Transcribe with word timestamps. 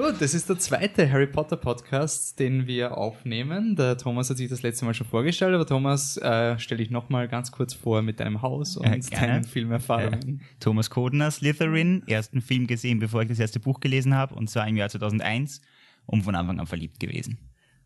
Gut, 0.00 0.22
das 0.22 0.32
ist 0.32 0.48
der 0.48 0.58
zweite 0.58 1.12
Harry 1.12 1.26
Potter 1.26 1.58
Podcast, 1.58 2.40
den 2.40 2.66
wir 2.66 2.96
aufnehmen. 2.96 3.76
Der 3.76 3.98
Thomas 3.98 4.30
hat 4.30 4.38
sich 4.38 4.48
das 4.48 4.62
letzte 4.62 4.86
Mal 4.86 4.94
schon 4.94 5.06
vorgestellt, 5.06 5.54
aber 5.54 5.66
Thomas, 5.66 6.16
äh, 6.16 6.58
stell 6.58 6.78
dich 6.78 6.88
nochmal 6.88 7.28
ganz 7.28 7.52
kurz 7.52 7.74
vor 7.74 8.00
mit 8.00 8.18
deinem 8.18 8.40
Haus 8.40 8.78
und 8.78 8.86
äh, 8.86 8.98
deinen 9.10 9.44
Filmerfahrungen. 9.44 10.40
Äh, 10.40 10.54
Thomas 10.58 10.88
Kodner, 10.88 11.30
Slytherin, 11.30 12.02
ersten 12.06 12.40
Film 12.40 12.66
gesehen, 12.66 12.98
bevor 12.98 13.20
ich 13.20 13.28
das 13.28 13.40
erste 13.40 13.60
Buch 13.60 13.78
gelesen 13.78 14.14
habe, 14.14 14.34
und 14.34 14.48
zwar 14.48 14.66
im 14.66 14.78
Jahr 14.78 14.88
2001 14.88 15.60
und 16.06 16.22
von 16.22 16.34
Anfang 16.34 16.58
an 16.60 16.66
verliebt 16.66 16.98
gewesen. 16.98 17.36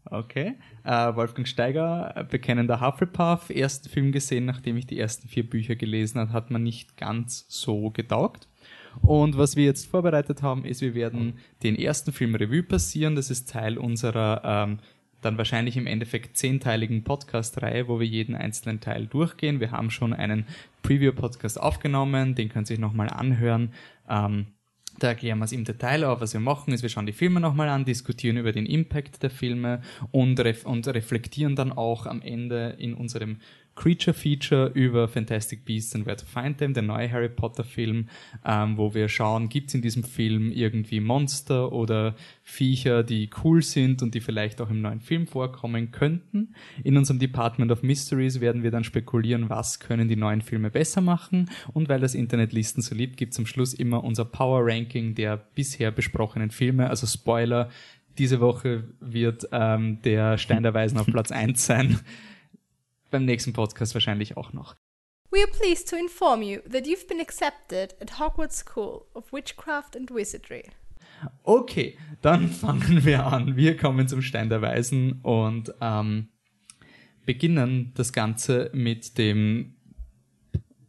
Okay. 0.04 0.54
Äh, 0.84 1.16
Wolfgang 1.16 1.48
Steiger, 1.48 2.28
bekennender 2.30 2.80
Hufflepuff, 2.80 3.50
ersten 3.50 3.88
Film 3.88 4.12
gesehen, 4.12 4.44
nachdem 4.44 4.76
ich 4.76 4.86
die 4.86 5.00
ersten 5.00 5.26
vier 5.26 5.50
Bücher 5.50 5.74
gelesen 5.74 6.20
habe, 6.20 6.32
hat 6.32 6.52
man 6.52 6.62
nicht 6.62 6.96
ganz 6.96 7.44
so 7.48 7.90
getaugt. 7.90 8.46
Und 9.02 9.36
was 9.36 9.56
wir 9.56 9.64
jetzt 9.64 9.86
vorbereitet 9.86 10.42
haben, 10.42 10.64
ist, 10.64 10.80
wir 10.80 10.94
werden 10.94 11.34
den 11.62 11.76
ersten 11.76 12.12
Film 12.12 12.34
Revue 12.34 12.62
passieren. 12.62 13.14
Das 13.14 13.30
ist 13.30 13.50
Teil 13.50 13.78
unserer 13.78 14.42
ähm, 14.44 14.78
dann 15.24 15.38
wahrscheinlich 15.38 15.76
im 15.76 15.86
Endeffekt 15.86 16.36
zehnteiligen 16.36 17.02
Podcast-Reihe, 17.02 17.88
wo 17.88 17.98
wir 17.98 18.06
jeden 18.06 18.34
einzelnen 18.34 18.80
Teil 18.80 19.06
durchgehen. 19.06 19.60
Wir 19.60 19.72
haben 19.72 19.90
schon 19.90 20.12
einen 20.12 20.46
Preview-Podcast 20.82 21.60
aufgenommen, 21.60 22.34
den 22.34 22.50
könnt 22.50 22.68
ihr 22.68 22.74
euch 22.74 22.80
nochmal 22.80 23.08
anhören. 23.08 23.72
Ähm, 24.08 24.46
da 24.98 25.08
erklären 25.08 25.38
wir 25.38 25.46
es 25.46 25.52
im 25.52 25.64
Detail 25.64 26.04
auf. 26.04 26.20
Was 26.20 26.34
wir 26.34 26.40
machen, 26.40 26.72
ist, 26.72 26.82
wir 26.82 26.88
schauen 26.88 27.06
die 27.06 27.12
Filme 27.12 27.40
nochmal 27.40 27.68
an, 27.68 27.84
diskutieren 27.84 28.36
über 28.36 28.52
den 28.52 28.66
Impact 28.66 29.22
der 29.22 29.30
Filme 29.30 29.80
und, 30.12 30.38
ref 30.38 30.64
und 30.66 30.86
reflektieren 30.86 31.56
dann 31.56 31.72
auch 31.72 32.06
am 32.06 32.22
Ende 32.22 32.76
in 32.78 32.94
unserem 32.94 33.38
Creature 33.74 34.14
Feature 34.14 34.70
über 34.74 35.08
Fantastic 35.08 35.64
Beasts 35.64 35.94
and 35.94 36.06
Where 36.06 36.16
to 36.16 36.24
Find 36.24 36.58
Them, 36.58 36.74
der 36.74 36.82
neue 36.82 37.10
Harry 37.10 37.28
Potter 37.28 37.64
Film, 37.64 38.08
ähm, 38.44 38.76
wo 38.76 38.94
wir 38.94 39.08
schauen, 39.08 39.48
gibt 39.48 39.68
es 39.68 39.74
in 39.74 39.82
diesem 39.82 40.04
Film 40.04 40.52
irgendwie 40.52 41.00
Monster 41.00 41.72
oder 41.72 42.14
Viecher, 42.42 43.02
die 43.02 43.30
cool 43.42 43.62
sind 43.62 44.02
und 44.02 44.14
die 44.14 44.20
vielleicht 44.20 44.60
auch 44.60 44.70
im 44.70 44.80
neuen 44.80 45.00
Film 45.00 45.26
vorkommen 45.26 45.90
könnten. 45.90 46.54
In 46.82 46.96
unserem 46.96 47.18
Department 47.18 47.72
of 47.72 47.82
Mysteries 47.82 48.40
werden 48.40 48.62
wir 48.62 48.70
dann 48.70 48.84
spekulieren, 48.84 49.50
was 49.50 49.80
können 49.80 50.08
die 50.08 50.16
neuen 50.16 50.42
Filme 50.42 50.70
besser 50.70 51.00
machen? 51.00 51.50
Und 51.72 51.88
weil 51.88 52.00
das 52.00 52.14
Internet 52.14 52.52
Listen 52.52 52.82
so 52.82 52.94
liebt, 52.94 53.16
gibt 53.16 53.32
es 53.32 53.38
am 53.38 53.46
Schluss 53.46 53.74
immer 53.74 54.04
unser 54.04 54.24
Power 54.24 54.60
Ranking 54.64 55.14
der 55.14 55.36
bisher 55.36 55.90
besprochenen 55.90 56.50
Filme, 56.50 56.90
also 56.90 57.06
Spoiler, 57.06 57.70
diese 58.18 58.40
Woche 58.40 58.84
wird 59.00 59.48
ähm, 59.50 60.00
der 60.02 60.38
Stein 60.38 60.62
der 60.62 60.72
Weisen 60.72 60.98
auf 60.98 61.06
Platz 61.06 61.32
1 61.32 61.66
sein 61.66 61.98
beim 63.14 63.24
nächsten 63.24 63.52
Podcast 63.52 63.94
wahrscheinlich 63.94 64.36
auch 64.36 64.52
noch. 64.52 64.74
We 65.30 65.38
are 65.38 65.50
pleased 65.50 65.88
to 65.90 65.96
inform 65.96 66.42
you 66.42 66.58
that 66.70 66.84
you've 66.84 67.06
been 67.06 67.20
accepted 67.20 67.94
at 68.00 68.18
Hogwarts 68.18 68.58
School 68.58 69.06
of 69.14 69.32
Witchcraft 69.32 69.96
and 69.96 70.10
Wizardry. 70.10 70.64
Okay, 71.44 71.96
dann 72.22 72.48
fangen 72.50 73.04
wir 73.04 73.24
an. 73.24 73.56
Wir 73.56 73.76
kommen 73.76 74.08
zum 74.08 74.20
Stein 74.20 74.48
der 74.48 74.62
Weisen 74.62 75.20
und 75.22 75.72
ähm, 75.80 76.28
beginnen 77.24 77.92
das 77.94 78.12
Ganze 78.12 78.70
mit 78.74 79.16
dem 79.16 79.76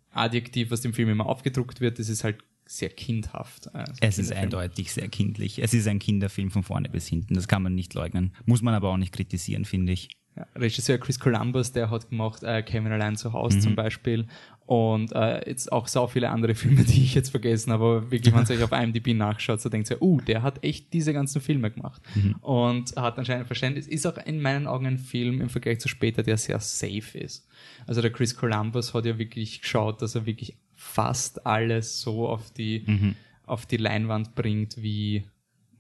Adjektiv, 0.10 0.72
was 0.72 0.82
dem 0.82 0.94
Film 0.94 1.10
immer 1.10 1.28
aufgedruckt 1.28 1.80
wird. 1.80 2.00
Das 2.00 2.10
ist 2.10 2.24
halt 2.24 2.44
sehr 2.66 2.90
kindhaft. 2.90 3.74
Also 3.76 3.94
es 4.02 4.18
ist 4.18 4.32
eindeutig 4.32 4.92
sehr 4.92 5.10
kindlich. 5.10 5.62
Es 5.62 5.76
ist 5.76 5.88
ein 5.88 6.00
Kinderfilm 6.00 6.50
von 6.50 6.64
vorne 6.64 6.90
bis 6.90 7.08
hinten. 7.08 7.36
Das 7.36 7.48
kann 7.48 7.62
man 7.62 7.76
nicht 7.76 7.94
leugnen. 7.94 8.34
Muss 8.46 8.64
man 8.64 8.74
aber 8.74 8.90
auch 8.90 8.98
nicht 8.98 9.14
kritisieren, 9.14 9.66
finde 9.66 9.92
ich. 9.92 10.10
Ja, 10.36 10.46
Regisseur 10.56 10.98
Chris 10.98 11.18
Columbus, 11.18 11.72
der 11.72 11.90
hat 11.90 12.10
gemacht 12.10 12.44
äh, 12.44 12.62
Kevin 12.62 12.92
allein 12.92 13.16
zu 13.16 13.32
Hause 13.32 13.58
mhm. 13.58 13.62
zum 13.62 13.76
Beispiel 13.76 14.28
und 14.66 15.14
äh, 15.14 15.48
jetzt 15.48 15.72
auch 15.72 15.88
so 15.88 16.08
viele 16.08 16.30
andere 16.30 16.56
Filme, 16.56 16.84
die 16.84 17.04
ich 17.04 17.16
jetzt 17.16 17.30
vergessen 17.30 17.72
habe, 17.72 17.84
aber 17.86 18.12
wirklich, 18.12 18.34
wenn 18.34 18.40
man 18.40 18.46
sich 18.46 18.62
auf 18.62 18.72
IMDb 18.72 19.14
nachschaut, 19.14 19.62
so 19.62 19.70
denkt 19.70 19.90
ihr, 19.92 20.02
uh, 20.02 20.20
der 20.22 20.42
hat 20.42 20.64
echt 20.64 20.92
diese 20.92 21.14
ganzen 21.14 21.40
Filme 21.40 21.72
gemacht 21.72 22.02
mhm. 22.16 22.36
und 22.42 22.96
hat 22.98 23.18
anscheinend 23.18 23.48
Verständnis, 23.48 23.88
ist 23.88 24.06
auch 24.06 24.18
in 24.26 24.42
meinen 24.42 24.68
Augen 24.68 24.88
ein 24.88 24.98
Film 24.98 25.40
im 25.40 25.50
Vergleich 25.50 25.80
zu 25.80 25.88
später, 25.88 26.24
der 26.24 26.38
sehr 26.38 26.60
safe 26.60 27.18
ist. 27.18 27.48
Also 27.88 28.02
der 28.02 28.12
Chris 28.12 28.36
Columbus 28.36 28.94
hat 28.94 29.06
ja 29.06 29.18
wirklich 29.18 29.62
geschaut, 29.62 30.02
dass 30.02 30.16
er 30.16 30.26
wirklich 30.26 30.58
fast 30.74 31.46
alles 31.46 32.02
so 32.02 32.28
auf 32.28 32.52
die, 32.52 32.84
mhm. 32.86 33.16
auf 33.46 33.66
die 33.66 33.78
Leinwand 33.78 34.36
bringt, 34.36 34.82
wie 34.82 35.24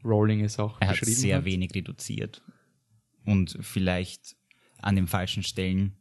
Rowling 0.05 0.43
es 0.43 0.59
auch 0.59 0.79
er 0.79 0.89
beschrieben 0.89 1.11
hat. 1.11 1.17
sehr 1.17 1.37
hat. 1.37 1.45
wenig 1.45 1.73
reduziert 1.73 2.41
und 3.25 3.57
vielleicht 3.61 4.35
an 4.85 4.95
den 4.95 5.07
falschen 5.07 5.43
Stellen 5.43 5.93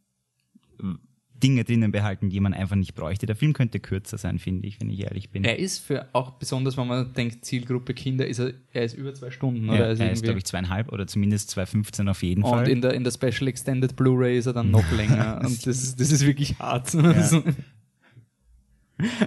Dinge 1.43 1.65
drinnen 1.65 1.91
behalten, 1.91 2.29
die 2.29 2.39
man 2.39 2.53
einfach 2.53 2.77
nicht 2.77 2.95
bräuchte. 2.95 3.25
Der 3.25 3.35
Film 3.35 3.53
könnte 3.53 3.79
kürzer 3.79 4.17
sein, 4.17 4.39
finde 4.39 4.67
ich, 4.67 4.79
wenn 4.79 4.89
ich 4.89 5.01
ehrlich 5.01 5.31
bin. 5.31 5.43
Er 5.43 5.59
ist 5.59 5.79
für 5.79 6.07
auch 6.13 6.31
besonders, 6.31 6.77
wenn 6.77 6.87
man 6.87 7.13
denkt, 7.13 7.43
Zielgruppe 7.43 7.93
Kinder, 7.93 8.25
ist 8.25 8.39
er, 8.39 8.53
er 8.71 8.85
ist 8.85 8.93
über 8.93 9.13
zwei 9.13 9.31
Stunden. 9.31 9.65
Ja, 9.65 9.73
oder? 9.73 9.99
Er 9.99 10.11
ist, 10.11 10.23
glaube 10.23 10.37
ich, 10.37 10.45
zweieinhalb 10.45 10.91
oder 10.93 11.07
zumindest 11.07 11.57
2,15 11.57 12.09
auf 12.09 12.23
jeden 12.23 12.43
und 12.43 12.49
Fall. 12.49 12.63
Und 12.63 12.69
in 12.69 12.81
der, 12.81 12.93
in 12.93 13.03
der 13.03 13.11
Special 13.11 13.47
Extended 13.47 13.95
Blu-ray 13.97 14.37
ist 14.37 14.45
er 14.45 14.53
dann 14.53 14.71
noch 14.71 14.89
länger. 14.95 15.41
und 15.43 15.67
das 15.67 15.83
ist, 15.83 15.99
das 15.99 16.11
ist 16.11 16.25
wirklich 16.25 16.57
hart. 16.57 16.93
Ja. 16.93 17.43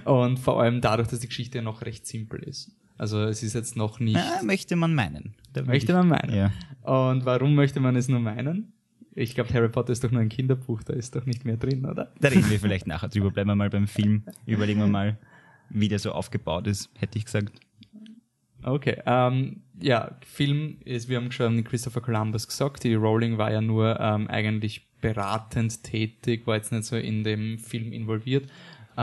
und 0.11 0.39
vor 0.39 0.61
allem 0.61 0.81
dadurch, 0.81 1.09
dass 1.09 1.19
die 1.19 1.27
Geschichte 1.27 1.61
noch 1.61 1.83
recht 1.83 2.07
simpel 2.07 2.41
ist. 2.41 2.71
Also 2.97 3.21
es 3.21 3.43
ist 3.43 3.53
jetzt 3.53 3.77
noch 3.77 3.99
nicht. 3.99 4.17
Ja, 4.17 4.41
möchte 4.43 4.75
man 4.75 4.95
meinen. 4.95 5.35
möchte 5.63 5.93
man 5.93 6.07
meinen. 6.07 6.35
Ja. 6.35 6.51
Und 6.81 7.23
warum 7.23 7.53
möchte 7.53 7.79
man 7.79 7.95
es 7.95 8.09
nur 8.09 8.19
meinen? 8.19 8.73
Ich 9.19 9.35
glaube, 9.35 9.53
Harry 9.53 9.67
Potter 9.67 9.91
ist 9.91 10.03
doch 10.03 10.11
nur 10.11 10.21
ein 10.21 10.29
Kinderbuch, 10.29 10.81
da 10.83 10.93
ist 10.93 11.13
doch 11.13 11.25
nicht 11.25 11.43
mehr 11.43 11.57
drin, 11.57 11.85
oder? 11.85 12.13
Da 12.21 12.29
reden 12.29 12.49
wir 12.49 12.59
vielleicht 12.59 12.87
nachher 12.87 13.09
drüber. 13.09 13.31
Bleiben 13.31 13.49
wir 13.49 13.55
mal 13.55 13.69
beim 13.69 13.87
Film. 13.87 14.23
Überlegen 14.45 14.79
wir 14.79 14.87
mal, 14.87 15.17
wie 15.69 15.89
der 15.89 15.99
so 15.99 16.13
aufgebaut 16.13 16.67
ist, 16.67 16.89
hätte 16.97 17.17
ich 17.17 17.25
gesagt. 17.25 17.59
Okay, 18.63 18.97
ähm, 19.05 19.61
ja, 19.81 20.17
Film 20.25 20.77
ist, 20.85 21.09
wir 21.09 21.17
haben 21.17 21.31
schon 21.33 21.65
Christopher 21.65 21.99
Columbus 21.99 22.47
gesagt, 22.47 22.85
die 22.85 22.93
Rowling 22.93 23.37
war 23.37 23.51
ja 23.51 23.59
nur 23.59 23.99
ähm, 23.99 24.27
eigentlich 24.29 24.87
beratend 25.01 25.83
tätig, 25.83 26.47
war 26.47 26.55
jetzt 26.55 26.71
nicht 26.71 26.85
so 26.85 26.95
in 26.95 27.23
dem 27.25 27.59
Film 27.59 27.91
involviert. 27.91 28.49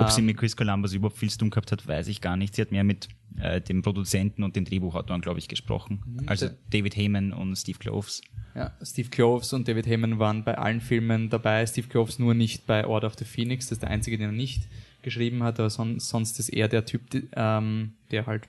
Ob 0.00 0.10
sie 0.10 0.20
ähm, 0.20 0.26
mit 0.26 0.36
Chris 0.36 0.56
Columbus 0.56 0.92
überhaupt 0.92 1.18
viel 1.18 1.30
zu 1.30 1.38
tun 1.38 1.50
gehabt 1.50 1.72
hat, 1.72 1.86
weiß 1.86 2.08
ich 2.08 2.20
gar 2.20 2.36
nicht. 2.36 2.54
Sie 2.54 2.62
hat 2.62 2.70
mehr 2.70 2.84
mit 2.84 3.08
äh, 3.38 3.60
dem 3.60 3.82
Produzenten 3.82 4.42
und 4.42 4.56
dem 4.56 4.64
Drehbuchautoren, 4.64 5.20
glaube 5.20 5.38
ich, 5.38 5.48
gesprochen. 5.48 6.02
Mhm. 6.04 6.28
Also 6.28 6.48
David 6.70 6.96
Heyman 6.96 7.32
und 7.32 7.56
Steve 7.56 7.78
Kloves. 7.78 8.22
Ja, 8.54 8.72
Steve 8.82 9.10
Kloves 9.10 9.52
und 9.52 9.68
David 9.68 9.86
Heyman 9.86 10.18
waren 10.18 10.44
bei 10.44 10.56
allen 10.56 10.80
Filmen 10.80 11.28
dabei. 11.28 11.66
Steve 11.66 11.88
Kloves 11.88 12.18
nur 12.18 12.34
nicht 12.34 12.66
bei 12.66 12.86
Order 12.86 13.08
of 13.08 13.14
the 13.18 13.24
Phoenix, 13.24 13.66
das 13.66 13.72
ist 13.76 13.82
der 13.82 13.90
einzige, 13.90 14.16
den 14.16 14.30
er 14.30 14.32
nicht 14.32 14.68
geschrieben 15.02 15.42
hat, 15.42 15.60
aber 15.60 15.70
son 15.70 16.00
sonst 16.00 16.38
ist 16.40 16.48
er 16.48 16.68
der 16.68 16.84
Typ, 16.84 17.10
die, 17.10 17.28
ähm, 17.36 17.92
der 18.10 18.26
halt 18.26 18.48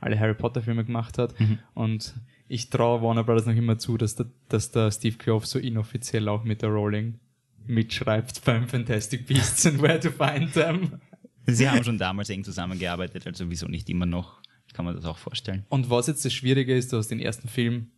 alle 0.00 0.18
Harry 0.18 0.34
Potter 0.34 0.62
Filme 0.62 0.84
gemacht 0.84 1.18
hat. 1.18 1.38
Mhm. 1.38 1.58
Und 1.74 2.14
ich 2.48 2.70
traue 2.70 3.02
Warner 3.02 3.24
Brothers 3.24 3.46
noch 3.46 3.54
immer 3.54 3.78
zu, 3.78 3.96
dass 3.96 4.16
der, 4.16 4.26
dass 4.48 4.70
der 4.70 4.90
Steve 4.90 5.16
Kloves 5.16 5.50
so 5.50 5.58
inoffiziell 5.58 6.28
auch 6.28 6.44
mit 6.44 6.62
der 6.62 6.70
Rowling 6.70 7.18
mitschreibt 7.66 8.44
beim 8.44 8.66
Fantastic 8.68 9.26
Beasts 9.26 9.66
and 9.66 9.80
Where 9.82 10.00
to 10.00 10.10
Find 10.10 10.52
Them. 10.52 11.00
Sie 11.46 11.68
haben 11.68 11.82
schon 11.84 11.98
damals 11.98 12.30
eng 12.30 12.44
zusammengearbeitet, 12.44 13.26
also 13.26 13.50
wieso 13.50 13.66
nicht 13.66 13.88
immer 13.88 14.06
noch? 14.06 14.40
Kann 14.72 14.84
man 14.84 14.94
das 14.94 15.04
auch 15.04 15.18
vorstellen. 15.18 15.64
Und 15.68 15.90
was 15.90 16.06
jetzt 16.06 16.24
das 16.24 16.32
Schwierige 16.32 16.76
ist, 16.76 16.92
du 16.92 16.96
hast 16.96 17.08
den 17.08 17.18
ersten 17.18 17.48
Film 17.48 17.90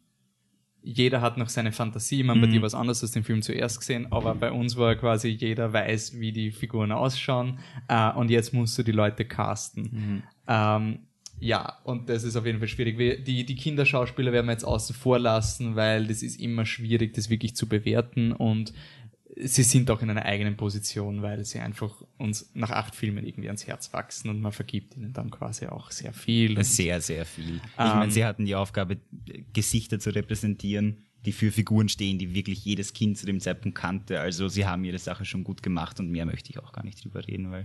jeder 0.83 1.21
hat 1.21 1.39
noch 1.39 1.49
seine 1.49 1.73
Fantasie, 1.73 2.23
man 2.23 2.39
mhm. 2.39 2.43
bei 2.43 2.47
dir 2.49 2.63
was 2.63 2.75
anderes 2.75 3.03
als 3.03 3.13
den 3.13 3.25
Film 3.25 3.43
zuerst 3.43 3.79
gesehen, 3.79 4.09
aber 4.11 4.35
bei 4.35 4.51
uns 4.51 4.77
war 4.77 4.95
quasi 4.97 5.29
jeder 5.29 5.73
weiß, 5.73 6.19
wie 6.19 6.33
die 6.33 6.51
Figuren 6.51 6.93
ausschauen 6.93 7.61
äh, 7.89 8.11
und 8.13 8.31
jetzt 8.31 8.53
musst 8.53 8.77
du 8.79 8.83
die 8.83 8.93
Leute 8.93 9.25
casten. 9.25 9.83
Mhm. 9.83 10.23
Ähm, 10.49 10.99
ja, 11.39 11.79
und 11.85 12.09
das 12.09 12.25
ist 12.25 12.37
auf 12.37 12.47
jeden 12.47 12.59
Fall 12.59 12.69
schwierig. 12.69 13.25
Die, 13.25 13.45
die 13.45 13.57
Kinderschauspieler 13.57 14.33
werden 14.33 14.47
wir 14.47 14.53
jetzt 14.53 14.65
außen 14.65 14.95
vor 14.95 15.19
lassen, 15.19 15.75
weil 15.75 16.07
das 16.07 16.23
ist 16.23 16.39
immer 16.39 16.67
schwierig, 16.67 17.15
das 17.15 17.31
wirklich 17.31 17.57
zu 17.57 17.69
bewerten 17.69 18.33
und 18.33 18.73
sie 19.37 19.63
sind 19.63 19.91
auch 19.91 20.03
in 20.03 20.11
einer 20.11 20.25
eigenen 20.25 20.57
Position, 20.57 21.23
weil 21.23 21.45
sie 21.45 21.59
einfach 21.59 22.03
uns 22.19 22.51
nach 22.55 22.71
acht 22.71 22.95
Filmen 22.95 23.25
irgendwie 23.27 23.49
ans 23.49 23.67
Herz 23.67 23.93
wachsen 23.93 24.29
und 24.29 24.41
man 24.41 24.53
vergibt 24.53 24.97
ihnen 24.97 25.13
dann 25.13 25.31
quasi 25.31 25.67
auch 25.67 25.91
sehr 25.91 26.13
viel. 26.13 26.63
Sehr, 26.65 27.01
sehr 27.01 27.25
viel. 27.25 27.57
Ich 27.57 27.63
ähm, 27.79 27.99
meine, 27.99 28.13
sie 28.13 28.25
hatten 28.25 28.45
die 28.45 28.55
Aufgabe, 28.55 28.99
Gesichter 29.53 29.99
zu 29.99 30.15
repräsentieren, 30.15 30.99
die 31.25 31.33
für 31.33 31.51
Figuren 31.53 31.89
stehen, 31.89 32.19
die 32.19 32.35
wirklich 32.35 32.65
jedes 32.65 32.93
Kind 32.93 33.17
zu 33.17 33.27
dem 33.27 33.41
Zeitpunkt 33.41 33.79
kannte. 33.79 34.21
Also 34.21 34.49
sie 34.49 34.67
haben 34.67 34.85
ihre 34.85 34.99
Sache 34.99 35.25
schon 35.25 35.45
gut 35.45 35.63
gemacht 35.63 36.01
und 36.01 36.11
mehr 36.11 36.27
möchte 36.27 36.51
ich 36.51 36.59
auch 36.59 36.73
gar 36.73 36.85
nicht 36.85 37.03
drüber 37.03 37.27
reden, 37.27 37.51
weil 37.51 37.65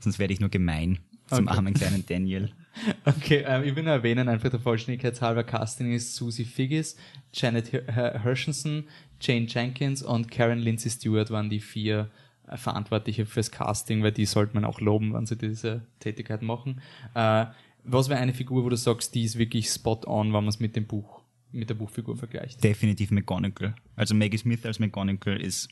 sonst 0.00 0.18
werde 0.18 0.32
ich 0.32 0.40
nur 0.40 0.48
gemein 0.48 0.98
zum 1.26 1.46
Okay. 1.46 1.56
armen 1.56 1.74
kleinen 1.74 2.04
Daniel. 2.06 2.52
Okay, 3.04 3.44
ähm, 3.46 3.62
ich 3.62 3.76
will 3.76 3.84
nur 3.84 3.92
erwähnen, 3.92 4.28
einfach 4.28 4.50
der 4.50 4.58
Vollständigkeit 4.58 5.20
halber 5.20 5.44
Casting 5.44 5.92
ist 5.92 6.16
Susie 6.16 6.44
Figgis, 6.44 6.96
Janet 7.32 7.72
Hershenson, 7.72 8.88
Jane 9.20 9.46
Jenkins 9.46 10.02
und 10.02 10.30
Karen 10.30 10.58
Lindsay 10.58 10.90
Stewart 10.90 11.30
waren 11.30 11.50
die 11.50 11.60
vier 11.60 12.10
äh, 12.48 12.56
Verantwortliche 12.56 13.26
fürs 13.26 13.50
Casting, 13.50 14.02
weil 14.02 14.12
die 14.12 14.26
sollte 14.26 14.54
man 14.54 14.64
auch 14.64 14.80
loben, 14.80 15.14
wenn 15.14 15.26
sie 15.26 15.36
diese 15.36 15.86
Tätigkeit 16.00 16.42
machen. 16.42 16.80
Äh, 17.14 17.46
was 17.84 18.08
wäre 18.08 18.20
eine 18.20 18.32
Figur, 18.32 18.64
wo 18.64 18.68
du 18.68 18.76
sagst, 18.76 19.14
die 19.14 19.24
ist 19.24 19.38
wirklich 19.38 19.68
spot 19.68 20.00
on, 20.06 20.28
wenn 20.28 20.32
man 20.32 20.48
es 20.48 20.60
mit 20.60 20.74
dem 20.74 20.86
Buch, 20.86 21.22
mit 21.52 21.68
der 21.68 21.74
Buchfigur 21.74 22.16
vergleicht? 22.16 22.64
Definitiv 22.64 23.10
McGonagall. 23.10 23.74
Also 23.94 24.14
Maggie 24.14 24.38
Smith 24.38 24.64
als 24.64 24.78
McGonagall 24.78 25.40
ist 25.40 25.68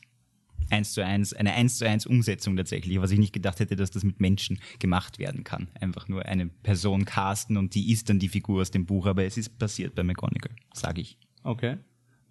eins 0.69 0.93
zu 0.93 1.03
eins, 1.03 1.33
eine 1.33 1.53
eins 1.53 1.77
zu 1.77 1.87
eins 1.87 2.05
Umsetzung 2.05 2.55
tatsächlich, 2.55 3.01
was 3.01 3.11
ich 3.11 3.19
nicht 3.19 3.33
gedacht 3.33 3.59
hätte, 3.59 3.75
dass 3.75 3.91
das 3.91 4.03
mit 4.03 4.19
Menschen 4.19 4.59
gemacht 4.79 5.19
werden 5.19 5.43
kann. 5.43 5.67
Einfach 5.79 6.07
nur 6.07 6.25
eine 6.25 6.47
Person 6.47 7.05
casten 7.05 7.57
und 7.57 7.75
die 7.75 7.91
ist 7.91 8.09
dann 8.09 8.19
die 8.19 8.29
Figur 8.29 8.61
aus 8.61 8.71
dem 8.71 8.85
Buch, 8.85 9.05
aber 9.05 9.25
es 9.25 9.37
ist 9.37 9.57
passiert 9.57 9.95
bei 9.95 10.03
McGonagall, 10.03 10.55
sage 10.73 11.01
ich. 11.01 11.17
Okay. 11.43 11.77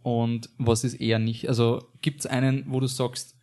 Und 0.02 0.50
was 0.58 0.84
ist 0.84 0.94
eher 0.94 1.18
nicht? 1.18 1.48
Also 1.48 1.88
gibt 2.00 2.20
es 2.20 2.26
einen, 2.26 2.64
wo 2.66 2.80
du 2.80 2.86
sagst, 2.86 3.36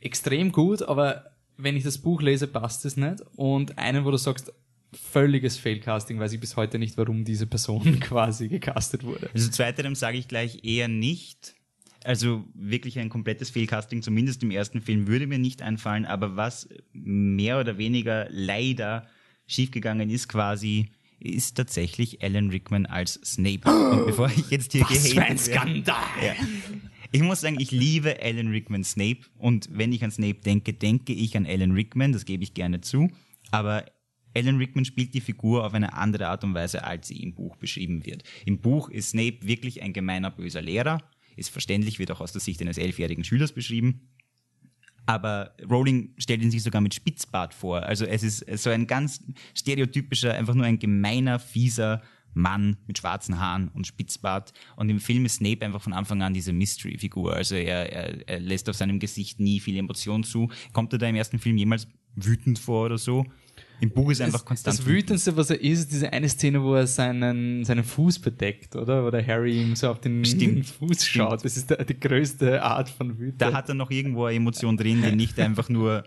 extrem 0.00 0.50
gut, 0.52 0.82
aber 0.82 1.36
wenn 1.56 1.76
ich 1.76 1.84
das 1.84 1.98
Buch 1.98 2.22
lese, 2.22 2.46
passt 2.46 2.84
es 2.84 2.96
nicht. 2.96 3.22
Und 3.36 3.78
einen, 3.78 4.04
wo 4.04 4.10
du 4.10 4.16
sagst, 4.16 4.52
völliges 4.92 5.56
Failcasting, 5.56 6.18
weiß 6.18 6.32
ich 6.32 6.40
bis 6.40 6.56
heute 6.56 6.78
nicht, 6.78 6.96
warum 6.96 7.24
diese 7.24 7.46
Person 7.46 8.00
quasi 8.00 8.48
gecastet 8.48 9.04
wurde. 9.04 9.30
Also 9.32 9.50
zweiterem 9.50 9.94
sage 9.94 10.18
ich 10.18 10.28
gleich 10.28 10.64
eher 10.64 10.88
nicht. 10.88 11.54
Also 12.02 12.44
wirklich 12.54 12.98
ein 12.98 13.10
komplettes 13.10 13.50
Fehlcasting, 13.50 14.02
zumindest 14.02 14.42
im 14.42 14.50
ersten 14.50 14.80
Film, 14.80 15.06
würde 15.06 15.26
mir 15.26 15.38
nicht 15.38 15.60
einfallen. 15.62 16.06
Aber 16.06 16.34
was 16.34 16.68
mehr 16.92 17.60
oder 17.60 17.76
weniger 17.76 18.26
leider 18.30 19.06
schiefgegangen 19.46 20.08
ist 20.08 20.28
quasi, 20.28 20.92
ist 21.20 21.56
tatsächlich 21.56 22.22
Alan 22.22 22.50
Rickman 22.50 22.86
als 22.86 23.14
Snape. 23.24 23.70
Und 23.70 24.06
bevor 24.06 24.28
ich 24.34 24.50
jetzt 24.50 24.72
hier 24.72 24.82
gehatet 24.84 25.16
werde- 25.16 25.38
Skandal! 25.38 25.96
ja. 26.24 26.34
Ich 27.12 27.22
muss 27.22 27.40
sagen, 27.40 27.58
ich 27.58 27.72
liebe 27.72 28.22
Alan 28.22 28.48
Rickman 28.48 28.84
Snape 28.84 29.20
und 29.36 29.68
wenn 29.72 29.92
ich 29.92 30.04
an 30.04 30.12
Snape 30.12 30.40
denke, 30.44 30.72
denke 30.72 31.12
ich 31.12 31.36
an 31.36 31.44
Alan 31.44 31.72
Rickman, 31.72 32.12
das 32.12 32.24
gebe 32.24 32.44
ich 32.44 32.54
gerne 32.54 32.80
zu. 32.82 33.10
Aber 33.50 33.84
Alan 34.36 34.58
Rickman 34.58 34.84
spielt 34.84 35.12
die 35.14 35.20
Figur 35.20 35.64
auf 35.66 35.74
eine 35.74 35.94
andere 35.94 36.28
Art 36.28 36.44
und 36.44 36.54
Weise, 36.54 36.84
als 36.84 37.08
sie 37.08 37.20
im 37.20 37.34
Buch 37.34 37.56
beschrieben 37.56 38.06
wird. 38.06 38.22
Im 38.46 38.58
Buch 38.60 38.88
ist 38.88 39.10
Snape 39.10 39.38
wirklich 39.42 39.82
ein 39.82 39.92
gemeiner, 39.92 40.30
böser 40.30 40.62
Lehrer, 40.62 41.02
ist 41.36 41.50
verständlich, 41.50 41.98
wird 41.98 42.12
auch 42.12 42.20
aus 42.20 42.30
der 42.32 42.40
Sicht 42.40 42.60
eines 42.60 42.78
elfjährigen 42.78 43.24
Schülers 43.24 43.50
beschrieben. 43.52 44.08
Aber 45.06 45.54
Rowling 45.68 46.14
stellt 46.18 46.42
ihn 46.42 46.50
sich 46.50 46.62
sogar 46.62 46.80
mit 46.80 46.94
Spitzbart 46.94 47.54
vor. 47.54 47.82
Also 47.82 48.04
es 48.04 48.22
ist 48.22 48.62
so 48.62 48.70
ein 48.70 48.86
ganz 48.86 49.22
stereotypischer, 49.54 50.34
einfach 50.34 50.54
nur 50.54 50.66
ein 50.66 50.78
gemeiner, 50.78 51.38
fieser 51.38 52.02
Mann 52.34 52.76
mit 52.86 52.98
schwarzen 52.98 53.40
Haaren 53.40 53.68
und 53.68 53.86
Spitzbart. 53.86 54.52
Und 54.76 54.88
im 54.88 55.00
Film 55.00 55.24
ist 55.24 55.36
Snape 55.36 55.64
einfach 55.64 55.82
von 55.82 55.92
Anfang 55.92 56.22
an 56.22 56.34
diese 56.34 56.52
Mystery-Figur. 56.52 57.34
Also 57.34 57.56
er, 57.56 57.92
er, 57.92 58.28
er 58.28 58.40
lässt 58.40 58.68
auf 58.68 58.76
seinem 58.76 59.00
Gesicht 59.00 59.40
nie 59.40 59.60
viel 59.60 59.76
Emotion 59.76 60.22
zu. 60.22 60.48
Kommt 60.72 60.92
er 60.92 60.98
da 60.98 61.08
im 61.08 61.16
ersten 61.16 61.38
Film 61.38 61.56
jemals 61.56 61.88
wütend 62.14 62.58
vor 62.58 62.86
oder 62.86 62.98
so? 62.98 63.26
Im 63.80 63.90
Buch 63.90 64.10
ist 64.10 64.20
einfach 64.20 64.40
Das, 64.40 64.44
konstant. 64.44 64.78
das 64.78 64.86
Wütendste, 64.86 65.36
was 65.36 65.50
er 65.50 65.60
ist, 65.60 65.80
ist 65.80 65.92
diese 65.92 66.12
eine 66.12 66.28
Szene, 66.28 66.62
wo 66.62 66.74
er 66.74 66.86
seinen, 66.86 67.64
seinen 67.64 67.84
Fuß 67.84 68.18
bedeckt, 68.18 68.76
oder? 68.76 69.04
Wo 69.04 69.10
der 69.10 69.26
Harry 69.26 69.60
ihm 69.62 69.74
so 69.76 69.88
auf 69.88 70.00
den 70.00 70.24
Stimmt. 70.24 70.66
Fuß 70.66 71.06
schaut. 71.06 71.44
Das 71.44 71.56
ist 71.56 71.70
der, 71.70 71.84
die 71.84 71.98
größte 71.98 72.62
Art 72.62 72.88
von 72.90 73.18
Wüte. 73.18 73.36
Da 73.38 73.52
hat 73.52 73.68
er 73.68 73.74
noch 73.74 73.90
irgendwo 73.90 74.24
eine 74.26 74.36
Emotion 74.36 74.76
drin, 74.76 75.02
die 75.02 75.16
nicht 75.16 75.38
einfach 75.40 75.68
nur 75.68 76.04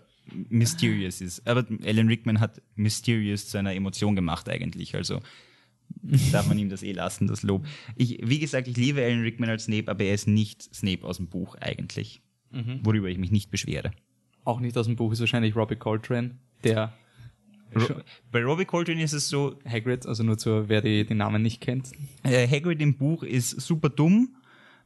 mysterious 0.49 1.19
ist. 1.21 1.45
Aber 1.47 1.65
Alan 1.83 2.07
Rickman 2.07 2.39
hat 2.39 2.61
mysterious 2.75 3.49
zu 3.49 3.57
einer 3.57 3.73
Emotion 3.73 4.15
gemacht 4.15 4.47
eigentlich. 4.49 4.95
Also 4.95 5.19
darf 6.31 6.47
man 6.47 6.57
ihm 6.57 6.69
das 6.69 6.83
eh 6.83 6.91
lassen, 6.91 7.27
das 7.27 7.43
Lob. 7.43 7.65
Ich, 7.95 8.19
wie 8.23 8.39
gesagt, 8.39 8.67
ich 8.67 8.77
liebe 8.77 9.01
Alan 9.03 9.21
Rickman 9.21 9.49
als 9.49 9.65
Snape, 9.65 9.89
aber 9.89 10.03
er 10.05 10.13
ist 10.13 10.27
nicht 10.27 10.63
Snape 10.73 11.03
aus 11.05 11.17
dem 11.17 11.27
Buch 11.27 11.55
eigentlich. 11.59 12.21
Worüber 12.83 13.07
ich 13.09 13.17
mich 13.17 13.31
nicht 13.31 13.49
beschwere. 13.49 13.91
Auch 14.43 14.59
nicht 14.59 14.77
aus 14.77 14.85
dem 14.85 14.95
Buch 14.95 15.11
ist 15.11 15.19
wahrscheinlich 15.21 15.55
Robbie 15.55 15.75
Coltrane, 15.75 16.35
der 16.63 16.93
bei 18.31 18.43
Robbie 18.43 18.65
Coltrane 18.65 19.01
ist 19.03 19.13
es 19.13 19.27
so, 19.27 19.55
Hagrid, 19.67 20.05
also 20.05 20.23
nur 20.23 20.37
zu, 20.37 20.69
wer 20.69 20.81
die, 20.81 21.05
die 21.05 21.13
Namen 21.13 21.41
nicht 21.41 21.61
kennt. 21.61 21.91
äh, 22.23 22.47
Hagrid 22.47 22.81
im 22.81 22.97
Buch 22.97 23.23
ist 23.23 23.61
super 23.61 23.89
dumm. 23.89 24.35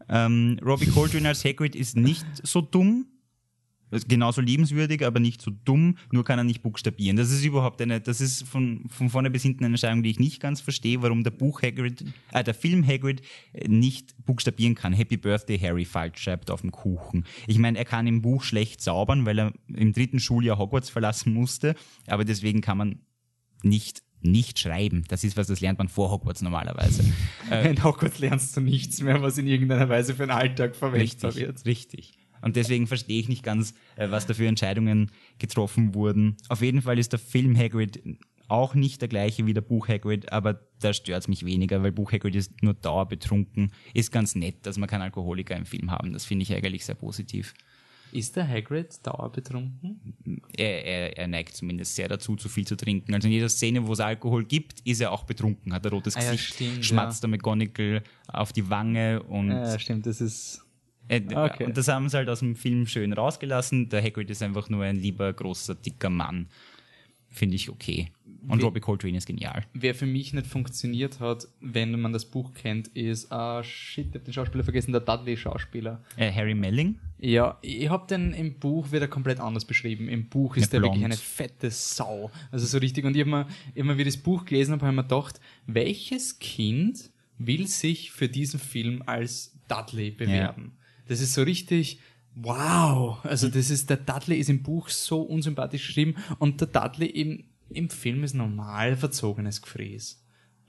Ähm, 0.10 0.60
Robbie 0.64 0.88
Coltrane 0.88 1.28
als 1.28 1.44
Hagrid 1.44 1.76
ist 1.76 1.98
nicht 1.98 2.26
so 2.44 2.62
dumm. 2.62 3.08
Genauso 4.08 4.42
liebenswürdig, 4.42 5.06
aber 5.06 5.20
nicht 5.20 5.42
so 5.42 5.52
dumm, 5.64 5.98
nur 6.12 6.26
kann 6.26 6.38
er 6.38 6.44
nicht 6.44 6.62
buchstabieren. 6.62 7.16
Das 7.16 7.32
ist 7.32 7.46
überhaupt 7.46 7.82
eine, 7.82 8.02
das 8.02 8.20
ist 8.20 8.44
von, 8.46 8.84
von 8.90 9.10
vorne 9.10 9.30
bis 9.30 9.44
hinten 9.44 9.64
eine 9.64 9.76
Entscheidung, 9.76 10.04
die 10.04 10.10
ich 10.10 10.20
nicht 10.20 10.42
ganz 10.42 10.60
verstehe, 10.60 11.02
warum 11.02 11.24
der 11.24 11.32
Buch 11.32 11.62
Hagrid, 11.62 12.04
äh, 12.34 12.44
der 12.44 12.54
Film 12.54 12.86
Hagrid 12.86 13.22
äh, 13.54 13.68
nicht 13.68 14.14
buchstabieren 14.26 14.76
kann. 14.76 14.92
Happy 14.92 15.16
Birthday 15.16 15.58
Harry 15.58 15.86
falsch 15.86 16.22
schreibt 16.22 16.52
auf 16.52 16.62
dem 16.62 16.72
Kuchen. 16.72 17.26
Ich 17.48 17.60
meine, 17.60 17.78
er 17.78 17.86
kann 17.86 18.08
im 18.08 18.22
Buch 18.22 18.44
schlecht 18.44 18.82
zaubern, 18.82 19.26
weil 19.26 19.40
er 19.40 19.54
im 19.74 19.94
dritten 19.94 20.20
Schuljahr 20.20 20.58
Hogwarts 20.58 20.90
verlassen 20.90 21.34
musste, 21.34 21.76
aber 22.08 22.26
deswegen 22.26 22.62
kann 22.62 22.78
man 22.78 23.00
nicht 23.64 24.04
nicht 24.22 24.60
schreiben. 24.60 25.04
Das 25.08 25.24
ist 25.24 25.38
was, 25.38 25.48
das 25.48 25.62
lernt 25.62 25.78
man 25.78 25.88
vor 25.90 26.10
Hogwarts 26.12 26.42
normalerweise. 26.42 27.04
In 27.64 27.84
Hogwarts 27.84 28.20
lernst 28.20 28.58
du 28.58 28.62
nichts 28.62 29.02
mehr, 29.02 29.22
was 29.22 29.38
in 29.38 29.48
irgendeiner 29.48 29.90
Weise 29.90 30.16
für 30.16 30.24
den 30.24 30.32
Alltag 30.32 30.76
verwendbar 30.76 31.30
Richtig, 31.30 31.48
wird. 31.48 31.66
richtig. 31.66 32.18
Und 32.42 32.56
deswegen 32.56 32.88
verstehe 32.88 33.20
ich 33.20 33.30
nicht 33.30 33.44
ganz, 33.44 33.74
äh, 33.96 34.10
was 34.10 34.26
da 34.26 34.34
für 34.34 34.48
Entscheidungen 34.48 35.12
getroffen 35.40 35.94
wurden. 35.94 36.38
Auf 36.50 36.62
jeden 36.62 36.82
Fall 36.82 37.00
ist 37.00 37.12
der 37.12 37.20
Film 37.20 37.58
Hagrid 37.58 38.02
auch 38.48 38.76
nicht 38.76 39.02
der 39.02 39.10
gleiche 39.10 39.46
wie 39.46 39.54
der 39.54 39.62
Buch 39.62 39.88
Hagrid, 39.88 40.32
aber 40.32 40.62
da 40.80 40.94
stört 40.94 41.24
es 41.24 41.28
mich 41.28 41.46
weniger, 41.46 41.84
weil 41.84 41.92
Buch 41.92 42.12
Hagrid 42.12 42.36
ist 42.36 42.64
nur 42.64 42.74
dauerbetrunken. 42.74 43.72
Ist 43.94 44.12
ganz 44.12 44.36
nett, 44.36 44.66
dass 44.66 44.78
man 44.78 44.88
keinen 44.88 45.02
Alkoholiker 45.02 45.56
im 45.56 45.66
Film 45.66 45.92
haben. 45.92 46.14
Das 46.14 46.26
finde 46.26 46.44
ich 46.44 46.54
eigentlich 46.54 46.86
sehr 46.86 46.96
positiv. 46.96 47.54
Ist 48.14 48.38
der 48.38 48.48
Hagrid 48.48 49.06
dauerbetrunken? 49.06 50.42
Er, 50.56 50.86
er, 50.86 51.18
er 51.18 51.28
neigt 51.28 51.56
zumindest 51.56 51.96
sehr 51.96 52.08
dazu, 52.08 52.38
zu 52.38 52.48
viel 52.48 52.66
zu 52.66 52.78
trinken. 52.78 53.14
Also 53.14 53.28
in 53.28 53.34
jeder 53.34 53.50
Szene, 53.50 53.86
wo 53.86 53.94
es 53.94 54.00
Alkohol 54.00 54.46
gibt, 54.46 54.80
ist 54.82 55.02
er 55.02 55.12
auch 55.12 55.26
betrunken, 55.26 55.74
hat 55.74 55.86
ein 55.86 55.92
rotes 55.92 56.16
Ah 56.16 56.22
ja, 56.22 56.32
Gesicht, 56.32 56.54
stimmt, 56.54 56.86
schmatzt 56.86 57.24
der 57.24 57.30
McGonagall 57.30 58.04
auf 58.28 58.54
die 58.54 58.70
Wange 58.70 59.22
und 59.24 59.50
Ja, 59.50 59.78
stimmt, 59.78 60.06
das 60.06 60.22
ist. 60.22 60.64
Äh, 61.08 61.22
Okay. 61.34 61.66
Und 61.66 61.78
das 61.78 61.88
haben 61.88 62.10
sie 62.10 62.18
halt 62.18 62.30
aus 62.30 62.40
dem 62.40 62.56
Film 62.56 62.86
schön 62.88 63.14
rausgelassen. 63.14 63.90
Der 63.90 64.02
Hagrid 64.04 64.30
ist 64.30 64.44
einfach 64.44 64.70
nur 64.70 64.84
ein 64.84 64.98
lieber, 64.98 65.32
großer, 65.34 65.76
dicker 65.76 66.10
Mann. 66.10 66.48
Finde 67.30 67.56
ich 67.56 67.70
okay. 67.70 68.10
Und 68.48 68.64
Robbie 68.64 68.80
Coltrane 68.80 69.18
ist 69.18 69.26
genial. 69.28 69.64
Wer 69.74 69.94
für 69.94 70.06
mich 70.06 70.32
nicht 70.32 70.48
funktioniert 70.48 71.20
hat, 71.20 71.48
wenn 71.60 72.00
man 72.00 72.14
das 72.14 72.24
Buch 72.24 72.54
kennt, 72.54 72.88
ist, 72.90 73.30
ah, 73.32 73.62
shit, 73.64 74.08
ich 74.10 74.16
hab 74.16 74.24
den 74.24 74.34
Schauspieler 74.34 74.64
vergessen, 74.64 74.92
der 74.94 75.02
Dudley-Schauspieler. 75.02 76.02
Äh, 76.16 76.32
Harry 76.32 76.56
Melling? 76.56 76.98
Ja, 77.20 77.58
ich 77.62 77.90
hab 77.90 78.08
den 78.08 78.32
im 78.34 78.54
Buch 78.60 78.92
wieder 78.92 79.08
komplett 79.10 79.40
anders 79.42 79.66
beschrieben. 79.66 80.08
Im 80.08 80.30
Buch 80.30 80.56
ist 80.56 80.64
Ja, 80.66 80.70
der 80.72 80.80
blond. 80.80 80.94
wirklich 80.96 81.06
eine 81.06 81.18
fette 81.18 81.70
Sau. 81.72 82.32
Also 82.52 82.66
so 82.66 82.78
richtig. 82.78 83.04
Und 83.06 83.16
ich 83.16 83.22
hab 83.22 83.28
mir, 83.28 83.48
ich 83.76 83.82
hab 83.82 83.88
mir 83.88 83.98
wie 83.98 84.04
das 84.06 84.18
Buch 84.18 84.46
gelesen 84.46 84.72
habe, 84.74 84.86
hab 84.86 84.92
ich 84.92 84.96
mir 84.96 85.04
gedacht, 85.04 85.42
welches 85.66 86.40
Kind 86.40 87.12
will 87.38 87.68
sich 87.68 88.12
für 88.12 88.30
diesen 88.30 88.60
Film 88.60 89.04
als 89.06 89.54
Dudley 89.68 90.12
bewerben? 90.12 90.74
Das 91.08 91.22
ist 91.22 91.34
so 91.34 91.44
richtig, 91.44 92.00
wow. 92.36 93.24
Also 93.24 93.48
das 93.50 93.70
ist, 93.70 93.90
der 93.90 93.98
Dudley 93.98 94.38
ist 94.38 94.50
im 94.50 94.64
Buch 94.64 94.90
so 94.90 95.22
unsympathisch 95.22 95.88
geschrieben 95.88 96.16
und 96.40 96.62
der 96.62 96.68
Dudley 96.68 97.08
im, 97.08 97.46
im 97.70 97.90
Film 97.90 98.24
ist 98.24 98.34
normal 98.36 98.96
verzogenes 98.96 99.62
Gefräß. 99.62 100.24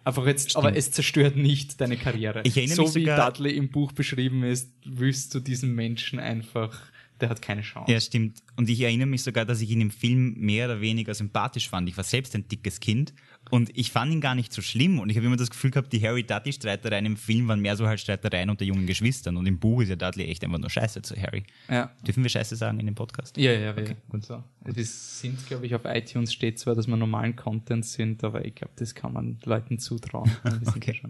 Einfach 0.04 0.26
jetzt, 0.26 0.57
aber 0.57 0.75
es 0.75 0.90
zerstört 0.90 1.37
nicht 1.37 1.80
deine 1.80 1.97
Karriere. 1.99 2.40
Ich 2.45 2.57
erinnere 2.57 2.76
so 2.76 2.83
mich 2.85 2.95
wie 2.95 3.00
sogar- 3.00 3.30
Dudley 3.30 3.54
im 3.57 3.71
Buch 3.71 3.92
beschrieben 3.92 4.42
ist, 4.42 4.73
willst 4.87 5.35
du 5.35 5.40
diesen 5.40 5.75
Menschen 5.75 6.18
einfach, 6.18 6.80
der 7.21 7.29
hat 7.31 7.43
keine 7.43 7.63
Chance. 7.63 7.91
Ja, 7.91 8.01
stimmt. 8.01 8.43
Und 8.57 8.69
ich 8.69 8.81
erinnere 8.81 9.07
mich 9.07 9.23
sogar, 9.23 9.45
dass 9.45 9.61
ich 9.61 9.71
ihn 9.71 9.81
im 9.81 9.91
Film 9.91 10.35
mehr 10.35 10.67
oder 10.67 10.81
weniger 10.81 11.15
sympathisch 11.15 11.69
fand. 11.69 11.89
Ich 11.89 11.97
war 11.97 12.05
selbst 12.05 12.35
ein 12.35 12.47
dickes 12.49 12.81
Kind 12.81 13.13
und 13.51 13.71
ich 13.77 13.91
fand 13.91 14.13
ihn 14.13 14.21
gar 14.21 14.35
nicht 14.35 14.53
so 14.53 14.63
schlimm. 14.63 14.99
Und 14.99 15.11
ich 15.11 15.17
habe 15.17 15.27
immer 15.27 15.37
das 15.37 15.51
Gefühl 15.51 15.71
gehabt, 15.71 15.93
die 15.93 16.01
Harry-Dudley-Streitereien 16.01 17.07
im 17.07 17.17
Film 17.17 17.49
waren 17.49 17.61
mehr 17.61 17.77
so 17.77 17.87
halt 17.87 18.01
Streitereien 18.01 18.51
unter 18.51 18.65
jungen 18.65 18.87
Geschwistern. 18.87 19.37
Und 19.37 19.47
im 19.47 19.59
Buch 19.59 19.83
ist 19.83 19.89
ja 19.89 19.97
Dudley 19.97 20.27
echt 20.27 20.45
einfach 20.45 20.59
nur 20.59 20.71
Scheiße 20.71 21.03
zu 21.03 21.17
Harry. 21.17 21.45
Ja. 21.69 21.91
Dürfen 22.07 22.23
wir 22.23 22.31
Scheiße 22.31 22.57
sagen 22.57 22.79
in 22.79 22.87
dem 22.87 22.95
Podcast? 22.95 23.37
Ja, 23.37 23.53
ja, 23.53 23.79
ja. 23.79 23.95
Gut 24.09 24.25
so. 24.25 24.43
Wir 24.65 24.85
sind, 24.85 25.47
glaube 25.47 25.67
ich, 25.67 25.75
auf 25.75 25.83
iTunes 25.85 26.33
steht 26.33 26.59
zwar, 26.59 26.75
dass 26.75 26.87
wir 26.87 26.97
normalen 26.97 27.37
Content 27.37 27.85
sind, 27.87 28.23
aber 28.25 28.45
ich 28.45 28.55
glaube, 28.55 28.75
das 28.77 28.95
kann 28.95 29.13
man 29.13 29.39
Leuten 29.45 29.79
zutrauen. 29.79 30.31
Okay. 30.77 31.01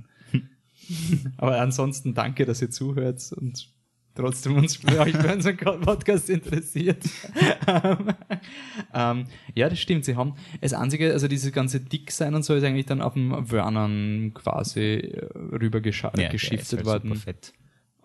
aber 1.37 1.61
ansonsten 1.61 2.15
danke, 2.15 2.45
dass 2.45 2.62
ihr 2.62 2.71
zuhört 2.71 3.33
und 3.33 3.69
trotzdem 4.18 4.56
uns 4.56 4.76
euch 4.98 5.16
für 5.16 5.32
unseren 5.32 5.56
Podcast 5.80 6.28
interessiert. 6.28 7.04
ähm, 8.94 9.25
ja, 9.54 9.68
das 9.68 9.78
stimmt. 9.78 10.04
Sie 10.04 10.16
haben 10.16 10.34
das 10.60 10.72
einzige, 10.75 11.12
also 11.12 11.28
dieses 11.28 11.52
ganze 11.52 11.80
Dicksein 11.80 12.34
und 12.34 12.44
so 12.44 12.54
ist 12.54 12.64
eigentlich 12.64 12.87
dann 12.87 13.00
auf 13.00 13.14
dem 13.14 13.46
Vernon 13.46 14.32
quasi 14.34 14.80
äh, 14.80 15.26
rüber 15.37 15.80
Ja, 16.20 16.28
halt 16.78 16.87
worden. 16.87 17.08
super 17.10 17.20
fett. 17.20 17.52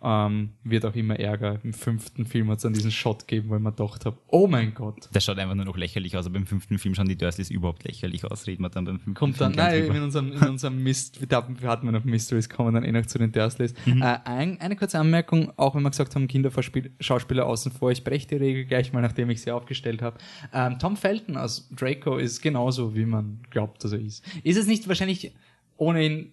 Ähm, 0.05 0.49
wird 0.65 0.85
auch 0.85 0.95
immer 0.95 1.17
ärger. 1.17 1.59
Im 1.63 1.71
fünften 1.71 2.25
Film 2.25 2.49
hat 2.49 2.57
es 2.57 2.63
dann 2.63 2.73
diesen 2.73 2.91
Shot 2.91 3.25
gegeben, 3.25 3.49
wo 3.49 3.55
ich 3.55 3.61
mir 3.61 3.71
gedacht 3.71 4.05
habe, 4.05 4.17
oh 4.27 4.47
mein 4.47 4.73
Gott. 4.73 5.07
Das 5.13 5.23
schaut 5.23 5.39
einfach 5.39 5.55
nur 5.55 5.63
noch 5.63 5.77
lächerlich 5.77 6.17
aus, 6.17 6.25
aber 6.25 6.35
im 6.35 6.45
fünften 6.45 6.77
Film 6.77 6.93
schauen 6.93 7.07
die 7.07 7.15
Dursleys 7.15 7.49
überhaupt 7.49 7.85
lächerlich 7.85 8.25
aus, 8.25 8.45
reden 8.45 8.63
wir 8.63 8.69
dann 8.69 8.83
beim 8.83 8.99
fünften 8.99 9.13
Kommt 9.13 9.39
dann, 9.39 9.53
Film 9.53 9.65
nein, 9.65 9.95
in 9.95 10.03
unserem, 10.03 10.33
in 10.33 10.43
unserem 10.43 10.83
Mist, 10.83 11.19
da 11.29 11.47
hatten 11.63 11.85
wir 11.85 11.91
noch 11.93 12.03
Mysteries, 12.03 12.49
kommen 12.49 12.73
dann 12.73 12.83
eh 12.83 12.91
noch 12.91 13.05
zu 13.05 13.17
den 13.17 13.31
Dursleys. 13.31 13.73
Mhm. 13.85 14.01
Äh, 14.01 14.17
ein, 14.25 14.59
eine 14.59 14.75
kurze 14.75 14.99
Anmerkung, 14.99 15.53
auch 15.55 15.73
wenn 15.73 15.83
wir 15.83 15.89
gesagt 15.89 16.15
haben, 16.15 16.27
Kinderschauspieler 16.27 17.45
außen 17.45 17.71
vor, 17.71 17.91
ich 17.91 18.03
breche 18.03 18.27
die 18.27 18.35
Regel 18.35 18.65
gleich 18.65 18.91
mal, 18.91 19.01
nachdem 19.01 19.29
ich 19.29 19.41
sie 19.41 19.51
aufgestellt 19.51 20.01
habe. 20.01 20.17
Ähm, 20.53 20.79
Tom 20.79 20.97
Felton 20.97 21.37
als 21.37 21.69
Draco 21.69 22.17
ist 22.17 22.41
genauso, 22.41 22.93
wie 22.93 23.05
man 23.05 23.39
glaubt, 23.51 23.83
dass 23.85 23.93
er 23.93 24.01
ist. 24.01 24.25
Ist 24.43 24.57
es 24.57 24.67
nicht 24.67 24.85
wahrscheinlich, 24.89 25.33
ohne 25.77 26.05
ihn 26.05 26.31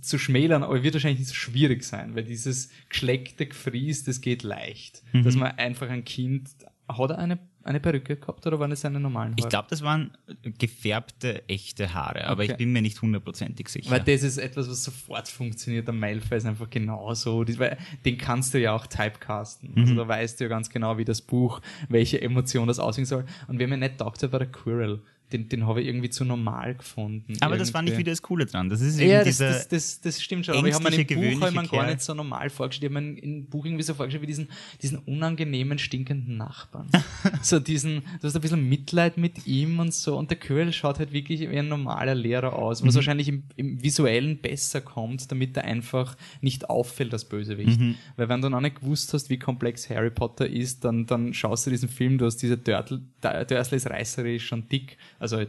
zu 0.00 0.18
schmälern, 0.18 0.62
aber 0.62 0.82
wird 0.82 0.94
wahrscheinlich 0.94 1.20
nicht 1.20 1.28
so 1.28 1.34
schwierig 1.34 1.82
sein, 1.84 2.14
weil 2.14 2.24
dieses 2.24 2.70
geschleckte 2.88 3.46
Gefries, 3.46 4.04
das 4.04 4.20
geht 4.20 4.42
leicht. 4.42 5.02
Mhm. 5.12 5.22
Dass 5.24 5.36
man 5.36 5.52
einfach 5.52 5.88
ein 5.88 6.04
Kind, 6.04 6.48
hat 6.88 7.10
er 7.10 7.18
eine, 7.18 7.38
eine 7.62 7.78
Perücke 7.80 8.16
gehabt 8.16 8.46
oder 8.46 8.58
waren 8.58 8.72
es 8.72 8.80
seine 8.80 8.98
normalen 9.00 9.34
Ich 9.36 9.42
Haare? 9.44 9.50
glaube, 9.50 9.66
das 9.70 9.82
waren 9.82 10.16
gefärbte, 10.58 11.42
echte 11.48 11.92
Haare, 11.94 12.24
aber 12.26 12.42
Okay. 12.42 12.52
ich 12.52 12.58
bin 12.58 12.72
mir 12.72 12.82
nicht 12.82 13.00
hundertprozentig 13.02 13.68
sicher. 13.68 13.90
Weil 13.90 14.00
das 14.00 14.22
ist 14.22 14.38
etwas, 14.38 14.68
was 14.68 14.84
sofort 14.84 15.28
funktioniert. 15.28 15.86
Der 15.86 15.94
Malfoy 15.94 16.38
ist 16.38 16.46
einfach 16.46 16.70
genauso. 16.70 17.44
Das- 17.44 17.58
weil 17.58 17.76
Den 18.04 18.18
kannst 18.18 18.54
du 18.54 18.60
ja 18.60 18.72
auch 18.72 18.86
typecasten. 18.86 19.74
Also 19.76 19.94
da 19.94 20.06
weißt 20.08 20.38
du 20.40 20.44
ja 20.44 20.48
ganz 20.48 20.70
genau, 20.70 20.98
wie 20.98 21.04
das 21.04 21.20
Buch, 21.22 21.60
welche 21.88 22.20
Emotion 22.20 22.68
das 22.68 22.78
aussehen 22.78 23.04
soll. 23.06 23.24
Und 23.48 23.58
wer 23.58 23.68
mir 23.68 23.76
nicht 23.76 23.98
taugt 23.98 24.22
hat, 24.22 24.32
war 24.32 24.38
der 24.38 24.50
Quirrell. 24.50 25.00
Den, 25.32 25.48
den 25.48 25.66
habe 25.66 25.80
ich 25.80 25.86
irgendwie 25.88 26.10
zu 26.10 26.24
normal 26.24 26.74
gefunden. 26.74 27.36
aber 27.40 27.56
das 27.56 27.70
fand 27.70 27.88
ich 27.88 27.92
Irgendwie. 27.92 28.00
wieder 28.06 28.12
das 28.12 28.22
Coole 28.22 28.46
dran. 28.46 28.68
Das 28.68 28.80
ist 28.80 28.98
eben 28.98 29.10
Ja, 29.10 29.18
das, 29.18 29.26
dieser, 29.36 29.48
das, 29.52 29.68
das, 29.68 30.00
das 30.00 30.22
stimmt 30.22 30.46
schon. 30.46 30.56
Aber 30.56 30.66
ich 30.66 30.74
habe 30.74 30.90
mir 30.90 30.96
im 30.96 31.38
Buch 31.38 31.46
hab 31.46 31.64
ich 31.64 31.70
gar 31.70 31.86
nicht 31.86 32.00
so 32.02 32.14
normal 32.14 32.50
vorgestellt. 32.50 32.90
Ich 32.90 32.96
habe 32.96 33.04
mir 33.06 33.18
im 33.22 33.44
Buch 33.46 33.64
irgendwie 33.64 33.82
so 33.84 33.94
vorgestellt 33.94 34.22
wie 34.22 34.26
diesen, 34.26 34.48
diesen 34.82 34.98
unangenehmen, 34.98 35.78
stinkenden 35.78 36.36
Nachbarn. 36.36 36.88
so 37.42 37.60
diesen, 37.60 38.02
du 38.20 38.26
hast 38.26 38.34
ein 38.34 38.40
bisschen 38.42 38.68
Mitleid 38.68 39.16
mit 39.18 39.46
ihm 39.46 39.78
und 39.78 39.94
so. 39.94 40.16
Und 40.16 40.30
der 40.30 40.38
Quirrell 40.38 40.72
schaut 40.72 40.98
halt 40.98 41.12
wirklich 41.12 41.40
wie 41.40 41.58
ein 41.58 41.68
normaler 41.68 42.14
Lehrer 42.14 42.54
aus, 42.54 42.82
Mhm. 42.82 42.88
was 42.88 42.94
wahrscheinlich 42.96 43.28
im, 43.28 43.42
im 43.56 43.82
Visuellen 43.82 44.38
besser 44.38 44.80
kommt, 44.80 45.30
damit 45.30 45.56
er 45.56 45.64
einfach 45.64 46.16
nicht 46.40 46.68
auffällt 46.70 47.12
als 47.12 47.24
Bösewicht. 47.24 47.78
Mhm. 47.80 47.94
Weil 48.16 48.28
wenn 48.28 48.40
du 48.40 48.48
noch 48.48 48.60
nicht 48.60 48.80
gewusst 48.80 49.12
hast, 49.14 49.30
wie 49.30 49.38
komplex 49.38 49.88
Harry 49.90 50.10
Potter 50.10 50.46
ist, 50.48 50.84
dann, 50.84 51.06
dann 51.06 51.32
schaust 51.34 51.66
du 51.66 51.70
diesen 51.70 51.88
Film, 51.88 52.18
du 52.18 52.26
hast 52.26 52.38
diese 52.38 52.56
Dörtel, 52.58 53.02
der 53.22 53.44
Dursley 53.44 53.76
ist 53.76 53.88
reißerisch 53.88 54.52
und 54.52 54.70
dick, 54.72 54.96
also 55.20 55.44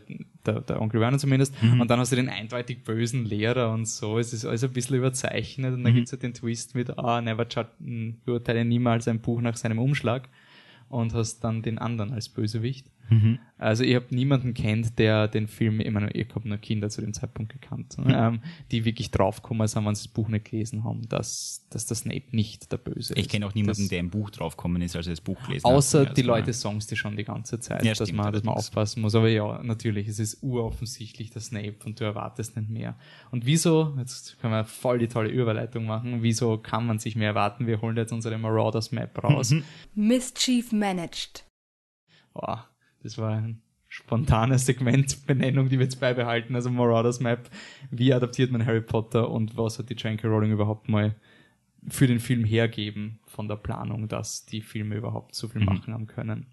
der, 0.46 0.62
der 0.62 0.80
Onkel 0.82 1.00
Werner 1.02 1.18
zumindest, 1.18 1.56
Mhm. 1.64 1.82
und 1.82 1.90
dann 1.90 2.00
hast 2.00 2.12
du 2.12 2.16
den 2.16 2.30
eindeutig 2.30 2.84
bösen 2.84 3.26
Lehrer 3.26 3.72
und 3.72 3.88
so, 3.88 4.20
es 4.20 4.34
ist 4.34 4.46
alles 4.46 4.64
ein 4.64 4.72
bisschen 4.74 4.98
überzeichnet 4.98 5.72
Mhm. 5.72 5.78
und 5.78 5.84
dann 5.86 5.94
gibt's 5.96 6.12
halt 6.12 6.22
den 6.22 6.34
Twist 6.36 6.76
mit, 6.76 6.98
ah, 7.00 7.20
never 7.22 7.48
judge, 7.50 7.70
mh, 7.80 8.14
beurteile 8.26 8.64
niemals 8.66 9.08
ein 9.08 9.20
Buch 9.22 9.42
nach 9.42 9.56
seinem 9.58 9.80
Umschlag 9.80 10.30
und 10.90 11.14
hast 11.16 11.40
dann 11.40 11.62
den 11.64 11.80
anderen 11.80 12.12
als 12.14 12.30
Bösewicht. 12.30 12.86
Mhm. 13.10 13.40
Also 13.58 13.84
ich 13.84 13.94
habe 13.94 14.08
niemanden 14.10 14.54
kennt, 14.56 14.98
der 14.98 15.28
den 15.28 15.48
Film, 15.48 15.82
ich 15.82 15.92
meine, 15.92 16.10
ich 16.12 16.28
habe 16.34 16.48
nur 16.50 16.58
Kinder 16.58 16.90
zu 16.90 17.02
dem 17.02 17.14
Zeitpunkt 17.14 17.52
gekannt, 17.52 17.96
Mhm. 18.00 18.06
ähm, 18.10 18.42
die 18.72 18.86
wirklich 18.86 19.12
draufgekommen 19.12 19.68
sind, 19.68 19.86
wenn 19.86 19.94
sie 19.94 20.06
das 20.06 20.14
Buch 20.14 20.30
nicht 20.30 20.46
gelesen 20.50 20.84
haben, 20.84 21.08
dass, 21.10 21.68
dass 21.70 21.86
der 21.86 21.96
Snape 21.98 22.24
nicht 22.32 22.72
der 22.72 22.78
Böse 22.78 23.14
ich 23.14 23.26
ist. 23.26 23.30
kenne 23.30 23.46
auch 23.46 23.54
niemanden, 23.54 23.82
das, 23.84 23.90
der 23.90 24.00
im 24.00 24.10
Buch 24.10 24.32
draufgekommen 24.32 24.82
ist, 24.82 24.96
als 24.96 25.06
er 25.08 25.12
das 25.12 25.22
Buch 25.22 25.38
gelesen 25.46 25.66
hat. 25.68 25.74
Außer 25.76 26.06
die 26.08 26.24
Mal. 26.24 26.40
Leute 26.40 26.54
sagen 26.54 26.78
es 26.78 26.88
dir 26.88 26.96
schon 26.96 27.16
die 27.18 27.24
ganze 27.24 27.60
Zeit, 27.60 27.84
Ja, 27.86 27.94
dass, 27.94 28.08
stimmt, 28.08 28.18
man, 28.24 28.34
dass 28.34 28.44
man 28.44 28.56
aufpassen 28.56 29.02
muss. 29.02 29.14
Aber 29.14 29.30
ja, 29.30 29.62
natürlich, 29.62 30.08
es 30.08 30.18
ist 30.18 30.42
uroffensichtlich 30.42 31.30
der 31.30 31.42
Snape 31.42 31.76
und 31.86 32.00
du 32.00 32.04
erwartest 32.04 32.56
nicht 32.58 32.70
mehr. 32.70 32.96
Und 33.30 33.46
wieso, 33.46 33.94
jetzt 34.00 34.40
können 34.40 34.54
wir 34.54 34.66
voll 34.66 34.98
die 34.98 35.08
tolle 35.08 35.30
Überleitung 35.30 35.86
machen, 35.86 36.24
wieso 36.24 36.58
kann 36.58 36.88
man 36.88 36.98
sich 36.98 37.16
mehr 37.16 37.28
erwarten? 37.30 37.68
Wir 37.68 37.82
holen 37.82 37.96
jetzt 37.98 38.12
unsere 38.14 38.38
Marauders 38.40 38.92
Map 38.92 39.24
raus. 39.24 39.52
Mhm. 39.52 39.64
Mischief 39.94 40.72
managed. 40.72 41.46
Boah, 42.34 42.68
das 43.04 43.18
war 43.18 43.32
eine 43.32 43.58
spontane 43.88 44.58
Segmentbenennung, 44.58 45.70
die 45.70 45.78
wir 45.78 45.86
jetzt 45.86 46.00
beibehalten. 46.00 46.56
Also 46.56 46.70
Marauders 46.70 47.20
Map, 47.20 47.50
wie 47.92 48.14
adaptiert 48.14 48.52
man 48.52 48.66
Harry 48.66 48.82
Potter 48.82 49.30
und 49.30 49.58
was 49.58 49.80
hat 49.80 49.90
die 49.90 49.96
J.K. 49.96 50.28
Rowling 50.28 50.52
überhaupt 50.52 50.90
mal 50.90 51.16
für 51.88 52.08
den 52.08 52.20
Film 52.20 52.46
hergeben 52.46 53.20
von 53.26 53.48
der 53.48 53.56
Planung, 53.56 54.08
dass 54.08 54.46
die 54.46 54.62
Filme 54.62 54.96
überhaupt 54.96 55.36
so 55.36 55.48
viel 55.48 55.64
machen 55.64 55.94
haben 55.94 56.08
können. 56.08 56.48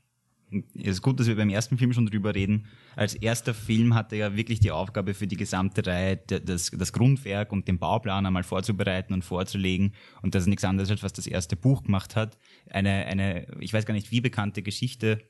Es 0.75 0.93
ist 0.93 1.03
gut, 1.03 1.21
dass 1.21 1.27
wir 1.27 1.37
beim 1.37 1.51
ersten 1.51 1.77
Film 1.77 1.93
schon 1.93 2.07
drüber 2.07 2.35
reden. 2.35 2.67
Als 2.97 3.15
erster 3.15 3.53
Film 3.53 3.95
hatte 3.95 4.17
er 4.17 4.31
ja 4.31 4.37
wirklich 4.37 4.61
die 4.61 4.71
Aufgabe 4.71 5.13
für 5.13 5.27
die 5.27 5.37
gesamte 5.37 5.87
Reihe, 5.87 6.17
das, 6.17 6.71
das 6.71 6.93
Grundwerk 6.95 7.53
und 7.53 7.69
den 7.69 7.79
Bauplan 7.79 8.25
einmal 8.25 8.45
vorzubereiten 8.45 9.13
und 9.13 9.25
vorzulegen. 9.25 9.93
Und 10.23 10.35
das 10.35 10.45
ist 10.45 10.49
nichts 10.49 10.65
anderes, 10.65 10.91
als 10.91 11.03
was 11.03 11.13
das 11.13 11.27
erste 11.27 11.55
Buch 11.55 11.83
gemacht 11.83 12.17
hat. 12.17 12.39
Eine, 12.71 13.05
eine, 13.05 13.47
ich 13.61 13.75
weiß 13.75 13.85
gar 13.85 13.93
nicht, 13.93 14.11
wie 14.11 14.23
bekannte 14.23 14.63
Geschichte 14.63 15.23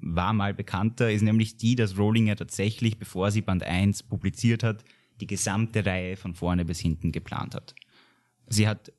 war 0.00 0.32
mal 0.32 0.54
bekannter, 0.54 1.10
ist 1.10 1.22
nämlich 1.22 1.56
die, 1.56 1.76
dass 1.76 1.98
Rowling 1.98 2.26
ja 2.26 2.34
tatsächlich, 2.34 2.98
bevor 2.98 3.30
sie 3.30 3.42
Band 3.42 3.62
1 3.62 4.04
publiziert 4.04 4.62
hat, 4.62 4.84
die 5.20 5.26
gesamte 5.26 5.84
Reihe 5.86 6.16
von 6.16 6.34
vorne 6.34 6.64
bis 6.64 6.80
hinten 6.80 7.12
geplant 7.12 7.54
hat. 7.54 7.74
Sie 8.48 8.66
hat 8.68 8.92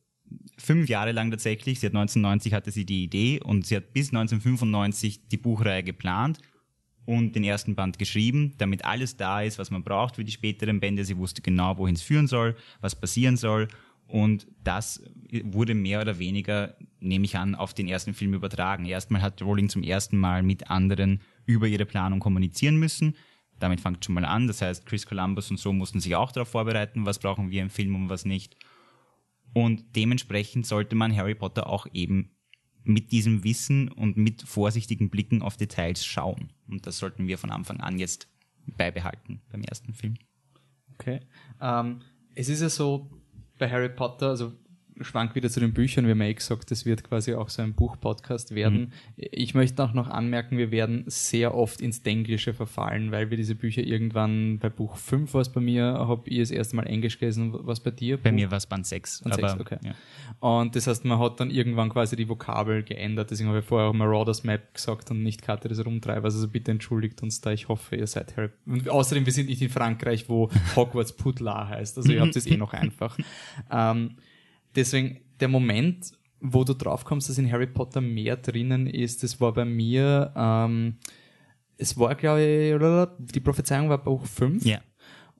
fünf 0.58 0.90
Jahre 0.90 1.12
lang 1.12 1.32
tatsächlich, 1.32 1.80
sie 1.80 1.88
hat 1.88 1.94
1990 1.94 2.54
hatte 2.54 2.72
sie 2.72 2.86
die 2.86 3.04
Idee 3.04 3.40
und 3.42 3.66
sie 3.66 3.76
hat 3.76 3.94
bis 3.94 4.10
1995 4.10 5.28
die 5.28 5.38
Buchreihe 5.38 5.84
geplant 5.84 6.40
und 7.06 7.36
den 7.36 7.44
ersten 7.44 7.76
Band 7.76 8.00
geschrieben, 8.00 8.54
damit 8.58 8.86
alles 8.86 9.18
da 9.18 9.42
ist, 9.42 9.60
was 9.60 9.72
man 9.72 9.84
braucht 9.84 10.16
für 10.16 10.24
die 10.24 10.32
späteren 10.32 10.80
Bände. 10.80 11.04
Sie 11.04 11.18
wusste 11.18 11.42
genau, 11.42 11.78
wohin 11.78 11.96
es 11.96 12.02
führen 12.02 12.28
soll, 12.28 12.56
was 12.82 13.00
passieren 13.00 13.38
soll. 13.38 13.68
Und 14.08 14.48
das 14.64 15.02
wurde 15.44 15.74
mehr 15.74 16.02
oder 16.02 16.20
weniger, 16.20 16.76
nehme 17.00 17.26
ich 17.26 17.38
an, 17.38 17.56
auf 17.56 17.74
den 17.74 17.88
ersten 17.88 18.14
Film 18.14 18.34
übertragen. 18.34 18.86
Erstmal 18.86 19.22
hat 19.22 19.42
Rowling 19.42 19.70
zum 19.70 19.84
ersten 19.84 20.18
Mal 20.18 20.44
mit 20.44 20.70
anderen 20.70 21.22
über 21.46 21.68
ihre 21.68 21.86
Planung 21.86 22.20
kommunizieren 22.20 22.78
müssen. 22.78 23.16
Damit 23.60 23.82
fängt 23.82 24.04
schon 24.06 24.16
mal 24.16 24.26
an. 24.26 24.48
Das 24.48 24.62
heißt, 24.62 24.86
Chris 24.86 25.06
Columbus 25.06 25.50
und 25.50 25.58
so 25.58 25.74
mussten 25.74 26.00
sich 26.00 26.16
auch 26.16 26.32
darauf 26.32 26.50
vorbereiten, 26.50 27.06
was 27.06 27.20
brauchen 27.20 27.50
wir 27.50 27.62
im 27.62 27.70
Film 27.70 27.96
und 27.96 28.10
was 28.10 28.26
nicht. 28.26 28.58
Und 29.54 29.96
dementsprechend 29.96 30.66
sollte 30.66 30.96
man 30.96 31.16
Harry 31.16 31.36
Potter 31.36 31.68
auch 31.68 31.88
eben 31.94 32.32
mit 32.84 33.12
diesem 33.12 33.44
Wissen 33.44 33.90
und 33.90 34.18
mit 34.18 34.42
vorsichtigen 34.42 35.10
Blicken 35.10 35.42
auf 35.42 35.58
Details 35.58 36.06
schauen. 36.06 36.52
Und 36.68 36.86
das 36.86 36.98
sollten 36.98 37.28
wir 37.28 37.38
von 37.38 37.52
Anfang 37.52 37.80
an 37.80 37.98
jetzt 37.98 38.28
beibehalten 38.66 39.42
beim 39.52 39.62
ersten 39.62 39.94
Film. 39.94 40.16
Okay. 40.94 41.22
Ähm, 41.62 42.02
es 42.36 42.50
ist 42.50 42.62
ja 42.62 42.70
so, 42.70 43.10
bei 43.64 43.70
Harry 43.70 43.88
Potter, 43.88 44.28
also 44.28 44.52
schwank 45.02 45.36
wieder 45.36 45.50
zu 45.50 45.60
den 45.60 45.74
Büchern, 45.74 46.06
wir 46.06 46.12
haben 46.12 46.22
ja 46.22 46.28
eh 46.28 46.34
gesagt, 46.34 46.72
das 46.72 46.86
wird 46.86 47.04
quasi 47.04 47.34
auch 47.34 47.50
so 47.50 47.62
ein 47.62 47.74
Buchpodcast 47.74 48.54
werden. 48.56 48.94
Ich 49.18 49.54
möchte 49.54 49.84
auch 49.84 49.94
noch 49.94 50.08
anmerken, 50.10 50.58
wir 50.58 50.72
werden 50.72 51.04
sehr 51.08 51.56
oft 51.56 51.82
ins 51.82 52.04
Denglische 52.04 52.54
verfallen, 52.54 53.12
weil 53.12 53.30
wir 53.30 53.38
diese 53.38 53.56
Bücher 53.56 53.82
irgendwann 53.84 54.60
bei 54.60 54.70
Buch 54.70 54.96
5 54.98 55.34
war 55.34 55.42
es 55.42 55.50
bei 55.50 55.62
mir, 55.62 55.84
habe 55.84 56.30
ich 56.30 56.40
das 56.40 56.52
erste 56.52 56.76
Mal 56.76 56.88
Englisch 56.88 57.20
gelesen, 57.20 57.54
was 57.54 57.80
bei 57.80 57.92
dir? 57.92 58.18
Bei 58.18 58.30
Buch- 58.30 58.36
mir 58.36 58.52
war 58.52 58.58
es 58.58 58.66
Band 58.66 58.86
6. 58.86 59.22
Band 59.22 59.34
aber, 59.36 59.50
sechs, 59.50 59.62
okay. 59.62 59.78
ja. 59.84 59.94
Und 60.40 60.76
das 60.76 60.88
heißt, 60.88 61.06
man 61.06 61.20
hat 61.20 61.40
dann 61.40 61.50
irgendwann 61.50 61.90
quasi 61.90 62.16
die 62.16 62.28
Vokabel 62.28 62.84
geändert. 62.84 63.32
Deswegen 63.32 63.50
habe 63.50 63.60
ich 63.60 63.66
vorher 63.66 63.90
auch 63.90 63.94
Marauders 63.94 64.44
Map 64.44 64.74
gesagt 64.74 65.10
und 65.12 65.24
nicht 65.24 65.42
Karte 65.42 65.68
des 65.68 65.86
Rumtreibers. 65.86 66.36
Also 66.36 66.48
bitte 66.48 66.72
entschuldigt 66.72 67.22
uns 67.24 67.42
da. 67.42 67.52
Ich 67.52 67.68
hoffe, 67.68 67.96
ihr 67.96 68.08
seid 68.08 68.36
Harry. 68.38 68.50
Und 68.66 68.90
außerdem, 68.90 69.26
wir 69.26 69.34
sind 69.34 69.50
nicht 69.50 69.62
in 69.62 69.70
Frankreich, 69.70 70.28
wo 70.30 70.50
Hogwarts 70.76 71.14
Putla 71.14 71.68
heißt. 71.70 71.98
Also 71.98 72.12
ihr 72.12 72.22
habt 72.22 72.36
es 72.36 72.46
eh 72.46 72.58
noch 72.58 72.74
einfach. 72.74 73.18
Ähm, 73.72 74.16
deswegen, 74.76 75.22
der 75.40 75.48
Moment, 75.48 76.12
wo 76.40 76.64
du 76.64 76.74
drauf 76.74 77.06
kommst, 77.06 77.30
dass 77.30 77.38
in 77.38 77.52
Harry 77.52 77.68
Potter 77.68 78.02
mehr 78.02 78.36
drinnen 78.38 78.88
ist, 78.88 79.24
das 79.24 79.40
war 79.40 79.54
bei 79.54 79.66
mir, 79.66 80.34
ähm, 80.36 80.98
es 81.78 81.98
war, 81.98 82.16
glaube 82.16 82.42
ich, 82.42 83.32
die 83.32 83.40
Prophezeiung 83.40 83.90
war 83.90 83.98
Buch 83.98 84.26
5. 84.26 84.66
ja. 84.66 84.82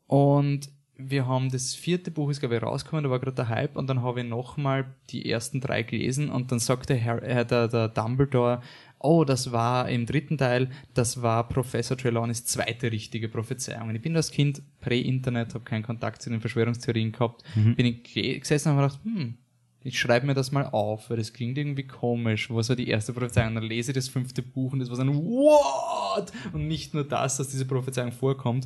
Und 0.08 0.70
wir 0.96 1.28
haben 1.28 1.50
das 1.50 1.74
vierte 1.74 2.12
Buch 2.12 2.30
ist, 2.30 2.40
glaube 2.40 2.56
ich, 2.56 2.62
rausgekommen, 2.62 3.04
da 3.04 3.10
war 3.10 3.20
gerade 3.20 3.36
der 3.36 3.50
Hype 3.50 3.76
und 3.76 3.88
dann 3.88 4.02
habe 4.04 4.22
ich 4.22 4.28
nochmal 4.28 4.96
die 5.10 5.30
ersten 5.30 5.60
drei 5.60 5.84
gelesen 5.84 6.30
und 6.30 6.52
dann 6.52 6.60
sagte 6.60 6.94
Herr, 6.94 7.22
äh, 7.24 7.46
der, 7.46 7.68
der 7.68 7.90
Dumbledore, 7.90 8.62
oh, 9.04 9.26
das 9.26 9.52
war 9.52 9.90
im 9.90 10.06
dritten 10.06 10.38
Teil, 10.38 10.70
das 10.94 11.22
war 11.22 11.48
Professor 11.50 11.98
Trelawneys 11.98 12.46
zweite 12.46 12.92
richtige 12.92 13.28
Prophezeiung. 13.30 13.90
Und 13.90 13.96
ich 13.96 14.02
bin 14.02 14.14
das 14.14 14.32
Kind 14.32 14.62
Prä-Internet, 14.80 15.54
habe 15.54 15.66
keinen 15.66 15.84
Kontakt 15.84 16.22
zu 16.22 16.30
den 16.30 16.40
Verschwörungstheorien 16.42 17.12
gehabt, 17.12 17.44
bin 17.76 17.86
ich 17.86 18.04
ge- 18.04 18.40
gesessen 18.40 18.70
und 18.70 18.78
habe 18.78 18.88
gedacht, 18.88 19.04
hm, 19.04 19.38
ich 19.86 20.00
schreibe 20.00 20.26
mir 20.26 20.34
das 20.34 20.54
mal 20.54 20.66
auf, 20.68 21.10
weil 21.10 21.18
das 21.18 21.34
klingt 21.34 21.58
irgendwie 21.58 21.84
komisch. 21.86 22.50
Was 22.50 22.70
war 22.70 22.78
die 22.78 22.88
erste 22.88 23.12
Prophezeiung? 23.12 23.50
Und 23.50 23.56
dann 23.56 23.64
lese 23.66 23.92
ich 23.92 23.96
das 23.96 24.08
fünfte 24.08 24.42
Buch 24.42 24.72
und 24.72 24.80
das 24.80 24.88
war 24.90 24.96
so 24.96 25.02
ein 25.02 25.14
What? 25.14 26.32
Und 26.54 26.68
nicht 26.70 26.94
nur 26.94 27.04
das, 27.04 27.36
dass 27.36 27.50
diese 27.50 27.66
Prophezeiung 27.66 28.14
vorkommt, 28.14 28.66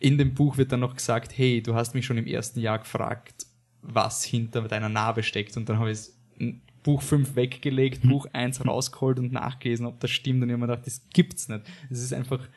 in 0.00 0.18
dem 0.18 0.34
Buch 0.34 0.56
wird 0.56 0.72
dann 0.72 0.80
noch 0.80 0.94
gesagt, 0.96 1.38
hey, 1.38 1.62
du 1.62 1.74
hast 1.74 1.94
mich 1.94 2.04
schon 2.04 2.18
im 2.18 2.26
ersten 2.26 2.58
Jahr 2.60 2.80
gefragt, 2.80 3.46
was 3.82 4.24
hinter 4.24 4.62
deiner 4.62 4.88
Narbe 4.88 5.22
steckt. 5.22 5.56
Und 5.56 5.68
dann 5.68 5.78
habe 5.78 5.92
ich 5.92 5.98
n- 5.98 6.12
Buch 6.88 7.02
5 7.02 7.36
weggelegt, 7.36 8.00
Buch 8.00 8.24
1 8.32 8.64
rausgeholt 8.64 9.18
und 9.18 9.30
nachgelesen, 9.30 9.84
ob 9.84 10.00
das 10.00 10.10
stimmt. 10.10 10.42
Und 10.42 10.48
ich 10.48 10.54
habe 10.54 10.60
mir 10.62 10.68
gedacht, 10.68 10.86
das 10.86 11.02
gibt's 11.12 11.46
nicht. 11.46 11.60
Das 11.90 11.98
ist 11.98 12.14
einfach 12.14 12.48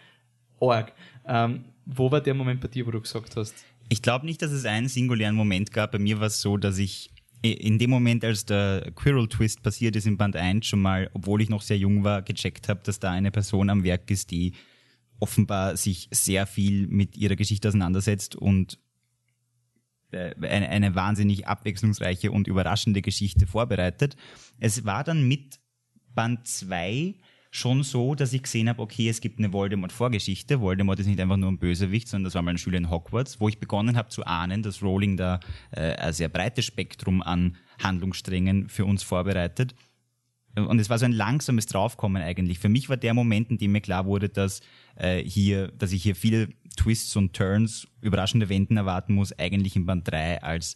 arg. 0.62 0.94
Ähm, 1.28 1.66
wo 1.86 2.10
war 2.10 2.22
der 2.22 2.34
Moment 2.34 2.62
bei 2.62 2.70
dir, 2.70 2.88
wo 2.88 2.92
du 2.92 3.02
gesagt 3.02 3.36
hast, 3.36 3.54
Ich 3.90 4.02
glaube 4.02 4.26
nicht, 4.26 4.42
dass 4.42 4.52
es 4.52 4.64
einen 4.64 4.88
singulären 4.88 5.36
Moment 5.36 5.74
gab. 5.74 5.92
Bei 5.92 6.00
mir 6.00 6.22
war 6.22 6.28
es 6.28 6.40
so, 6.40 6.56
dass 6.56 6.78
ich 6.78 7.12
in 7.42 7.78
dem 7.78 7.90
Moment, 7.90 8.24
als 8.24 8.46
der 8.46 8.90
Quirrell-Twist 8.96 9.64
passiert 9.64 9.98
ist 9.98 10.08
in 10.08 10.16
Band 10.16 10.38
1, 10.38 10.66
schon 10.66 10.80
mal, 10.80 11.10
obwohl 11.12 11.42
ich 11.42 11.50
noch 11.50 11.62
sehr 11.62 11.78
jung 11.78 12.06
war, 12.06 12.22
gecheckt 12.22 12.70
habe, 12.70 12.80
dass 12.86 13.02
da 13.02 13.12
eine 13.12 13.32
Person 13.32 13.70
am 13.70 13.84
Werk 13.84 14.10
ist, 14.10 14.32
die 14.32 14.54
offenbar 15.20 15.76
sich 15.76 16.08
sehr 16.12 16.48
viel 16.48 16.88
mit 16.88 17.18
ihrer 17.18 17.36
Geschichte 17.36 17.68
auseinandersetzt 17.68 18.38
und 18.38 18.80
eine, 20.14 20.70
eine 20.70 20.96
wahnsinnig 20.96 21.48
abwechslungsreiche 21.48 22.32
und 22.32 22.48
überraschende 22.48 23.02
Geschichte 23.02 23.48
vorbereitet. 23.48 24.16
Es 24.60 24.86
war 24.86 25.04
dann 25.04 25.28
mit 25.28 25.60
Band 26.14 26.48
2 26.48 27.16
schon 27.52 27.84
so, 27.84 28.16
dass 28.16 28.32
ich 28.32 28.44
gesehen 28.44 28.70
habe, 28.70 28.82
okay, 28.82 29.10
es 29.10 29.20
gibt 29.20 29.38
eine 29.38 29.52
Voldemort-Vorgeschichte. 29.52 30.62
Voldemort 30.62 31.00
ist 31.00 31.08
nicht 31.08 31.20
einfach 31.20 31.36
nur 31.36 31.52
ein 31.52 31.60
Bösewicht, 31.60 32.08
sondern 32.08 32.26
das 32.26 32.36
war 32.36 32.42
mal 32.42 32.52
ein 32.52 32.58
Schüler 32.58 32.78
in 32.78 32.90
Hogwarts, 32.90 33.42
wo 33.42 33.50
ich 33.50 33.60
begonnen 33.60 33.98
habe 33.98 34.08
zu 34.08 34.26
ahnen, 34.26 34.64
dass 34.64 34.82
Rowling 34.82 35.18
da 35.18 35.42
äh, 35.72 35.96
ein 35.96 36.14
sehr 36.14 36.30
breites 36.30 36.66
Spektrum 36.66 37.22
an 37.22 37.58
Handlungssträngen 37.84 38.70
für 38.70 38.86
uns 38.86 39.04
vorbereitet. 39.04 39.76
Und 40.56 40.80
es 40.80 40.90
war 40.90 41.00
so 41.00 41.06
ein 41.06 41.14
langsames 41.14 41.66
Draufkommen 41.66 42.22
eigentlich. 42.22 42.60
Für 42.60 42.70
mich 42.70 42.90
war 42.90 42.98
der 42.98 43.14
Moment, 43.14 43.52
in 43.52 43.58
dem 43.58 43.72
mir 43.72 43.82
klar 43.82 44.06
wurde, 44.06 44.28
dass 44.28 44.62
äh, 44.96 45.24
hier, 45.24 45.70
dass 45.70 45.92
ich 45.94 46.04
hier 46.04 46.16
viele 46.16 46.50
Twists 46.76 47.16
und 47.16 47.34
Turns, 47.34 47.88
überraschende 48.02 48.50
Wenden 48.50 48.78
erwarten 48.78 49.14
muss, 49.14 49.38
eigentlich 49.38 49.76
in 49.76 49.86
Band 49.86 50.10
3 50.10 50.44
als 50.44 50.76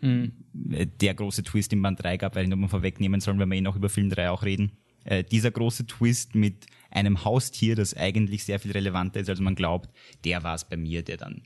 mhm. 0.00 0.32
der 0.52 1.14
große 1.14 1.42
Twist 1.44 1.72
in 1.72 1.82
Band 1.82 2.02
3 2.02 2.16
gab, 2.16 2.34
weil 2.34 2.44
ich 2.44 2.50
nochmal 2.50 2.68
vorwegnehmen 2.68 3.20
sollen, 3.20 3.38
wenn 3.38 3.48
wir 3.48 3.56
eh 3.56 3.60
noch 3.60 3.76
über 3.76 3.88
Film 3.88 4.10
3 4.10 4.30
auch 4.30 4.42
reden. 4.42 4.72
Äh, 5.04 5.22
dieser 5.22 5.52
große 5.52 5.86
Twist 5.86 6.34
mit 6.34 6.66
einem 6.90 7.24
Haustier, 7.24 7.76
das 7.76 7.94
eigentlich 7.94 8.44
sehr 8.44 8.58
viel 8.58 8.72
relevanter 8.72 9.20
ist, 9.20 9.30
als 9.30 9.40
man 9.40 9.54
glaubt, 9.54 9.90
der 10.24 10.42
war 10.42 10.54
es 10.54 10.68
bei 10.68 10.76
mir, 10.76 11.02
der 11.02 11.16
dann 11.16 11.42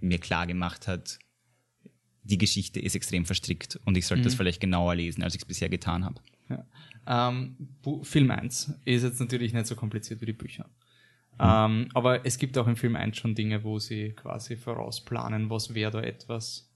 mir 0.00 0.18
klar 0.18 0.46
gemacht 0.46 0.88
hat, 0.88 1.18
die 2.24 2.38
Geschichte 2.38 2.80
ist 2.80 2.94
extrem 2.94 3.24
verstrickt 3.24 3.80
und 3.84 3.96
ich 3.96 4.06
sollte 4.06 4.20
mhm. 4.20 4.24
das 4.24 4.34
vielleicht 4.34 4.60
genauer 4.60 4.94
lesen, 4.94 5.22
als 5.22 5.34
ich 5.34 5.42
es 5.42 5.46
bisher 5.46 5.68
getan 5.68 6.04
habe. 6.04 6.20
Ja. 6.52 6.66
Ähm, 7.34 7.56
Film 8.02 8.30
1 8.30 8.80
ist 8.84 9.02
jetzt 9.02 9.20
natürlich 9.20 9.52
nicht 9.52 9.66
so 9.66 9.74
kompliziert 9.74 10.20
wie 10.20 10.26
die 10.26 10.32
Bücher. 10.32 10.68
Ähm, 11.40 11.88
aber 11.94 12.24
es 12.24 12.38
gibt 12.38 12.56
auch 12.58 12.66
im 12.66 12.76
Film 12.76 12.94
1 12.94 13.16
schon 13.16 13.34
Dinge, 13.34 13.64
wo 13.64 13.78
sie 13.78 14.10
quasi 14.10 14.56
vorausplanen, 14.56 15.50
was 15.50 15.74
wäre 15.74 15.90
da 15.90 16.00
etwas. 16.00 16.70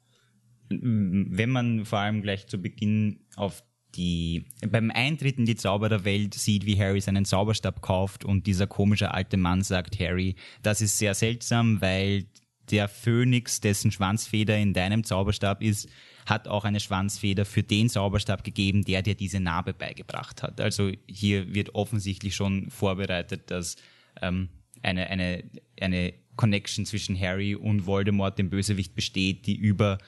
Wenn 0.69 1.51
man 1.51 1.85
vor 1.85 2.01
allem 2.01 2.23
gleich 2.23 2.49
zu 2.49 2.59
Beginn 2.59 3.21
auf 3.37 3.63
die, 3.95 4.47
beim 4.69 4.91
Eintritt 4.91 5.39
in 5.39 5.47
die 5.47 5.57
Zaubererwelt 5.57 6.35
sieht, 6.35 6.67
wie 6.67 6.79
Harry 6.79 7.01
seinen 7.01 7.25
Zauberstab 7.25 7.81
kauft 7.83 8.25
und 8.25 8.47
dieser 8.47 8.67
komische 8.67 9.15
alte 9.15 9.37
Mann 9.37 9.63
sagt, 9.63 9.99
Harry, 10.01 10.35
das 10.63 10.81
ist 10.81 10.99
sehr 10.99 11.15
seltsam, 11.15 11.81
weil 11.81 12.27
der 12.71 12.89
Phönix, 12.89 13.61
dessen 13.61 13.93
Schwanzfeder 13.93 14.59
in 14.59 14.73
deinem 14.73 15.05
Zauberstab 15.05 15.63
ist, 15.63 15.89
hat 16.27 16.49
auch 16.49 16.65
eine 16.65 16.81
Schwanzfeder 16.81 17.45
für 17.45 17.63
den 17.63 17.89
Zauberstab 17.89 18.45
gegeben, 18.45 18.85
der 18.85 19.03
dir 19.03 19.15
diese 19.15 19.41
Narbe 19.41 19.73
beigebracht 19.73 20.43
hat. 20.43 20.61
Also 20.61 20.91
hier 21.09 21.55
wird 21.55 21.75
offensichtlich 21.75 22.35
schon 22.35 22.69
vorbereitet, 22.71 23.51
dass 23.51 23.77
ähm, 24.21 24.49
eine, 24.83 25.09
eine, 25.09 25.45
eine 25.81 26.15
Connection 26.35 26.85
zwischen 26.85 27.19
Harry 27.19 27.55
und 27.55 27.87
Voldemort, 27.87 28.39
dem 28.39 28.51
Bösewicht, 28.51 28.95
besteht, 28.95 29.47
die 29.47 29.57
über 29.57 29.99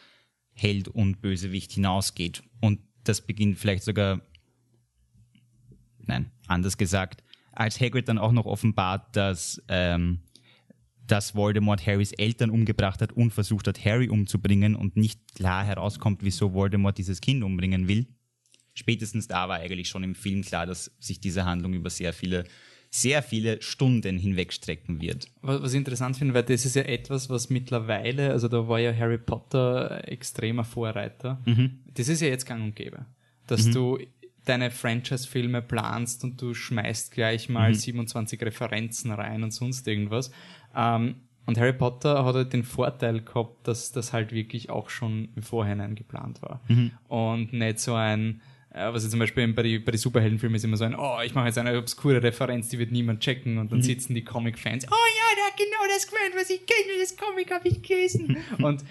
Held 0.52 0.88
und 0.88 1.22
Bösewicht 1.22 1.72
hinausgeht. 1.72 2.42
Und 2.60 2.80
das 3.04 3.20
beginnt 3.20 3.58
vielleicht 3.58 3.84
sogar, 3.84 4.20
nein, 6.00 6.30
anders 6.48 6.76
gesagt, 6.76 7.22
als 7.52 7.80
Hagrid 7.80 8.08
dann 8.08 8.18
auch 8.18 8.32
noch 8.32 8.46
offenbart, 8.46 9.16
dass, 9.16 9.62
ähm, 9.68 10.20
dass 11.09 11.35
Voldemort 11.35 11.87
Harrys 11.87 12.12
Eltern 12.12 12.50
umgebracht 12.50 13.03
hat 13.03 13.12
und 13.12 13.33
versucht 13.33 13.67
hat, 13.67 13.85
Harry 13.85 14.09
umzubringen 14.09 14.77
und 14.77 14.97
nicht 14.97 15.35
klar 15.35 15.65
herauskommt, 15.65 16.21
wieso 16.23 16.55
Voldemort 16.55 16.99
dieses 16.99 17.21
Kind 17.21 17.43
umbringen 17.43 17.88
will. 17.88 18.07
Spätestens 18.75 19.27
da 19.27 19.49
war 19.49 19.59
eigentlich 19.59 19.88
schon 19.88 20.05
im 20.05 20.15
Film 20.15 20.43
klar, 20.43 20.67
dass 20.67 20.93
sich 21.00 21.21
diese 21.21 21.45
Handlung 21.45 21.75
über 21.75 21.91
sehr 21.91 22.12
viele 22.12 22.45
sehr 22.91 23.23
viele 23.23 23.61
Stunden 23.61 24.19
hinwegstrecken 24.19 25.00
wird. 25.00 25.29
Was, 25.43 25.73
ich 25.73 25.77
interessant 25.77 26.17
finde, 26.17 26.35
weil 26.35 26.45
das 26.45 26.65
ist 26.65 26.75
ja 26.75 26.83
etwas, 26.83 27.29
was 27.29 27.50
mittlerweile, 27.50 28.31
also 28.31 28.49
da 28.49 28.66
war 28.66 28.81
ja 28.81 28.94
Harry 28.94 29.18
Potter 29.18 30.09
extremer 30.09 30.64
Vorreiter. 30.64 31.40
Mhm. 31.44 31.81
Das 31.92 32.09
ist 32.09 32.23
ja 32.23 32.29
jetzt 32.29 32.47
gang 32.47 32.62
und 32.62 32.77
gäbe. 32.77 33.05
Dass 33.47 33.66
mhm. 33.66 33.73
du 33.73 33.99
deine 34.44 34.71
Franchise-Filme 34.71 35.61
planst 35.61 36.25
und 36.25 36.40
du 36.40 36.55
schmeißt 36.55 37.12
gleich 37.12 37.49
mal 37.49 37.71
mhm. 37.71 37.75
27 37.75 38.40
Referenzen 38.40 39.11
rein 39.12 39.42
und 39.42 39.51
sonst 39.51 39.87
irgendwas. 39.87 40.31
Ähm, 40.79 41.17
und 41.47 41.59
Harry 41.59 41.73
Potter 41.73 42.25
hat 42.25 42.35
halt 42.35 42.53
den 42.53 42.62
Vorteil 42.62 43.23
gehabt, 43.23 43.67
dass 43.67 43.91
das 43.91 44.12
halt 44.12 44.33
wirklich 44.33 44.71
auch 44.71 44.91
schon 44.91 45.31
im 45.35 45.43
Vorhinein 45.43 45.95
geplant 45.95 46.43
war. 46.43 46.61
Mhm. 46.69 46.93
Und 47.09 47.53
nicht 47.55 47.81
so 47.81 47.95
ein, 47.95 48.43
äh, 48.71 48.93
was 48.93 49.03
jetzt 49.03 49.12
zum 49.12 49.21
Beispiel 49.21 49.49
bei 49.55 49.62
den 49.62 49.83
bei 49.83 49.93
die 49.93 49.99
Superheldenfilmen 49.99 50.57
ist 50.57 50.64
immer 50.64 50.77
so 50.77 50.85
ein, 50.85 50.95
oh, 50.95 51.19
ich 51.25 51.35
mache 51.35 51.47
jetzt 51.47 51.57
eine 51.57 51.77
obskure 51.79 52.23
Referenz, 52.23 52.69
die 52.69 52.79
wird 52.79 52.93
niemand 52.93 53.21
checken 53.21 53.57
und 53.57 53.73
dann 53.73 53.79
mhm. 53.79 53.83
sitzen 53.83 54.14
die 54.14 54.25
Comic-Fans, 54.25 54.87
oh 54.91 54.91
ja, 54.91 55.37
der 55.37 55.45
hat 55.47 55.57
genau 55.57 55.95
das 55.95 56.07
gemeint, 56.07 56.35
was 56.37 56.51
ich 56.51 56.64
kenne, 56.67 57.01
das 57.01 57.17
Comic 57.17 57.51
habe 57.51 57.67
ich 57.67 57.83
gelesen. 57.83 58.37
und 58.62 58.85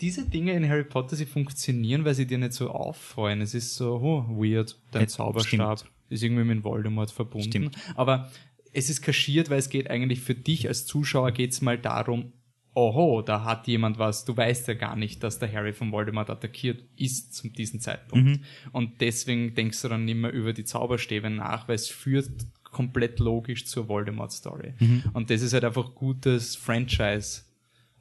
diese 0.00 0.28
Dinge 0.28 0.52
in 0.54 0.68
Harry 0.68 0.84
Potter, 0.84 1.16
sie 1.16 1.26
funktionieren, 1.26 2.04
weil 2.04 2.14
sie 2.14 2.26
dir 2.26 2.38
nicht 2.38 2.54
so 2.54 2.70
auffallen. 2.70 3.40
Es 3.42 3.54
ist 3.54 3.76
so, 3.76 3.96
oh, 3.96 4.24
weird, 4.28 4.78
dein 4.90 5.08
Zauberstab 5.08 5.78
stimmt. 5.80 5.92
ist 6.08 6.22
irgendwie 6.22 6.44
mit 6.44 6.64
Voldemort 6.64 7.10
verbunden. 7.10 7.48
Stimmt. 7.48 7.76
Aber 7.94 8.30
es 8.72 8.90
ist 8.90 9.02
kaschiert, 9.02 9.50
weil 9.50 9.58
es 9.58 9.68
geht 9.68 9.90
eigentlich 9.90 10.20
für 10.20 10.34
dich 10.34 10.68
als 10.68 10.86
Zuschauer 10.86 11.32
geht's 11.32 11.60
mal 11.60 11.78
darum, 11.78 12.32
oho, 12.74 13.22
da 13.22 13.44
hat 13.44 13.66
jemand 13.66 13.98
was, 13.98 14.24
du 14.24 14.36
weißt 14.36 14.68
ja 14.68 14.74
gar 14.74 14.96
nicht, 14.96 15.22
dass 15.22 15.38
der 15.38 15.52
Harry 15.52 15.72
von 15.72 15.90
Voldemort 15.92 16.30
attackiert 16.30 16.84
ist 16.96 17.34
zu 17.34 17.48
diesem 17.48 17.80
Zeitpunkt. 17.80 18.26
Mhm. 18.26 18.44
Und 18.72 19.00
deswegen 19.00 19.54
denkst 19.54 19.82
du 19.82 19.88
dann 19.88 20.04
nicht 20.04 20.16
mehr 20.16 20.32
über 20.32 20.52
die 20.52 20.64
Zauberstäbe 20.64 21.30
nach, 21.30 21.68
weil 21.68 21.74
es 21.74 21.88
führt 21.88 22.30
komplett 22.62 23.18
logisch 23.18 23.66
zur 23.66 23.88
Voldemort-Story. 23.88 24.74
Mhm. 24.78 25.04
Und 25.12 25.30
das 25.30 25.42
ist 25.42 25.52
halt 25.52 25.64
einfach 25.64 25.94
gutes 25.94 26.54
Franchise 26.54 27.42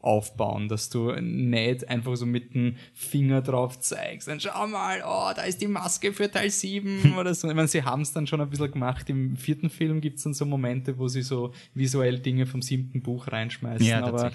aufbauen, 0.01 0.69
dass 0.69 0.89
du 0.89 1.11
nicht 1.19 1.89
einfach 1.89 2.15
so 2.15 2.25
mit 2.25 2.53
dem 2.53 2.75
Finger 2.93 3.41
drauf 3.41 3.79
zeigst 3.79 4.29
und 4.29 4.41
schau 4.41 4.67
mal, 4.67 5.03
oh, 5.05 5.31
da 5.35 5.41
ist 5.43 5.61
die 5.61 5.67
Maske 5.67 6.13
für 6.13 6.31
Teil 6.31 6.49
7 6.49 7.17
oder 7.17 7.33
so. 7.33 7.49
Ich 7.49 7.55
meine, 7.55 7.67
sie 7.67 7.83
haben 7.83 8.01
es 8.01 8.13
dann 8.13 8.25
schon 8.25 8.39
ein 8.39 8.49
bisschen 8.49 8.71
gemacht. 8.71 9.09
Im 9.09 9.35
vierten 9.35 9.69
Film 9.69 9.99
gibt 9.99 10.17
es 10.17 10.23
dann 10.23 10.33
so 10.33 10.45
Momente, 10.45 10.97
wo 10.97 11.07
sie 11.09 11.21
so 11.21 11.53
visuell 11.73 12.19
Dinge 12.19 12.45
vom 12.45 12.61
siebten 12.61 13.01
Buch 13.01 13.27
reinschmeißen. 13.27 13.85
Ja, 13.85 14.05
aber 14.05 14.31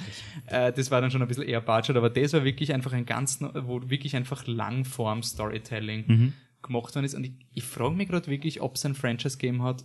äh, 0.47 0.73
das 0.73 0.91
war 0.91 1.01
dann 1.01 1.11
schon 1.11 1.23
ein 1.23 1.29
bisschen 1.29 1.45
eher 1.45 1.63
Budget, 1.63 1.97
aber 1.97 2.11
das 2.11 2.35
war 2.35 2.45
wirklich 2.45 2.75
einfach 2.75 2.93
ein 2.93 3.07
ganz, 3.07 3.41
wo 3.41 3.89
wirklich 3.89 4.17
einfach 4.17 4.47
Langform-Storytelling 4.47 6.05
mhm. 6.07 6.33
gemacht 6.63 6.95
worden 6.95 7.07
ist. 7.07 7.15
Und 7.15 7.25
ich, 7.25 7.33
ich 7.53 7.65
frage 7.65 7.95
mich 7.95 8.09
gerade 8.09 8.27
wirklich, 8.27 8.61
ob 8.61 8.75
es 8.77 8.85
ein 8.85 8.95
Franchise 8.95 9.39
game 9.39 9.63
hat. 9.63 9.85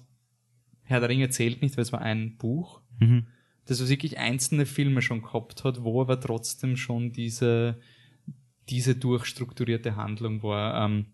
Herr 0.83 0.99
der 0.99 1.07
Ringe 1.07 1.29
zählt 1.29 1.61
nicht, 1.61 1.77
weil 1.77 1.83
es 1.83 1.93
war 1.93 2.01
ein 2.01 2.35
Buch. 2.37 2.81
Mhm 2.99 3.27
dass 3.69 3.79
es 3.79 3.89
wirklich 3.89 4.17
einzelne 4.17 4.65
Filme 4.65 5.01
schon 5.01 5.21
gehabt 5.21 5.63
hat, 5.63 5.83
wo 5.83 6.01
aber 6.01 6.19
trotzdem 6.19 6.75
schon 6.75 7.11
diese, 7.11 7.79
diese 8.67 8.95
durchstrukturierte 8.95 9.95
Handlung 9.95 10.41
war. 10.41 10.85
Ähm, 10.85 11.05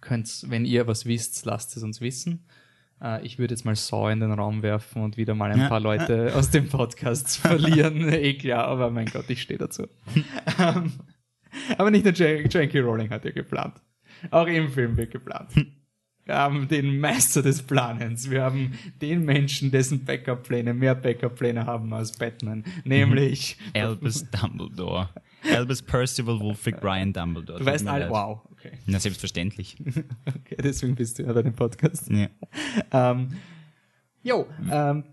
könnt's, 0.00 0.48
wenn 0.48 0.64
ihr 0.64 0.86
was 0.86 1.06
wisst, 1.06 1.44
lasst 1.44 1.76
es 1.76 1.82
uns 1.82 2.00
wissen. 2.00 2.46
Äh, 3.02 3.26
ich 3.26 3.40
würde 3.40 3.54
jetzt 3.54 3.64
mal 3.64 3.74
Saw 3.74 4.12
in 4.12 4.20
den 4.20 4.30
Raum 4.30 4.62
werfen 4.62 5.02
und 5.02 5.16
wieder 5.16 5.34
mal 5.34 5.50
ein 5.50 5.58
ja. 5.58 5.68
paar 5.68 5.80
Leute 5.80 6.36
aus 6.36 6.50
dem 6.50 6.68
Podcast 6.68 7.36
verlieren. 7.38 8.08
eh 8.12 8.34
klar, 8.34 8.66
aber 8.66 8.90
mein 8.90 9.06
Gott, 9.06 9.28
ich 9.28 9.42
stehe 9.42 9.58
dazu. 9.58 9.88
ähm, 10.60 10.92
aber 11.76 11.90
nicht 11.90 12.04
nur 12.04 12.14
J.K. 12.14 12.78
Rowling 12.78 13.10
hat 13.10 13.24
ja 13.24 13.32
geplant. 13.32 13.74
Auch 14.30 14.46
im 14.46 14.68
Film 14.70 14.96
wird 14.96 15.10
geplant. 15.10 15.50
Wir 16.28 16.36
haben 16.36 16.68
den 16.68 17.00
Meister 17.00 17.40
des 17.40 17.62
Planens. 17.62 18.28
Wir 18.28 18.42
haben 18.42 18.78
den 19.00 19.24
Menschen, 19.24 19.70
dessen 19.70 20.04
Backup-Pläne 20.04 20.74
mehr 20.74 20.94
Backup-Pläne 20.94 21.64
haben 21.64 21.90
als 21.94 22.12
Batman. 22.12 22.64
Nämlich 22.84 23.56
Albus 23.72 24.26
Dumbledore. 24.30 25.08
Albus 25.54 25.80
Percival 25.80 26.38
Wulfric 26.38 26.82
Brian 26.82 27.14
Dumbledore. 27.14 27.60
Du 27.60 27.64
weißt 27.64 27.86
alle, 27.86 28.10
wow, 28.10 28.42
okay. 28.52 28.72
Na, 28.84 29.00
selbstverständlich. 29.00 29.78
okay, 30.26 30.56
deswegen 30.62 30.94
bist 30.94 31.18
du 31.18 31.22
ja 31.22 31.32
bei 31.32 31.42
dem 31.42 31.54
Podcast. 31.54 32.10
Ja. 32.10 32.28
ähm, 32.92 33.30
jo, 34.22 34.46
ähm, 34.70 35.04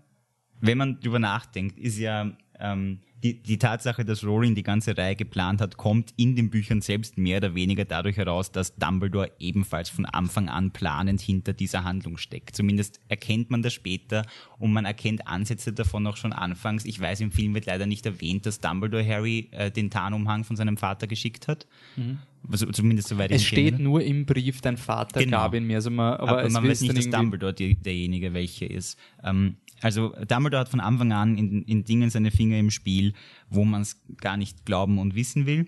Wenn 0.60 0.76
man 0.76 1.00
drüber 1.00 1.18
nachdenkt, 1.18 1.78
ist 1.78 1.98
ja 1.98 2.30
ähm, 2.60 2.98
die, 3.22 3.42
die 3.42 3.58
Tatsache, 3.58 4.04
dass 4.04 4.24
Rowling 4.24 4.54
die 4.54 4.62
ganze 4.62 4.96
Reihe 4.96 5.16
geplant 5.16 5.60
hat, 5.60 5.76
kommt 5.76 6.12
in 6.16 6.36
den 6.36 6.50
Büchern 6.50 6.80
selbst 6.80 7.16
mehr 7.16 7.38
oder 7.38 7.54
weniger 7.54 7.84
dadurch 7.84 8.16
heraus, 8.16 8.52
dass 8.52 8.76
Dumbledore 8.76 9.32
ebenfalls 9.38 9.88
von 9.88 10.04
Anfang 10.04 10.48
an 10.48 10.70
planend 10.70 11.20
hinter 11.20 11.52
dieser 11.52 11.84
Handlung 11.84 12.18
steckt. 12.18 12.54
Zumindest 12.54 13.00
erkennt 13.08 13.50
man 13.50 13.62
das 13.62 13.72
später 13.72 14.26
und 14.58 14.72
man 14.72 14.84
erkennt 14.84 15.26
Ansätze 15.26 15.72
davon 15.72 16.06
auch 16.06 16.16
schon 16.16 16.32
anfangs. 16.32 16.84
Ich 16.84 17.00
weiß, 17.00 17.20
im 17.20 17.32
Film 17.32 17.54
wird 17.54 17.66
leider 17.66 17.86
nicht 17.86 18.04
erwähnt, 18.04 18.44
dass 18.44 18.60
Dumbledore 18.60 19.06
Harry 19.06 19.48
äh, 19.52 19.70
den 19.70 19.90
Tarnumhang 19.90 20.44
von 20.44 20.56
seinem 20.56 20.76
Vater 20.76 21.06
geschickt 21.06 21.48
hat. 21.48 21.66
Mhm. 21.96 22.18
Also, 22.50 22.66
zumindest 22.66 23.08
soweit 23.08 23.32
Es 23.32 23.44
steht 23.44 23.74
kenne. 23.74 23.82
nur 23.82 24.02
im 24.02 24.24
Brief, 24.24 24.60
dein 24.60 24.76
Vater 24.76 25.20
genau. 25.20 25.38
gab 25.38 25.54
ihn 25.54 25.66
mir. 25.66 25.76
Also 25.76 25.90
man, 25.90 26.14
aber, 26.14 26.38
aber 26.38 26.50
man 26.50 26.68
weiß 26.68 26.80
nicht, 26.82 26.96
dass 26.96 27.10
Dumbledore 27.10 27.54
die, 27.54 27.74
derjenige 27.74 28.34
welche 28.34 28.66
ist. 28.66 28.98
Ähm, 29.24 29.56
also 29.82 30.14
Dumbledore 30.26 30.60
hat 30.60 30.68
von 30.68 30.80
Anfang 30.80 31.12
an 31.12 31.36
in, 31.36 31.62
in 31.62 31.84
Dingen 31.84 32.10
seine 32.10 32.30
Finger 32.30 32.58
im 32.58 32.70
Spiel, 32.70 33.12
wo 33.48 33.64
man 33.64 33.82
es 33.82 34.00
gar 34.16 34.36
nicht 34.36 34.64
glauben 34.64 34.98
und 34.98 35.14
wissen 35.14 35.46
will. 35.46 35.66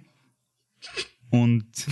Und, 1.31 1.66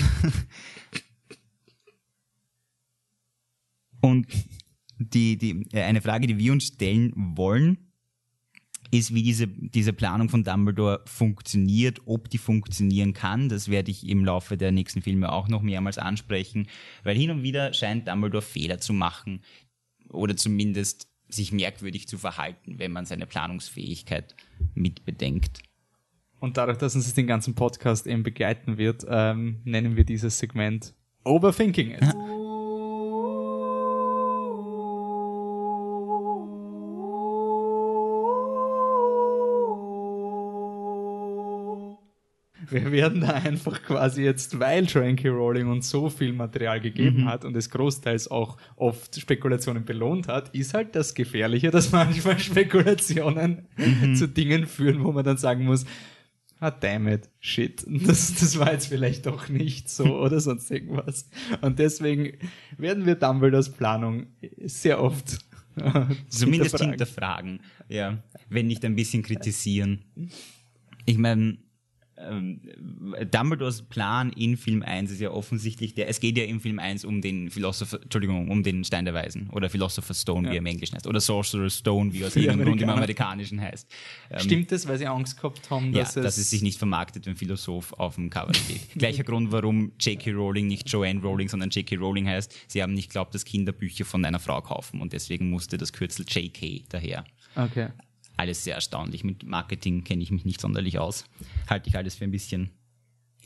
und 4.00 4.26
die, 4.98 5.36
die, 5.36 5.66
eine 5.74 6.00
Frage, 6.00 6.26
die 6.26 6.38
wir 6.38 6.52
uns 6.52 6.64
stellen 6.64 7.12
wollen, 7.14 7.78
ist, 8.90 9.14
wie 9.14 9.22
diese, 9.22 9.48
diese 9.48 9.92
Planung 9.92 10.28
von 10.28 10.44
Dumbledore 10.44 11.02
funktioniert, 11.06 12.00
ob 12.06 12.30
die 12.30 12.38
funktionieren 12.38 13.12
kann. 13.12 13.48
Das 13.48 13.68
werde 13.68 13.90
ich 13.90 14.08
im 14.08 14.24
Laufe 14.24 14.56
der 14.56 14.72
nächsten 14.72 15.02
Filme 15.02 15.32
auch 15.32 15.48
noch 15.48 15.60
mehrmals 15.62 15.98
ansprechen, 15.98 16.68
weil 17.02 17.16
hin 17.16 17.30
und 17.30 17.42
wieder 17.42 17.72
scheint 17.72 18.08
Dumbledore 18.08 18.42
Fehler 18.42 18.78
zu 18.78 18.92
machen 18.92 19.40
oder 20.08 20.36
zumindest 20.36 21.08
sich 21.28 21.52
merkwürdig 21.52 22.08
zu 22.08 22.18
verhalten, 22.18 22.78
wenn 22.78 22.92
man 22.92 23.04
seine 23.04 23.26
Planungsfähigkeit 23.26 24.34
mitbedenkt. 24.74 25.62
Und 26.38 26.56
dadurch, 26.56 26.78
dass 26.78 26.94
uns 26.94 27.12
den 27.14 27.26
ganzen 27.26 27.54
Podcast 27.54 28.06
eben 28.06 28.22
begleiten 28.22 28.78
wird, 28.78 29.06
ähm, 29.08 29.60
nennen 29.64 29.96
wir 29.96 30.04
dieses 30.04 30.38
Segment 30.38 30.94
Overthinking 31.24 31.92
It. 31.92 32.04
Wir 42.70 42.90
werden 42.92 43.20
da 43.20 43.28
einfach 43.34 43.82
quasi 43.82 44.22
jetzt, 44.22 44.58
weil 44.58 44.86
Tranky 44.86 45.28
Rowling 45.28 45.68
uns 45.68 45.88
so 45.90 46.08
viel 46.10 46.32
Material 46.32 46.80
gegeben 46.80 47.22
Mhm. 47.22 47.28
hat 47.28 47.44
und 47.44 47.56
es 47.56 47.70
großteils 47.70 48.28
auch 48.30 48.56
oft 48.76 49.20
Spekulationen 49.20 49.84
belohnt 49.84 50.28
hat, 50.28 50.54
ist 50.54 50.74
halt 50.74 50.94
das 50.96 51.14
Gefährliche, 51.14 51.70
dass 51.70 51.92
manchmal 51.92 52.38
Spekulationen 52.38 53.66
Mhm. 53.76 54.14
zu 54.14 54.28
Dingen 54.28 54.66
führen, 54.66 55.04
wo 55.04 55.12
man 55.12 55.24
dann 55.24 55.36
sagen 55.36 55.64
muss, 55.64 55.84
ah 56.60 56.70
damn 56.70 57.06
it, 57.08 57.28
shit, 57.40 57.84
das, 57.86 58.34
das 58.34 58.58
war 58.58 58.72
jetzt 58.72 58.86
vielleicht 58.88 59.26
doch 59.26 59.48
nicht 59.48 59.88
so 59.90 60.04
oder 60.20 60.40
sonst 60.40 60.70
irgendwas. 60.70 61.28
Und 61.60 61.78
deswegen 61.78 62.32
werden 62.78 63.04
wir 63.06 63.14
Dumbledores 63.14 63.70
Planung 63.70 64.26
sehr 64.64 65.02
oft 65.02 65.38
äh, 65.76 66.06
Zumindest 66.30 66.78
hinterfragen. 66.78 66.88
hinterfragen, 66.90 67.60
ja, 67.88 68.18
wenn 68.48 68.66
nicht 68.66 68.84
ein 68.86 68.96
bisschen 68.96 69.22
kritisieren. 69.22 70.04
Ich 71.04 71.18
meine, 71.18 71.58
ähm, 72.18 72.60
Dumbledores 73.30 73.82
Plan 73.82 74.30
in 74.32 74.56
Film 74.56 74.82
1 74.82 75.10
ist 75.10 75.20
ja 75.20 75.30
offensichtlich 75.30 75.94
der, 75.94 76.08
es 76.08 76.20
geht 76.20 76.38
ja 76.38 76.44
im 76.44 76.60
Film 76.60 76.78
1 76.78 77.04
um 77.04 77.20
den 77.20 77.50
Philosopher, 77.50 78.00
Entschuldigung, 78.02 78.50
um 78.50 78.62
den 78.62 78.84
Stein 78.84 79.04
der 79.04 79.14
Weisen 79.14 79.50
oder 79.50 79.68
Philosopher's 79.68 80.22
Stone, 80.22 80.42
wie 80.44 80.46
Ja. 80.46 80.52
er 80.54 80.58
im 80.58 80.66
Englischen 80.66 80.94
heißt, 80.96 81.06
oder 81.06 81.20
Sorcerer's 81.20 81.78
Stone, 81.78 82.12
wie 82.12 82.22
er 82.22 82.28
aus 82.28 82.36
irgendeinem 82.36 82.66
Grund 82.66 82.82
im. 82.82 82.88
Amerikanischen 82.90 83.60
heißt. 83.60 83.90
Ähm, 84.30 84.40
Stimmt 84.40 84.72
es, 84.72 84.88
weil 84.88 84.98
sie 84.98 85.06
Angst 85.06 85.36
gehabt 85.36 85.68
haben, 85.70 85.92
ja, 85.92 86.00
dass, 86.04 86.14
dass, 86.14 86.36
es, 86.36 86.44
es 86.44 86.50
sich 86.50 86.62
nicht 86.62 86.78
vermarktet, 86.78 87.26
wenn 87.26 87.36
Philosoph 87.36 87.92
auf 87.94 88.14
dem 88.14 88.30
Cover 88.30 88.54
steht. 88.54 88.80
Gleicher 88.94 89.24
Grund, 89.24 89.52
warum 89.52 89.92
J.K. 90.00 90.32
Rowling 90.32 90.66
nicht 90.66 90.88
Joanne 90.90 91.20
Rowling, 91.20 91.48
sondern 91.48 91.70
J.K. 91.70 91.96
Rowling 91.96 92.26
heißt. 92.26 92.54
Sie 92.68 92.82
haben 92.82 92.94
nicht 92.94 93.10
glaubt, 93.10 93.34
dass 93.34 93.44
Kinder 93.44 93.72
Bücher 93.72 94.04
von 94.04 94.24
einer 94.24 94.38
Frau 94.38 94.60
kaufen 94.62 95.00
und 95.00 95.12
deswegen 95.12 95.50
musste 95.50 95.76
das 95.76 95.92
Kürzel 95.92 96.24
J.K. 96.28 96.84
daher. 96.88 97.24
Okay. 97.54 97.88
Alles 98.36 98.64
sehr 98.64 98.74
erstaunlich. 98.74 99.24
Mit 99.24 99.44
Marketing 99.44 100.04
kenne 100.04 100.22
ich 100.22 100.30
mich 100.30 100.44
nicht 100.44 100.60
sonderlich 100.60 100.98
aus. 100.98 101.24
Halte 101.68 101.88
ich 101.88 101.96
alles 101.96 102.14
für 102.16 102.24
ein 102.24 102.30
bisschen 102.30 102.70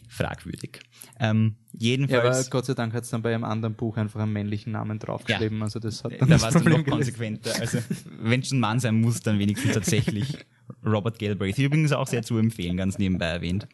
fragwürdig. 0.09 0.81
Ähm, 1.21 1.55
Ja, 1.73 1.79
aber 1.79 1.85
jedenfalls, 1.85 2.51
Gott 2.51 2.67
sei 2.67 2.75
Dank 2.75 2.93
hat 2.95 3.05
es 3.05 3.11
dann 3.11 3.23
bei 3.23 3.33
einem 3.33 3.45
anderen 3.45 3.75
Buch 3.75 3.97
einfach 3.97 4.21
einen 4.21 4.33
männlichen 4.33 4.73
Namen 4.73 4.99
draufgeschrieben. 4.99 5.63
Also 5.63 5.79
das 5.79 6.03
hat 6.03 6.13
dann 6.13 6.21
da 6.21 6.27
das 6.27 6.43
war 6.43 6.49
es 6.49 6.55
dann 6.55 6.63
Problem 6.65 6.79
noch 6.81 6.85
gelöst. 6.87 7.17
konsequenter. 7.17 7.55
Also, 7.61 7.79
wenn 8.21 8.43
schon 8.43 8.59
ein 8.59 8.61
Mann 8.61 8.81
sein 8.81 9.01
muss, 9.01 9.21
dann 9.21 9.39
wenigstens 9.39 9.75
tatsächlich 9.75 10.37
Robert 10.85 11.19
Galbraith. 11.21 11.59
Übrigens 11.59 11.93
auch 11.93 12.09
sehr 12.09 12.23
zu 12.23 12.37
empfehlen, 12.39 12.77
ganz 12.77 12.99
nebenbei 12.99 13.27
erwähnt. 13.27 13.69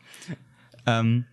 Ähm, 0.87 1.25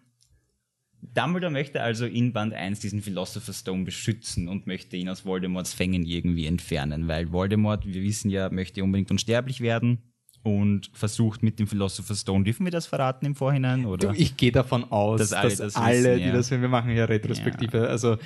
Dumbledore 1.14 1.52
möchte 1.52 1.82
also 1.82 2.06
in 2.06 2.34
Band 2.34 2.54
1 2.54 2.80
diesen 2.80 3.02
Philosopher's 3.02 3.60
Stone 3.60 3.84
beschützen 3.84 4.48
und 4.48 4.68
möchte 4.68 4.96
ihn 4.96 5.10
aus 5.10 5.26
Voldemorts 5.26 5.74
Fängen 5.74 6.06
irgendwie 6.06 6.46
entfernen, 6.46 7.08
weil 7.08 7.32
Voldemort, 7.32 7.86
wir 7.86 8.02
wissen 8.02 8.30
ja, 8.30 8.50
möchte 8.50 8.84
unbedingt 8.84 9.12
unsterblich 9.12 9.62
werden 9.62 10.00
und 10.44 10.92
versucht 10.94 11.42
mit 11.42 11.60
dem 11.60 11.68
Philosopher's 11.68 12.22
Stone, 12.22 12.44
dürfen 12.44 12.66
wir 12.66 12.72
das 12.72 12.86
verraten 12.86 13.26
im 13.26 13.36
Vorhinein? 13.36 13.86
Oder? 13.86 14.10
Du, 14.10 14.14
ich 14.20 14.38
gehe 14.38 14.52
davon 14.52 14.84
aus, 14.92 15.20
Dass 15.20 15.30
dass 15.30 15.42
alle 15.42 15.50
alle, 15.50 15.58
das 15.58 15.76
alle 15.76 15.96
wissen, 15.96 16.18
die 16.18 16.26
ja. 16.26 16.34
das, 16.34 16.52
wir 16.52 16.70
machen 16.70 16.96
ja 16.96 17.06
Retrospektive, 17.06 17.88
also 17.88 18.14
äh, 18.14 18.18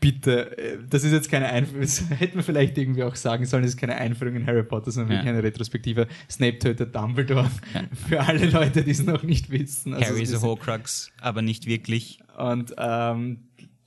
bitte, 0.00 0.56
äh, 0.58 0.78
das 0.88 1.04
ist 1.04 1.12
jetzt 1.12 1.30
keine 1.30 1.46
Einführung, 1.46 1.80
das 1.82 2.02
hätten 2.10 2.36
wir 2.36 2.42
vielleicht 2.42 2.76
irgendwie 2.78 3.02
auch 3.02 3.14
sagen 3.16 3.44
sollen, 3.46 3.62
das 3.62 3.72
ist 3.72 3.76
keine 3.80 3.96
Einführung 3.96 4.36
in 4.36 4.46
Harry 4.46 4.62
Potter, 4.62 4.90
sondern 4.90 5.12
Ja. 5.12 5.18
wirklich 5.18 5.32
eine 5.34 5.42
Retrospektive. 5.42 6.06
Snape 6.30 6.58
tötet 6.58 6.94
Dumbledore. 6.94 7.50
Für 8.08 8.20
alle 8.20 8.46
Leute, 8.50 8.82
die 8.82 8.90
es 8.90 9.02
noch 9.02 9.22
nicht 9.22 9.50
wissen. 9.50 9.94
Also 9.94 10.06
Harry 10.06 10.22
ist 10.22 10.32
diese- 10.32 10.42
Horcrux, 10.42 11.10
aber 11.20 11.42
nicht 11.42 11.66
wirklich. 11.66 12.20
Und 12.36 12.74
ähm, 12.78 13.40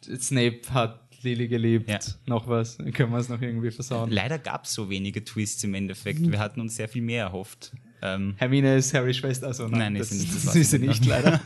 Snape 0.04 0.62
hat 0.71 0.99
Lily 1.23 1.47
geliebt. 1.47 1.88
Ja. 1.89 1.99
Noch 2.25 2.47
was? 2.47 2.77
Können 2.80 3.12
wir 3.12 3.19
es 3.19 3.30
noch 3.30 3.41
irgendwie 3.41 3.69
versauen? 3.71 4.10
Leider 4.10 4.39
gab 4.39 4.65
es 4.65 4.73
so 4.73 4.89
wenige 4.89 5.23
Twists 5.23 5.63
im 5.63 5.75
Endeffekt. 5.75 6.19
Wir 6.32 6.39
hatten 6.39 6.60
uns 6.60 6.75
sehr 6.75 6.88
viel 6.89 7.04
mehr 7.04 7.25
erhofft. 7.25 7.73
Ähm, 8.01 8.34
Hermine 8.38 8.77
ist 8.77 8.91
Harrys 8.95 9.17
Schwester, 9.17 9.45
also 9.45 9.67
Nein, 9.67 9.93
das, 9.93 10.12
ist 10.12 10.19
sie 10.21 10.25
nicht, 10.25 10.45
das 10.47 10.56
ist 10.56 10.71
sie 10.71 10.77
ich 10.77 10.82
nicht, 10.88 11.06
leider. 11.06 11.39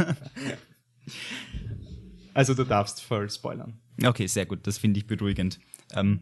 also 2.34 2.54
du 2.54 2.64
darfst 2.64 3.02
voll 3.02 3.30
spoilern. 3.30 3.74
Okay, 4.04 4.28
sehr 4.28 4.46
gut, 4.46 4.66
das 4.68 4.78
finde 4.78 5.00
ich 5.00 5.08
beruhigend. 5.08 5.60
Ähm, 5.94 6.22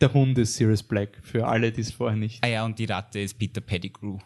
Der 0.00 0.12
Hund 0.12 0.38
ist 0.38 0.54
Sirius 0.54 0.82
Black, 0.82 1.18
für 1.22 1.46
alle, 1.46 1.72
die 1.72 1.80
es 1.82 1.92
vorher 1.92 2.16
nicht. 2.16 2.42
ah 2.44 2.48
ja, 2.48 2.64
und 2.64 2.78
die 2.78 2.84
Ratte 2.86 3.20
ist 3.20 3.38
Peter 3.38 3.60
Pettigrew. 3.60 4.18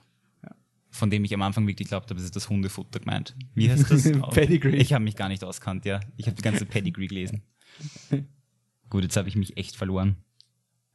Von 0.95 1.09
dem 1.09 1.25
ich 1.25 1.33
am 1.33 1.41
Anfang 1.41 1.67
wirklich 1.67 1.89
glaubt 1.89 2.11
habe, 2.11 2.21
es 2.21 2.27
ist 2.27 2.37
das 2.37 2.51
Hundefutter 2.51 3.01
gemeint. 3.01 3.35
Wie 3.55 3.71
heißt 3.71 3.91
das? 3.91 4.03
Pedigree. 4.31 4.77
Ich 4.77 4.93
habe 4.93 5.03
mich 5.03 5.17
gar 5.17 5.29
nicht 5.31 5.43
auskannt, 5.43 5.87
ja. 5.87 6.01
Ich 6.19 6.27
habe 6.27 6.37
die 6.37 6.43
ganze 6.43 6.67
Pedigree 6.67 7.07
gelesen. 7.07 7.43
Gut, 8.91 9.03
jetzt 9.03 9.17
habe 9.17 9.27
ich 9.29 9.35
mich 9.37 9.57
echt 9.57 9.75
verloren. 9.75 10.17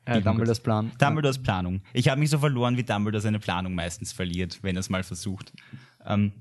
Äh, 0.05 0.21
Dumbledores 0.21 0.59
Plan. 0.59 0.91
Dumbledores 0.99 1.39
Planung. 1.41 1.81
Ich 1.93 2.09
habe 2.09 2.19
mich 2.19 2.29
so 2.29 2.37
verloren, 2.37 2.77
wie 2.77 2.83
Dumbledore 2.83 3.21
seine 3.21 3.39
Planung 3.39 3.73
meistens 3.73 4.13
verliert, 4.13 4.59
wenn 4.61 4.75
er 4.77 4.81
es 4.81 4.89
mal 4.89 5.03
versucht. 5.03 5.51
Ähm, 6.05 6.31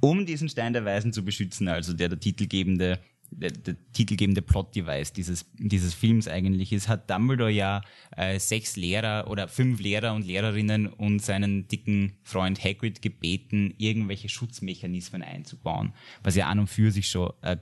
um 0.00 0.24
diesen 0.24 0.48
Stein 0.48 0.72
der 0.72 0.86
Weisen 0.86 1.12
zu 1.12 1.22
beschützen, 1.24 1.68
also 1.68 1.92
der 1.92 2.08
der 2.08 2.18
titelgebende, 2.18 2.98
der, 3.30 3.50
der 3.50 3.76
titelgebende 3.92 4.42
Plot-Device 4.42 5.12
dieses, 5.12 5.46
dieses 5.58 5.94
Films 5.94 6.28
eigentlich 6.28 6.72
ist, 6.72 6.88
hat 6.88 7.10
Dumbledore 7.10 7.50
ja 7.50 7.82
äh, 8.16 8.38
sechs 8.38 8.76
Lehrer 8.76 9.30
oder 9.30 9.48
fünf 9.48 9.80
Lehrer 9.80 10.14
und 10.14 10.26
Lehrerinnen 10.26 10.86
und 10.86 11.20
seinen 11.20 11.68
dicken 11.68 12.14
Freund 12.22 12.62
Hagrid 12.62 13.02
gebeten, 13.02 13.74
irgendwelche 13.78 14.28
Schutzmechanismen 14.28 15.22
einzubauen, 15.22 15.92
was 16.22 16.36
ja 16.36 16.46
an 16.48 16.60
und 16.60 16.68
für 16.68 16.90
sich 16.90 17.08
schon 17.08 17.32
äh, 17.42 17.56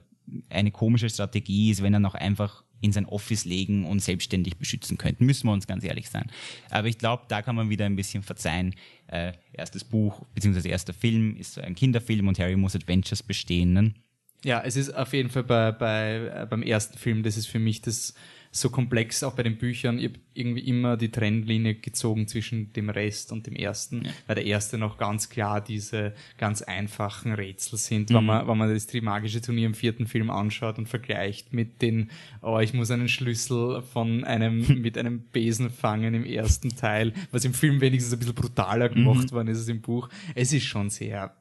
eine 0.49 0.71
komische 0.71 1.09
Strategie 1.09 1.71
ist, 1.71 1.81
wenn 1.81 1.93
er 1.93 1.99
noch 1.99 2.15
einfach 2.15 2.63
in 2.81 2.91
sein 2.91 3.05
Office 3.05 3.45
legen 3.45 3.85
und 3.85 4.01
selbstständig 4.01 4.57
beschützen 4.57 4.97
könnten. 4.97 5.25
Müssen 5.25 5.47
wir 5.47 5.53
uns 5.53 5.67
ganz 5.67 5.83
ehrlich 5.83 6.09
sein. 6.09 6.29
Aber 6.69 6.87
ich 6.87 6.97
glaube, 6.97 7.23
da 7.27 7.41
kann 7.41 7.55
man 7.55 7.69
wieder 7.69 7.85
ein 7.85 7.95
bisschen 7.95 8.23
verzeihen. 8.23 8.75
Äh, 9.07 9.33
erstes 9.53 9.83
Buch, 9.83 10.25
beziehungsweise 10.35 10.69
erster 10.69 10.93
Film 10.93 11.35
ist 11.37 11.53
so 11.53 11.61
ein 11.61 11.75
Kinderfilm 11.75 12.27
und 12.27 12.37
Harry 12.39 12.55
muss 12.55 12.75
Adventures 12.75 13.23
bestehen. 13.23 13.95
Ja, 14.43 14.61
es 14.63 14.75
ist 14.75 14.95
auf 14.95 15.13
jeden 15.13 15.29
Fall 15.29 15.43
bei, 15.43 15.71
bei, 15.71 16.15
äh, 16.43 16.47
beim 16.49 16.61
ersten 16.61 16.97
Film, 16.97 17.23
das 17.23 17.37
ist 17.37 17.47
für 17.47 17.59
mich 17.59 17.81
das 17.81 18.13
so 18.51 18.69
komplex, 18.69 19.23
auch 19.23 19.33
bei 19.33 19.43
den 19.43 19.57
Büchern, 19.57 19.99
ich 19.99 20.11
irgendwie 20.33 20.61
immer 20.61 20.97
die 20.97 21.09
Trennlinie 21.09 21.75
gezogen 21.75 22.27
zwischen 22.27 22.73
dem 22.73 22.89
Rest 22.89 23.31
und 23.31 23.47
dem 23.47 23.55
ersten, 23.55 24.07
weil 24.25 24.35
der 24.35 24.45
erste 24.45 24.77
noch 24.77 24.97
ganz 24.97 25.29
klar 25.29 25.61
diese 25.61 26.13
ganz 26.37 26.61
einfachen 26.61 27.33
Rätsel 27.33 27.77
sind, 27.77 28.11
wenn, 28.13 28.25
man, 28.25 28.47
wenn 28.47 28.57
man 28.57 28.73
das 28.73 28.87
Trimagische 28.87 29.41
Turnier 29.41 29.67
im 29.67 29.73
vierten 29.73 30.07
Film 30.07 30.29
anschaut 30.29 30.77
und 30.77 30.87
vergleicht 30.87 31.53
mit 31.53 31.81
den, 31.81 32.09
oh, 32.41 32.59
ich 32.59 32.73
muss 32.73 32.91
einen 32.91 33.09
Schlüssel 33.09 33.81
von 33.81 34.23
einem, 34.23 34.65
mit 34.81 34.97
einem 34.97 35.21
Besen 35.21 35.69
fangen 35.69 36.13
im 36.13 36.25
ersten 36.25 36.69
Teil, 36.69 37.13
was 37.31 37.45
im 37.45 37.53
Film 37.53 37.81
wenigstens 37.81 38.13
ein 38.13 38.19
bisschen 38.19 38.35
brutaler 38.35 38.89
gemacht 38.89 39.31
worden 39.31 39.49
ist 39.49 39.59
als 39.59 39.67
im 39.67 39.81
Buch. 39.81 40.09
Es 40.35 40.53
ist 40.53 40.65
schon 40.65 40.89
sehr, 40.89 41.35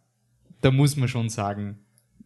da 0.61 0.71
muss 0.71 0.97
man 0.97 1.09
schon 1.09 1.29
sagen, 1.29 1.79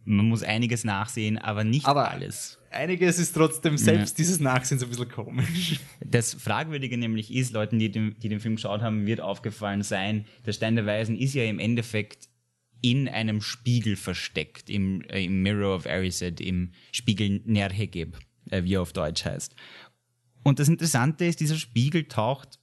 Man 0.03 0.27
muss 0.27 0.43
einiges 0.43 0.83
nachsehen, 0.83 1.37
aber 1.37 1.63
nicht 1.63 1.85
Aber- 1.85 2.11
alles. 2.11 2.57
Einiges 2.73 3.19
ist 3.19 3.33
trotzdem, 3.33 3.77
selbst 3.77 4.17
dieses 4.17 4.39
Nachsehen 4.39 4.79
so 4.79 4.85
ein 4.85 4.89
bisschen 4.89 5.09
komisch. 5.09 5.79
Das 6.05 6.33
Fragwürdige 6.33 6.97
nämlich 6.97 7.33
ist, 7.33 7.51
Leuten, 7.51 7.79
die 7.79 7.91
den, 7.91 8.15
die 8.19 8.29
den 8.29 8.39
Film 8.39 8.55
geschaut 8.55 8.81
haben, 8.81 9.05
wird 9.05 9.19
aufgefallen 9.19 9.83
sein, 9.83 10.25
der 10.45 10.53
Stein 10.53 10.75
der 10.77 10.85
Weisen 10.85 11.17
ist 11.17 11.33
ja 11.33 11.43
im 11.43 11.59
Endeffekt 11.59 12.29
in 12.81 13.09
einem 13.09 13.41
Spiegel 13.41 13.97
versteckt, 13.97 14.69
im, 14.69 15.01
äh, 15.09 15.25
im 15.25 15.43
Mirror 15.43 15.75
of 15.75 15.85
Erised, 15.85 16.39
im 16.39 16.71
Spiegel 16.93 17.41
Nerhegeb, 17.45 18.17
äh, 18.49 18.63
wie 18.63 18.75
er 18.75 18.81
auf 18.83 18.93
Deutsch 18.93 19.25
heißt. 19.25 19.53
Und 20.43 20.59
das 20.59 20.69
Interessante 20.69 21.25
ist, 21.25 21.41
dieser 21.41 21.57
Spiegel 21.57 22.05
taucht 22.05 22.57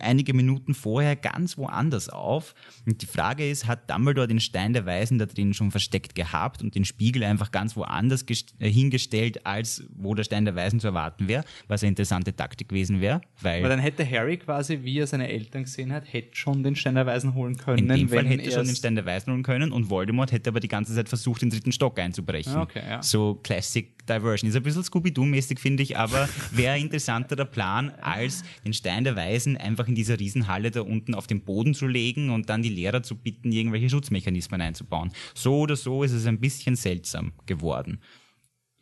einige 0.00 0.34
Minuten 0.34 0.74
vorher 0.74 1.16
ganz 1.16 1.56
woanders 1.56 2.08
auf. 2.08 2.54
Und 2.86 3.02
die 3.02 3.06
Frage 3.06 3.48
ist, 3.48 3.66
hat 3.66 3.90
Dumbledore 3.90 4.28
den 4.28 4.40
Stein 4.40 4.72
der 4.72 4.86
Weisen 4.86 5.18
da 5.18 5.26
drin 5.26 5.54
schon 5.54 5.70
versteckt 5.70 6.14
gehabt 6.14 6.62
und 6.62 6.74
den 6.74 6.84
Spiegel 6.84 7.24
einfach 7.24 7.50
ganz 7.50 7.76
woanders 7.76 8.24
äh, 8.58 8.70
hingestellt, 8.70 9.46
als 9.46 9.84
wo 9.94 10.14
der 10.14 10.24
Stein 10.24 10.44
der 10.44 10.54
Weisen 10.54 10.80
zu 10.80 10.88
erwarten 10.88 11.28
wäre, 11.28 11.44
was 11.68 11.82
eine 11.82 11.90
interessante 11.90 12.34
Taktik 12.34 12.68
gewesen 12.68 13.00
wäre, 13.00 13.20
weil 13.40 13.62
Weil 13.62 13.70
dann 13.70 13.80
hätte 13.80 14.08
Harry 14.08 14.36
quasi, 14.36 14.82
wie 14.82 14.98
er 14.98 15.06
seine 15.06 15.28
Eltern 15.28 15.64
gesehen 15.64 15.92
hat, 15.92 16.12
hätte 16.12 16.36
schon 16.36 16.62
den 16.62 16.76
Stein 16.76 16.94
der 16.94 17.06
Weisen 17.06 17.34
holen 17.34 17.56
können. 17.56 17.78
in 17.78 17.88
dem 17.88 18.08
Fall 18.08 18.26
hätte 18.26 18.44
er 18.44 18.52
schon 18.52 18.66
den 18.66 18.76
Stein 18.76 18.94
der 18.94 19.06
Weisen 19.06 19.32
holen 19.32 19.42
können 19.42 19.72
und 19.72 19.90
Voldemort 19.90 20.32
hätte 20.32 20.50
aber 20.50 20.60
die 20.60 20.68
ganze 20.68 20.94
Zeit 20.94 21.08
versucht, 21.08 21.42
den 21.42 21.50
dritten 21.50 21.72
Stock 21.72 21.98
einzubrechen. 21.98 22.56
Okay, 22.56 22.82
ja. 22.88 23.02
So 23.02 23.34
Classic 23.42 23.95
Diversion. 24.06 24.48
Ist 24.48 24.56
ein 24.56 24.62
bisschen 24.62 24.84
Scooby-Doo-mäßig, 24.84 25.58
finde 25.58 25.82
ich, 25.82 25.96
aber 25.98 26.28
wäre 26.50 26.78
interessanterer 26.78 27.44
Plan, 27.44 27.90
als 28.00 28.42
den 28.64 28.72
Stein 28.72 29.04
der 29.04 29.16
Weisen 29.16 29.56
einfach 29.56 29.88
in 29.88 29.94
dieser 29.94 30.18
Riesenhalle 30.18 30.70
da 30.70 30.82
unten 30.82 31.14
auf 31.14 31.26
den 31.26 31.42
Boden 31.42 31.74
zu 31.74 31.86
legen 31.86 32.30
und 32.30 32.48
dann 32.48 32.62
die 32.62 32.68
Lehrer 32.68 33.02
zu 33.02 33.16
bitten, 33.16 33.52
irgendwelche 33.52 33.90
Schutzmechanismen 33.90 34.60
einzubauen. 34.60 35.12
So 35.34 35.58
oder 35.60 35.76
so 35.76 36.02
ist 36.02 36.12
es 36.12 36.26
ein 36.26 36.40
bisschen 36.40 36.76
seltsam 36.76 37.32
geworden. 37.46 38.00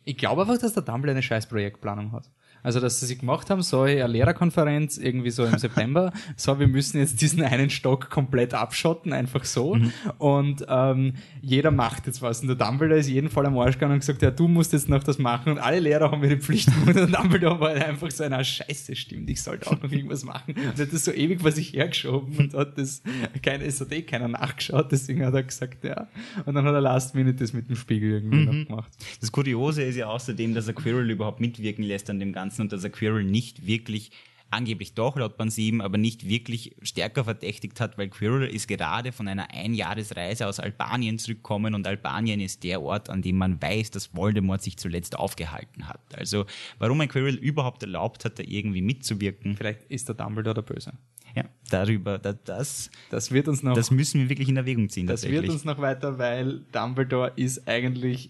Ich 0.03 0.17
glaube 0.17 0.43
einfach, 0.43 0.59
dass 0.59 0.73
der 0.73 0.83
Dumbledore 0.83 1.15
eine 1.15 1.23
scheiß 1.23 1.47
Projektplanung 1.47 2.11
hat. 2.11 2.29
Also, 2.65 2.79
dass 2.79 2.99
sie 2.99 3.05
sich 3.05 3.19
gemacht 3.19 3.51
haben, 3.51 3.61
so 3.61 3.81
eine 3.81 4.07
Lehrerkonferenz 4.07 4.97
irgendwie 4.97 5.29
so 5.29 5.45
im 5.45 5.57
September, 5.59 6.11
so, 6.35 6.59
wir 6.59 6.67
müssen 6.67 6.97
jetzt 6.97 7.21
diesen 7.21 7.43
einen 7.43 7.69
Stock 7.69 8.09
komplett 8.09 8.55
abschotten, 8.55 9.13
einfach 9.13 9.45
so. 9.45 9.77
Und 10.17 10.65
ähm, 10.67 11.13
jeder 11.41 11.69
macht 11.69 12.07
jetzt 12.07 12.23
was. 12.23 12.41
Und 12.41 12.47
der 12.47 12.55
Dumbledore 12.55 12.99
ist 12.99 13.07
jeden 13.07 13.29
Fall 13.29 13.45
am 13.45 13.55
Arsch 13.57 13.75
gegangen 13.75 13.93
und 13.93 13.99
gesagt, 13.99 14.23
ja, 14.23 14.31
du 14.31 14.47
musst 14.47 14.73
jetzt 14.73 14.89
noch 14.89 15.03
das 15.03 15.19
machen. 15.19 15.51
Und 15.53 15.59
alle 15.59 15.79
Lehrer 15.79 16.09
haben 16.09 16.23
ihre 16.23 16.37
Pflicht 16.37 16.65
gemacht. 16.65 16.87
Und 16.87 16.95
der 16.95 17.21
Dumbledore 17.21 17.59
war 17.59 17.69
halt 17.69 17.83
einfach 17.83 18.09
so, 18.09 18.25
na, 18.27 18.43
scheiße, 18.43 18.95
stimmt, 18.95 19.29
ich 19.29 19.41
sollte 19.43 19.67
auch 19.67 19.81
noch 19.81 19.91
irgendwas 19.91 20.23
machen. 20.23 20.55
Und 20.55 20.79
hat 20.79 20.91
das 20.91 21.05
so 21.05 21.11
ewig 21.11 21.41
vor 21.41 21.51
sich 21.51 21.73
hergeschoben 21.73 22.35
und 22.37 22.53
hat 22.53 22.77
das, 22.77 23.03
keine, 23.43 23.65
es 23.65 23.79
hat 23.79 23.91
eh 23.91 24.01
keiner 24.01 24.27
nachgeschaut, 24.27 24.91
deswegen 24.91 25.25
hat 25.25 25.33
er 25.33 25.43
gesagt, 25.43 25.83
ja. 25.83 26.07
Und 26.45 26.55
dann 26.55 26.65
hat 26.65 26.73
er 26.73 26.81
last 26.81 27.15
minute 27.15 27.37
das 27.37 27.53
mit 27.53 27.69
dem 27.69 27.75
Spiegel 27.75 28.11
irgendwie 28.11 28.45
noch 28.45 28.67
gemacht. 28.67 28.91
Das 29.21 29.31
Kuriose 29.31 29.83
ist 29.83 29.95
ja 29.95 30.07
außerdem, 30.07 30.53
dass 30.53 30.67
er 30.67 30.73
Quirrell 30.73 31.09
überhaupt 31.09 31.41
mitwirken 31.41 31.83
lässt 31.83 32.09
an 32.09 32.19
dem 32.19 32.33
Ganzen 32.33 32.54
und 32.59 32.71
dass 32.71 32.83
er 32.83 32.89
Quirrell 32.89 33.23
nicht 33.23 33.65
wirklich, 33.65 34.11
angeblich 34.51 34.93
doch 34.93 35.17
laut 35.17 35.37
Band 35.37 35.51
7, 35.51 35.81
aber 35.81 35.97
nicht 35.97 36.29
wirklich 36.29 36.75
stärker 36.81 37.23
verdächtigt 37.23 37.79
hat, 37.81 37.97
weil 37.97 38.09
Quirrell 38.09 38.47
ist 38.47 38.67
gerade 38.67 39.11
von 39.11 39.27
einer 39.27 39.51
Einjahresreise 39.51 40.47
aus 40.47 40.59
Albanien 40.59 41.19
zurückgekommen 41.19 41.73
und 41.73 41.85
Albanien 41.87 42.39
ist 42.39 42.63
der 42.63 42.81
Ort, 42.81 43.09
an 43.09 43.21
dem 43.21 43.37
man 43.37 43.61
weiß, 43.61 43.91
dass 43.91 44.15
Voldemort 44.15 44.61
sich 44.61 44.77
zuletzt 44.77 45.17
aufgehalten 45.17 45.87
hat. 45.87 46.01
Also 46.15 46.45
warum 46.79 47.01
ein 47.01 47.09
Quirrell 47.09 47.35
überhaupt 47.35 47.83
erlaubt 47.83 48.23
hat, 48.25 48.39
da 48.39 48.43
irgendwie 48.45 48.81
mitzuwirken, 48.81 49.57
Vielleicht 49.57 49.83
ist 49.89 50.07
der 50.07 50.15
Dumbledore 50.15 50.55
der 50.55 50.61
Böse. 50.61 50.93
ja, 51.35 51.43
darüber, 51.69 52.17
da, 52.17 52.33
das, 52.33 52.89
Das 53.09 53.31
wird 53.31 53.47
uns 53.49 53.61
noch, 53.61 53.73
das 53.73 53.91
müssen 53.91 54.21
wir 54.21 54.29
wirklich 54.29 54.47
in 54.47 54.57
Erwägung 54.57 54.89
ziehen. 54.89 55.07
das 55.07 55.27
wird 55.27 55.49
uns 55.49 55.65
noch 55.65 55.79
weiter, 55.79 56.17
weil 56.17 56.61
Dumbledore 56.71 57.33
ist 57.35 57.67
eigentlich. 57.67 58.29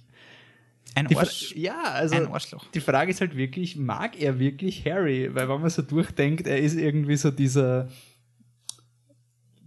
Ein 0.94 1.14
Arsch. 1.16 1.54
ja, 1.56 1.82
also 1.84 2.16
ein 2.16 2.28
Arschloch. 2.28 2.66
die 2.74 2.80
Frage 2.80 3.12
ist 3.12 3.22
halt 3.22 3.36
wirklich, 3.36 3.76
mag 3.76 4.20
er 4.22 4.40
wirklich 4.40 4.86
Harry? 4.86 5.34
Weil 5.34 5.50
wenn 5.50 5.62
man 5.62 5.70
so 5.70 5.82
durchdenkt, 5.82 6.48
er 6.48 6.60
ist 6.60 6.76
irgendwie 6.76 7.18
so 7.18 7.32
dieser. 7.32 7.90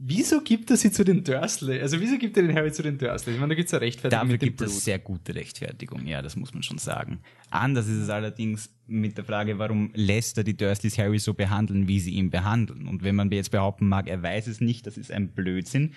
Wieso 0.00 0.40
gibt 0.42 0.70
er 0.70 0.76
sie 0.76 0.92
zu 0.92 1.02
den 1.02 1.24
Dursley? 1.24 1.81
Also 1.81 2.00
wieso 2.00 2.18
gibt 2.18 2.37
er 2.37 2.44
den 2.44 2.54
Harry 2.54 2.70
zu 2.70 2.85
den 2.85 2.98
Dursley? 2.98 3.35
Ich 3.35 3.40
meine, 3.40 3.50
da 3.50 3.54
gibt 3.57 3.66
es 3.66 3.72
ja 3.72 3.78
Rechtfertigung 3.78 4.28
Dafür 4.28 4.38
gibt 4.38 4.61
es 4.61 4.85
sehr 4.85 5.00
gute 5.00 5.35
Rechtfertigung, 5.35 6.07
ja, 6.07 6.22
das 6.22 6.37
muss 6.37 6.54
man 6.54 6.62
schon 6.62 6.78
sagen. 6.78 7.18
Anders 7.50 7.88
ist 7.88 7.96
es 7.96 8.09
allerdings 8.09 8.70
mit 8.87 9.18
der 9.18 9.24
Frage, 9.24 9.59
warum 9.59 9.90
lässt 9.94 10.38
er 10.38 10.44
die 10.44 10.57
Dursleys 10.57 10.98
Harry 10.98 11.18
so 11.18 11.35
behandeln, 11.35 11.88
wie 11.88 11.98
sie 11.98 12.12
ihn 12.12 12.31
behandeln. 12.31 12.87
Und 12.87 13.02
wenn 13.02 13.16
man 13.16 13.28
jetzt 13.33 13.50
behaupten 13.50 13.88
mag, 13.88 14.07
er 14.07 14.22
weiß 14.22 14.46
es 14.46 14.61
nicht, 14.61 14.87
das 14.87 14.96
ist 14.96 15.11
ein 15.11 15.31
Blödsinn. 15.33 15.94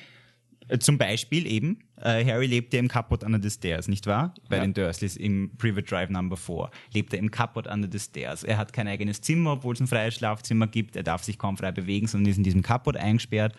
Äh, 0.71 0.79
Zum 0.79 0.97
Beispiel 0.97 1.45
eben, 1.45 1.79
äh, 1.97 2.23
Harry 2.25 2.47
lebt 2.47 2.73
ja 2.73 2.79
im 2.79 2.87
Cupboard 2.87 3.23
under 3.23 3.39
the 3.41 3.49
stairs, 3.49 3.87
nicht 3.87 4.07
wahr? 4.07 4.33
Bei 4.49 4.57
Ja. 4.57 4.61
den 4.63 4.73
Dursleys 4.73 5.17
im 5.17 5.51
Private 5.57 5.83
Drive 5.83 6.09
Number 6.09 6.37
4. 6.37 6.71
Lebt 6.93 7.13
er 7.13 7.19
im 7.19 7.29
Cupboard 7.29 7.67
under 7.67 7.89
the 7.91 7.99
stairs. 7.99 8.43
Er 8.43 8.57
hat 8.57 8.71
kein 8.73 8.87
eigenes 8.87 9.21
Zimmer, 9.21 9.53
obwohl 9.53 9.73
es 9.73 9.81
ein 9.81 9.87
freies 9.87 10.15
Schlafzimmer 10.15 10.67
gibt. 10.67 10.95
Er 10.95 11.03
darf 11.03 11.23
sich 11.23 11.37
kaum 11.37 11.57
frei 11.57 11.71
bewegen, 11.71 12.07
sondern 12.07 12.31
ist 12.31 12.37
in 12.37 12.43
diesem 12.43 12.61
Cupboard 12.61 12.97
eingesperrt. 12.97 13.55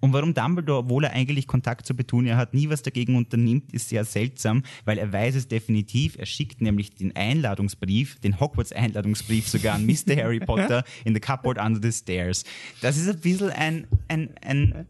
Und 0.00 0.12
warum 0.12 0.32
Dumbledore, 0.32 0.78
obwohl 0.84 1.04
er 1.04 1.12
eigentlich 1.12 1.48
Kontakt 1.48 1.84
zu 1.84 1.92
Petunia 1.92 2.36
hat, 2.36 2.54
nie 2.54 2.68
was 2.70 2.82
dagegen 2.82 3.16
unternimmt, 3.16 3.72
ist 3.72 3.88
sehr 3.88 4.04
seltsam, 4.04 4.62
weil 4.84 4.96
er 4.96 5.12
weiß 5.12 5.34
es 5.34 5.48
definitiv. 5.48 6.16
Er 6.16 6.26
schickt 6.26 6.60
nämlich 6.60 6.94
den 6.94 7.16
Einladungsbrief, 7.16 8.20
den 8.20 8.38
Hogwarts-Einladungsbrief 8.38 9.48
sogar 9.48 9.74
an 9.74 9.86
Mr. 9.86 10.14
Harry 10.16 10.38
Potter 10.38 10.84
in 11.04 11.14
the 11.14 11.20
cupboard 11.20 11.58
under 11.58 11.80
the 11.82 11.90
stairs. 11.90 12.44
Das 12.80 12.96
ist 12.96 13.08
ein 13.08 13.18
bisschen 13.20 13.50
ein, 13.50 13.88
ein, 14.06 14.30
ein 14.40 14.86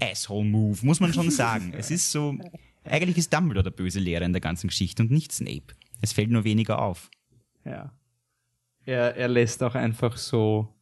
Asshole-Move, 0.00 0.78
muss 0.84 1.00
man 1.00 1.12
schon 1.12 1.30
sagen. 1.30 1.72
Es 1.76 1.90
ist 1.90 2.10
so, 2.10 2.36
eigentlich 2.84 3.18
ist 3.18 3.32
Dumbledore 3.32 3.64
der 3.64 3.70
böse 3.70 4.00
Lehrer 4.00 4.24
in 4.24 4.32
der 4.32 4.40
ganzen 4.40 4.68
Geschichte 4.68 5.02
und 5.02 5.10
nicht 5.10 5.32
Snape. 5.32 5.74
Es 6.00 6.12
fällt 6.12 6.30
nur 6.30 6.44
weniger 6.44 6.80
auf. 6.80 7.10
Ja. 7.64 7.92
Er, 8.84 9.16
er 9.16 9.28
lässt 9.28 9.62
auch 9.62 9.74
einfach 9.76 10.16
so 10.16 10.74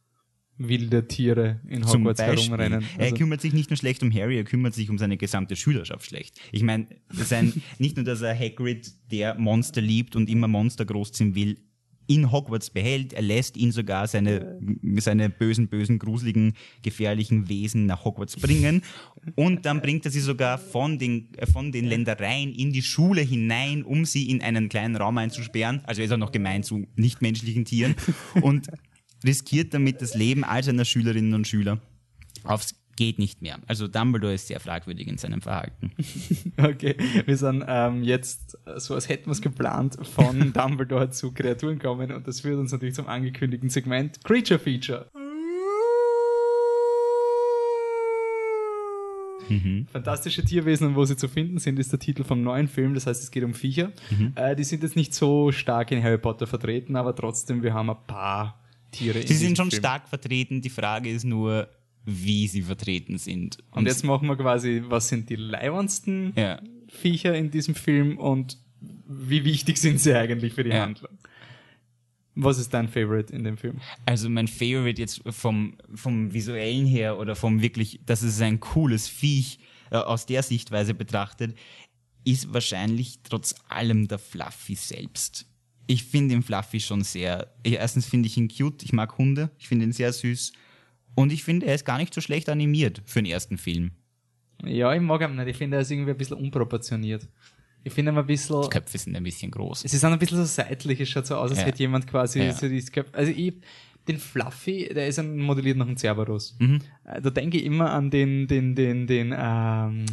wilde 0.57 1.07
Tiere 1.07 1.59
in 1.67 1.83
Zum 1.83 2.01
Hogwarts 2.01 2.19
Beispiel. 2.21 2.43
herumrennen. 2.49 2.85
Er 2.97 3.05
Also, 3.05 3.15
kümmert 3.15 3.41
sich 3.41 3.53
nicht 3.53 3.69
nur 3.69 3.77
schlecht 3.77 4.03
um 4.03 4.13
Harry, 4.13 4.37
er 4.37 4.43
kümmert 4.43 4.73
sich 4.73 4.89
um 4.89 4.97
seine 4.97 5.17
gesamte 5.17 5.55
Schülerschaft 5.55 6.05
schlecht. 6.05 6.39
Ich 6.51 6.63
meine, 6.63 6.87
sein, 7.11 7.61
nicht 7.79 7.95
nur, 7.97 8.05
dass 8.05 8.21
er 8.21 8.37
Hagrid, 8.37 8.91
der 9.11 9.35
Monster 9.35 9.81
liebt 9.81 10.15
und 10.15 10.29
immer 10.29 10.47
Monster 10.47 10.85
großziehen 10.85 11.35
will, 11.35 11.59
in 12.13 12.31
Hogwarts 12.31 12.69
behält, 12.69 13.13
er 13.13 13.21
lässt 13.21 13.55
ihn 13.55 13.71
sogar 13.71 14.07
seine, 14.07 14.59
seine 14.97 15.29
bösen, 15.29 15.69
bösen, 15.69 15.97
gruseligen, 15.97 16.53
gefährlichen 16.81 17.47
Wesen 17.47 17.85
nach 17.85 18.03
Hogwarts 18.03 18.35
bringen. 18.35 18.81
Und 19.35 19.65
dann 19.65 19.81
bringt 19.81 20.05
er 20.05 20.11
sie 20.11 20.19
sogar 20.19 20.57
von 20.57 20.99
den, 20.99 21.33
äh, 21.37 21.45
von 21.45 21.71
den 21.71 21.85
Ländereien 21.85 22.53
in 22.53 22.73
die 22.73 22.81
Schule 22.81 23.21
hinein, 23.21 23.83
um 23.83 24.05
sie 24.05 24.29
in 24.29 24.41
einen 24.41 24.67
kleinen 24.67 24.95
Raum 24.95 25.17
einzusperren. 25.17 25.81
Also 25.85 26.01
er 26.01 26.05
ist 26.05 26.11
auch 26.11 26.17
noch 26.17 26.31
gemein 26.31 26.63
zu 26.63 26.85
nichtmenschlichen 26.95 27.65
Tieren. 27.65 27.95
Und 28.41 28.67
riskiert 29.23 29.73
damit 29.73 30.01
das 30.01 30.15
Leben 30.15 30.43
all 30.43 30.63
seiner 30.63 30.85
Schülerinnen 30.85 31.33
und 31.33 31.47
Schüler. 31.47 31.79
Aufs 32.43 32.75
geht 33.01 33.17
nicht 33.17 33.41
mehr. 33.41 33.57
Also 33.65 33.87
Dumbledore 33.87 34.35
ist 34.35 34.45
sehr 34.45 34.59
fragwürdig 34.59 35.07
in 35.07 35.17
seinem 35.17 35.41
Verhalten. 35.41 35.91
Okay, 36.57 36.95
wir 37.25 37.37
sind 37.37 37.63
ähm, 37.67 38.03
jetzt 38.03 38.57
äh, 38.65 38.79
so, 38.79 38.93
als 38.93 39.09
hätten 39.09 39.25
wir 39.25 39.31
es 39.31 39.41
geplant, 39.41 39.97
von 40.05 40.53
Dumbledore 40.53 41.09
zu 41.09 41.31
Kreaturen 41.31 41.79
kommen 41.79 42.11
und 42.11 42.27
das 42.27 42.41
führt 42.41 42.59
uns 42.59 42.71
natürlich 42.71 42.93
zum 42.93 43.07
angekündigten 43.07 43.69
Segment 43.69 44.23
Creature 44.23 44.59
Feature. 44.59 45.07
Fantastische 49.91 50.45
Tierwesen 50.45 50.87
und 50.87 50.95
wo 50.95 51.03
sie 51.03 51.17
zu 51.17 51.27
finden 51.27 51.57
sind, 51.57 51.79
ist 51.79 51.91
der 51.91 51.99
Titel 51.99 52.23
vom 52.23 52.43
neuen 52.43 52.67
Film. 52.67 52.93
Das 52.93 53.07
heißt, 53.07 53.21
es 53.23 53.31
geht 53.31 53.43
um 53.43 53.53
Viecher. 53.53 53.91
Äh, 54.35 54.55
die 54.55 54.63
sind 54.63 54.83
jetzt 54.83 54.95
nicht 54.95 55.13
so 55.13 55.51
stark 55.51 55.91
in 55.91 56.03
Harry 56.03 56.19
Potter 56.19 56.45
vertreten, 56.45 56.95
aber 56.95 57.15
trotzdem, 57.15 57.63
wir 57.63 57.73
haben 57.73 57.89
ein 57.89 57.97
paar 58.05 58.61
Tiere 58.91 59.19
in 59.19 59.27
Sie 59.27 59.33
sind 59.35 59.57
schon 59.57 59.71
Film. 59.71 59.81
stark 59.81 60.07
vertreten. 60.07 60.61
Die 60.61 60.69
Frage 60.69 61.09
ist 61.09 61.23
nur, 61.23 61.67
wie 62.05 62.47
sie 62.47 62.63
vertreten 62.63 63.17
sind. 63.17 63.57
Und 63.71 63.85
jetzt 63.85 64.03
machen 64.03 64.27
wir 64.27 64.35
quasi, 64.35 64.83
was 64.87 65.07
sind 65.07 65.29
die 65.29 65.35
leibendsten 65.35 66.33
ja. 66.35 66.61
Viecher 66.87 67.35
in 67.35 67.51
diesem 67.51 67.75
Film 67.75 68.17
und 68.17 68.57
wie 69.07 69.43
wichtig 69.45 69.77
sind 69.77 69.99
sie 69.99 70.13
eigentlich 70.15 70.53
für 70.53 70.63
die 70.63 70.71
Ja. 70.71 70.81
Handlung? 70.83 71.11
Was 72.33 72.57
ist 72.57 72.73
dein 72.73 72.87
Favorite 72.87 73.33
in 73.35 73.43
dem 73.43 73.57
Film? 73.57 73.79
Also 74.05 74.29
mein 74.29 74.47
Favorite 74.47 75.01
jetzt 75.01 75.21
vom, 75.29 75.75
vom 75.93 76.33
visuellen 76.33 76.85
her 76.85 77.19
oder 77.19 77.35
vom 77.35 77.61
wirklich, 77.61 77.99
dass 78.05 78.21
es 78.21 78.39
ein 78.41 78.59
cooles 78.61 79.07
Viech 79.07 79.59
äh, 79.91 79.97
aus 79.97 80.25
der 80.25 80.41
Sichtweise 80.41 80.93
betrachtet, 80.93 81.55
ist 82.23 82.53
wahrscheinlich 82.53 83.19
trotz 83.23 83.53
allem 83.67 84.07
der 84.07 84.17
Fluffy 84.17 84.75
selbst. 84.75 85.45
Ich 85.87 86.05
finde 86.05 86.35
den 86.35 86.43
Fluffy 86.43 86.79
schon 86.79 87.03
sehr, 87.03 87.53
erstens 87.63 88.05
finde 88.05 88.27
ich 88.27 88.37
ihn 88.37 88.47
cute, 88.47 88.83
ich 88.83 88.93
mag 88.93 89.17
Hunde, 89.17 89.51
ich 89.59 89.67
finde 89.67 89.85
ihn 89.85 89.91
sehr 89.91 90.13
süß 90.13 90.53
und 91.15 91.31
ich 91.31 91.43
finde, 91.43 91.65
er 91.67 91.75
ist 91.75 91.85
gar 91.85 91.97
nicht 91.97 92.13
so 92.13 92.21
schlecht 92.21 92.49
animiert 92.49 93.01
für 93.05 93.21
den 93.21 93.31
ersten 93.31 93.57
Film. 93.57 93.91
Ja, 94.63 94.93
ich 94.93 95.01
mag 95.01 95.21
ihn 95.21 95.35
nicht. 95.35 95.47
Ich 95.47 95.57
finde, 95.57 95.77
er 95.77 95.81
ist 95.81 95.91
irgendwie 95.91 96.11
ein 96.11 96.17
bisschen 96.17 96.37
unproportioniert. 96.37 97.27
Ich 97.83 97.93
finde 97.93 98.11
ihn 98.11 98.17
ein 98.17 98.25
bisschen. 98.27 98.69
Köpfe 98.69 98.97
sind 98.97 99.15
ein 99.15 99.23
bisschen 99.23 99.49
groß. 99.49 99.81
Sie 99.81 99.87
sind 99.97 100.13
ein 100.13 100.19
bisschen 100.19 100.37
so 100.37 100.45
seitlich. 100.45 101.01
Es 101.01 101.09
schaut 101.09 101.25
so 101.25 101.35
aus, 101.35 101.49
als 101.49 101.59
Ja. 101.61 101.65
hätte 101.65 101.79
jemand 101.79 102.05
quasi 102.07 102.39
Ja. 102.43 102.53
so 102.53 102.67
dieses 102.69 102.91
Köpf. 102.91 103.09
Also 103.13 103.31
ich, 103.31 103.55
den 104.07 104.19
Fluffy, 104.19 104.89
der 104.93 105.07
ist 105.07 105.17
ein 105.17 105.37
modelliert 105.39 105.77
nach 105.77 105.87
einem 105.87 105.97
Cerberus. 105.97 106.55
Mhm. 106.59 106.79
Äh, 107.05 107.21
Da 107.21 107.29
denke 107.31 107.57
ich 107.57 107.65
immer 107.65 107.91
an 107.91 108.11
den, 108.11 108.45
den, 108.47 108.75
den, 108.75 109.07
den 109.07 109.33
ähm, 109.35 110.05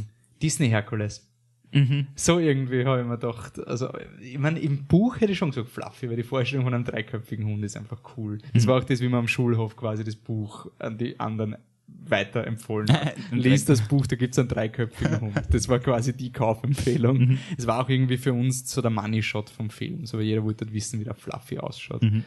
Disney 0.42 0.68
Herkules. 0.68 1.27
Mhm. 1.72 2.06
So 2.14 2.38
irgendwie 2.38 2.84
habe 2.84 3.00
ich 3.02 3.06
mir 3.06 3.18
gedacht. 3.18 3.58
Also, 3.66 3.90
ich 4.22 4.38
meine, 4.38 4.58
im 4.58 4.86
Buch 4.86 5.20
hätte 5.20 5.32
ich 5.32 5.38
schon 5.38 5.50
gesagt 5.50 5.68
Fluffy, 5.68 6.08
weil 6.08 6.16
die 6.16 6.22
Vorstellung 6.22 6.64
von 6.64 6.74
einem 6.74 6.84
dreiköpfigen 6.84 7.46
Hund 7.46 7.62
ist 7.64 7.76
einfach 7.76 8.00
cool. 8.16 8.38
Das 8.54 8.64
Mhm. 8.64 8.68
war 8.68 8.78
auch 8.78 8.84
das, 8.84 9.00
wie 9.00 9.08
man 9.08 9.20
am 9.20 9.28
Schulhof 9.28 9.76
quasi 9.76 10.02
das 10.04 10.16
Buch 10.16 10.70
an 10.78 10.96
die 10.98 11.18
anderen 11.20 11.56
weiterempfohlen 11.86 12.90
hat. 12.92 13.14
Und 13.32 13.38
Lies 13.38 13.64
das 13.64 13.86
Buch, 13.86 14.06
da 14.06 14.16
gibt's 14.16 14.38
einen 14.38 14.48
dreiköpfigen 14.48 15.20
Hund. 15.20 15.42
Das 15.50 15.68
war 15.68 15.78
quasi 15.78 16.16
die 16.16 16.32
Kaufempfehlung. 16.32 17.18
Mhm. 17.18 17.38
Es 17.56 17.66
war 17.66 17.82
auch 17.84 17.88
irgendwie 17.88 18.16
für 18.18 18.32
uns 18.32 18.70
so 18.70 18.80
der 18.82 18.90
Money-Shot 18.90 19.50
vom 19.50 19.70
Film. 19.70 20.06
So, 20.06 20.18
weil 20.18 20.24
jeder 20.24 20.44
wollte 20.44 20.64
halt 20.64 20.74
wissen, 20.74 21.00
wie 21.00 21.04
der 21.04 21.14
Fluffy 21.14 21.58
ausschaut. 21.58 22.02
Mhm. 22.02 22.24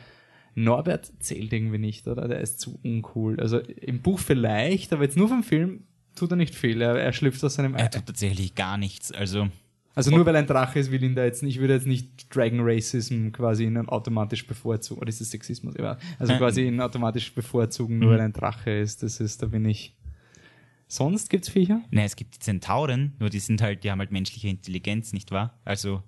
Norbert 0.53 1.11
zählt 1.19 1.53
irgendwie 1.53 1.77
nicht, 1.77 2.07
oder? 2.07 2.27
Der 2.27 2.41
ist 2.41 2.59
zu 2.59 2.77
uncool. 2.83 3.39
Also 3.39 3.59
im 3.59 4.01
Buch 4.01 4.19
vielleicht, 4.19 4.91
aber 4.91 5.03
jetzt 5.03 5.15
nur 5.17 5.29
vom 5.29 5.43
Film 5.43 5.83
tut 6.15 6.31
er 6.31 6.35
nicht 6.37 6.55
viel. 6.55 6.81
Er, 6.81 6.95
er 6.99 7.13
schlüpft 7.13 7.43
aus 7.43 7.55
seinem 7.55 7.75
Ei. 7.75 7.79
Er 7.79 7.91
tut 7.91 8.05
tatsächlich 8.05 8.55
gar 8.55 8.77
nichts. 8.77 9.11
Also, 9.11 9.47
Also 9.95 10.11
nur 10.11 10.25
weil 10.25 10.35
ein 10.35 10.47
Drache 10.47 10.79
ist, 10.79 10.91
will 10.91 11.03
ihn 11.03 11.15
da 11.15 11.23
jetzt 11.25 11.43
nicht, 11.43 11.55
ich 11.55 11.61
würde 11.61 11.73
jetzt 11.73 11.87
nicht 11.87 12.33
Dragon 12.35 12.59
Racism 12.61 13.31
quasi 13.31 13.65
ihn 13.65 13.77
automatisch 13.77 14.45
bevorzugen. 14.47 15.01
Oder 15.01 15.09
ist 15.09 15.21
das 15.21 15.29
Sexismus? 15.31 15.73
Ja. 15.77 15.97
Also 16.19 16.33
quasi 16.37 16.61
ihn 16.67 16.79
automatisch 16.81 17.33
bevorzugen, 17.33 17.99
nur 17.99 18.09
Mhm. 18.09 18.13
weil 18.13 18.19
er 18.19 18.25
ein 18.25 18.33
Drache 18.33 18.71
ist. 18.71 19.03
Das 19.03 19.19
ist, 19.19 19.41
da 19.41 19.47
bin 19.47 19.65
ich. 19.65 19.95
Sonst 20.87 21.29
gibt's 21.29 21.47
Viecher? 21.49 21.81
ne, 21.89 22.03
es 22.03 22.15
gibt 22.17 22.35
die 22.35 22.39
Zentauren, 22.39 23.13
nur 23.19 23.29
die 23.29 23.39
sind 23.39 23.61
halt, 23.61 23.83
die 23.83 23.91
haben 23.91 23.99
halt 23.99 24.11
menschliche 24.11 24.49
Intelligenz, 24.49 25.13
nicht 25.13 25.31
wahr? 25.31 25.57
Also, 25.63 26.03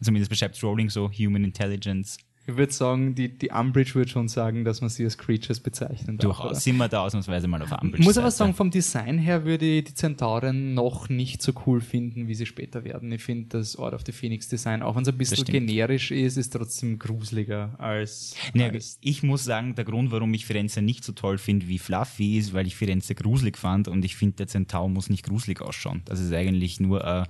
zumindest 0.00 0.30
beschreibt 0.30 0.62
Rowling 0.62 0.88
so 0.88 1.10
Human 1.10 1.42
Intelligence. 1.44 2.18
Ich 2.46 2.56
würde 2.56 2.72
sagen, 2.72 3.14
die, 3.14 3.28
die 3.28 3.50
Umbridge 3.50 3.94
würde 3.94 4.10
schon 4.10 4.28
sagen, 4.28 4.64
dass 4.64 4.82
man 4.82 4.90
sie 4.90 5.04
als 5.04 5.16
Creatures 5.16 5.60
bezeichnen 5.60 6.18
darf. 6.18 6.36
Durchaus. 6.36 6.50
oder? 6.50 6.54
Sind 6.60 6.76
wir 6.76 6.88
da 6.88 7.02
ausnahmsweise 7.02 7.48
mal 7.48 7.62
auf 7.62 7.72
Umbridge 7.72 8.00
Ich 8.00 8.04
muss 8.04 8.18
aber 8.18 8.30
sagen, 8.30 8.52
vom 8.54 8.70
Design 8.70 9.18
her 9.18 9.44
würde 9.44 9.64
ich 9.64 9.84
die 9.84 9.94
Zentauren 9.94 10.74
noch 10.74 11.08
nicht 11.08 11.40
so 11.40 11.52
cool 11.66 11.80
finden, 11.80 12.28
wie 12.28 12.34
sie 12.34 12.44
später 12.44 12.84
werden. 12.84 13.10
Ich 13.12 13.22
finde 13.22 13.58
das 13.58 13.76
Ort 13.76 13.94
of 13.94 14.02
the 14.04 14.12
Phoenix 14.12 14.48
Design, 14.48 14.82
auch 14.82 14.94
wenn 14.94 15.02
es 15.02 15.08
ein 15.08 15.16
bisschen 15.16 15.44
generisch 15.46 16.10
ist, 16.10 16.36
ist 16.36 16.52
trotzdem 16.52 16.98
gruseliger 16.98 17.74
als, 17.78 18.34
Ne, 18.52 18.70
als 18.70 18.98
ich 19.00 19.22
muss 19.22 19.44
sagen, 19.44 19.74
der 19.74 19.84
Grund, 19.84 20.10
warum 20.10 20.34
ich 20.34 20.44
Firenze 20.44 20.82
nicht 20.82 21.04
so 21.04 21.12
toll 21.12 21.38
finde 21.38 21.68
wie 21.68 21.78
Fluffy, 21.78 22.36
ist, 22.36 22.52
weil 22.52 22.66
ich 22.66 22.76
Firenze 22.76 23.14
gruselig 23.14 23.56
fand 23.56 23.88
und 23.88 24.04
ich 24.04 24.16
finde, 24.16 24.36
der 24.36 24.48
Zentaur 24.48 24.88
muss 24.88 25.08
nicht 25.08 25.24
gruselig 25.24 25.62
ausschauen. 25.62 26.02
Das 26.04 26.20
ist 26.20 26.32
eigentlich 26.32 26.78
nur, 26.78 27.04
äh, 27.04 27.24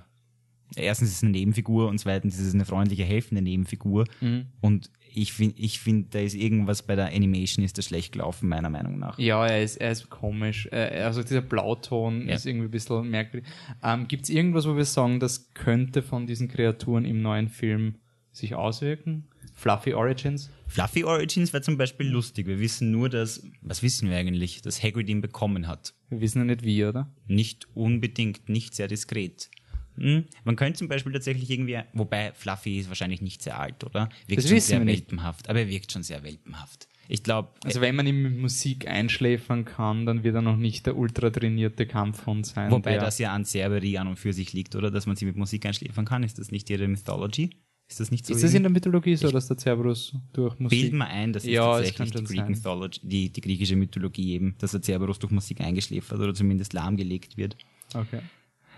erstens 0.75 1.09
ist 1.09 1.15
es 1.17 1.23
eine 1.23 1.31
Nebenfigur 1.31 1.87
und 1.87 1.99
zweitens 1.99 2.39
ist 2.39 2.47
es 2.47 2.53
eine 2.53 2.65
freundliche, 2.65 3.03
helfende 3.03 3.41
Nebenfigur. 3.41 4.05
Mhm. 4.21 4.47
Und 4.61 4.89
ich 5.13 5.31
finde, 5.31 5.55
ich 5.59 5.79
find, 5.79 6.13
da 6.13 6.19
ist 6.19 6.33
irgendwas 6.35 6.83
bei 6.83 6.95
der 6.95 7.07
Animation 7.13 7.63
ist 7.63 7.77
da 7.77 7.81
schlecht 7.81 8.11
gelaufen, 8.11 8.49
meiner 8.49 8.69
Meinung 8.69 8.99
nach. 8.99 9.17
Ja, 9.17 9.45
er 9.47 9.63
ist, 9.63 9.77
er 9.77 9.91
ist 9.91 10.09
komisch. 10.09 10.69
Also 10.71 11.23
dieser 11.23 11.41
Blauton 11.41 12.27
Ja. 12.27 12.35
ist 12.35 12.45
irgendwie 12.45 12.67
ein 12.67 12.71
bisschen 12.71 13.09
merkwürdig. 13.09 13.49
Ähm, 13.81 14.07
Gibt 14.09 14.23
es 14.23 14.29
irgendwas, 14.29 14.67
wo 14.67 14.75
wir 14.75 14.83
sagen, 14.85 15.19
das 15.21 15.53
könnte 15.53 16.01
von 16.01 16.27
diesen 16.27 16.49
Kreaturen 16.49 17.05
im 17.05 17.21
neuen 17.21 17.47
Film 17.47 17.95
sich 18.33 18.55
auswirken? 18.55 19.29
Fluffy 19.53 19.93
Origins? 19.93 20.51
Fluffy 20.67 21.05
Origins 21.05 21.53
wäre 21.53 21.63
zum 21.63 21.77
Beispiel 21.77 22.07
lustig. 22.07 22.45
Wir 22.47 22.59
wissen 22.59 22.91
nur, 22.91 23.07
dass, 23.07 23.41
was 23.61 23.81
wissen 23.83 24.09
wir 24.09 24.17
eigentlich, 24.17 24.61
dass 24.63 24.83
Hagrid 24.83 25.07
ihn 25.07 25.21
bekommen 25.21 25.67
hat. 25.67 25.93
Wir 26.09 26.19
wissen 26.19 26.39
ja 26.39 26.43
nicht 26.45 26.63
wie, 26.63 26.83
oder? 26.83 27.09
Nicht 27.27 27.69
unbedingt, 27.73 28.49
nicht 28.49 28.75
sehr 28.75 28.89
diskret. 28.89 29.49
Hm? 29.97 30.25
Man 30.43 30.55
könnte 30.55 30.79
zum 30.79 30.87
Beispiel 30.87 31.11
tatsächlich 31.13 31.49
irgendwie, 31.49 31.79
wobei 31.93 32.31
Fluffy 32.33 32.79
ist 32.79 32.89
wahrscheinlich 32.89 33.21
nicht 33.21 33.41
sehr 33.41 33.59
alt, 33.59 33.83
oder? 33.83 34.09
Wirkt 34.27 34.39
Das 34.43 34.47
schon 34.49 34.57
wissen 34.57 34.67
sehr 34.67 34.79
wir 34.79 34.85
nicht. 34.85 35.09
welpenhaft, 35.09 35.49
aber 35.49 35.59
er 35.59 35.69
wirkt 35.69 35.91
schon 35.91 36.03
sehr 36.03 36.23
welpenhaft. 36.23 36.87
Ich 37.07 37.21
glaube, 37.21 37.49
Also 37.63 37.81
wenn 37.81 37.95
man 37.95 38.07
ihn 38.07 38.21
mit 38.23 38.37
Musik 38.37 38.87
einschläfern 38.87 39.63
kann, 39.63 40.07
dann 40.07 40.23
wird 40.23 40.33
er 40.35 40.41
noch 40.41 40.57
nicht 40.57 40.87
der 40.87 40.97
ultra 40.97 41.29
trainierte 41.29 41.85
Kampfhund 41.85 42.47
sein. 42.47 42.71
wobei 42.71 42.97
das 42.97 43.19
ja 43.19 43.31
an 43.31 43.45
Cerberus 43.45 43.95
an 43.97 44.07
und 44.07 44.15
für 44.17 44.33
sich 44.33 44.53
liegt, 44.53 44.75
oder? 44.75 44.89
Dass 44.89 45.05
man 45.05 45.15
sie 45.15 45.25
mit 45.25 45.35
Musik 45.35 45.65
einschläfern 45.67 46.05
kann. 46.05 46.23
Ist 46.23 46.39
das 46.39 46.51
nicht 46.51 46.67
ihre 46.69 46.87
Mythology? 46.87 47.51
Ist 47.87 47.99
das 47.99 48.09
nicht 48.09 48.25
so? 48.25 48.33
Ist 48.33 48.43
das 48.43 48.55
in 48.55 48.63
der 48.63 48.71
Mythologie 48.71 49.15
so, 49.15 49.29
dass 49.29 49.47
der 49.47 49.57
Cerberus 49.59 50.15
durch 50.33 50.57
Musik... 50.59 50.81
Bild 50.81 50.93
mal 50.93 51.05
ein, 51.05 51.31
das 51.31 51.43
ist 51.43 51.51
Ja, 51.51 51.77
tatsächlich 51.77 52.09
die, 52.09 52.23
Greek 52.23 52.37
sein. 52.39 52.51
Mythology, 52.51 52.99
die, 53.03 53.29
die 53.31 53.41
griechische 53.41 53.75
Mythologie 53.75 54.33
eben, 54.33 54.55
dass 54.57 54.71
der 54.71 54.81
Cerberus 54.81 55.19
durch 55.19 55.31
Musik 55.31 55.61
eingeschläfert 55.61 56.19
oder 56.19 56.33
zumindest 56.33 56.73
lahmgelegt 56.73 57.37
wird. 57.37 57.55
Okay. 57.93 58.21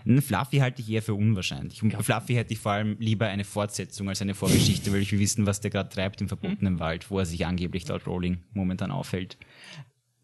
Einen 0.07 0.21
Fluffy 0.21 0.57
halte 0.57 0.81
ich 0.81 0.89
eher 0.89 1.01
für 1.01 1.13
unwahrscheinlich. 1.13 1.83
Und 1.83 1.91
bei 1.91 2.01
Fluffy 2.01 2.33
hätte 2.35 2.53
ich 2.53 2.59
vor 2.59 2.71
allem 2.71 2.95
lieber 2.99 3.27
eine 3.27 3.43
Fortsetzung 3.43 4.07
als 4.07 4.21
eine 4.21 4.35
Vorgeschichte, 4.35 4.91
weil 4.93 5.01
ich 5.01 5.11
will 5.11 5.19
wissen, 5.19 5.45
was 5.45 5.59
der 5.59 5.71
gerade 5.71 5.89
treibt 5.89 6.21
im 6.21 6.27
verbotenen 6.27 6.75
Mhm. 6.75 6.79
Wald, 6.79 7.11
wo 7.11 7.19
er 7.19 7.25
sich 7.25 7.45
angeblich 7.45 7.87
laut 7.87 8.07
Rowling 8.07 8.39
momentan 8.53 8.91
aufhält. 8.91 9.37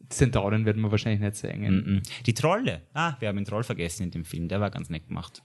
Zentauren 0.10 0.66
werden 0.66 0.82
wir 0.82 0.92
wahrscheinlich 0.92 1.22
nicht. 1.22 1.60
Mhm. 1.60 2.02
Die 2.26 2.34
Trolle. 2.34 2.84
Ah, 2.94 3.16
wir 3.20 3.28
haben 3.28 3.36
den 3.38 3.46
Troll 3.46 3.64
vergessen 3.64 4.04
in 4.04 4.12
dem 4.12 4.26
Film. 4.26 4.48
Der 4.48 4.62
war 4.62 4.70
ganz 4.70 4.90
nett 4.90 5.08
gemacht. 5.08 5.44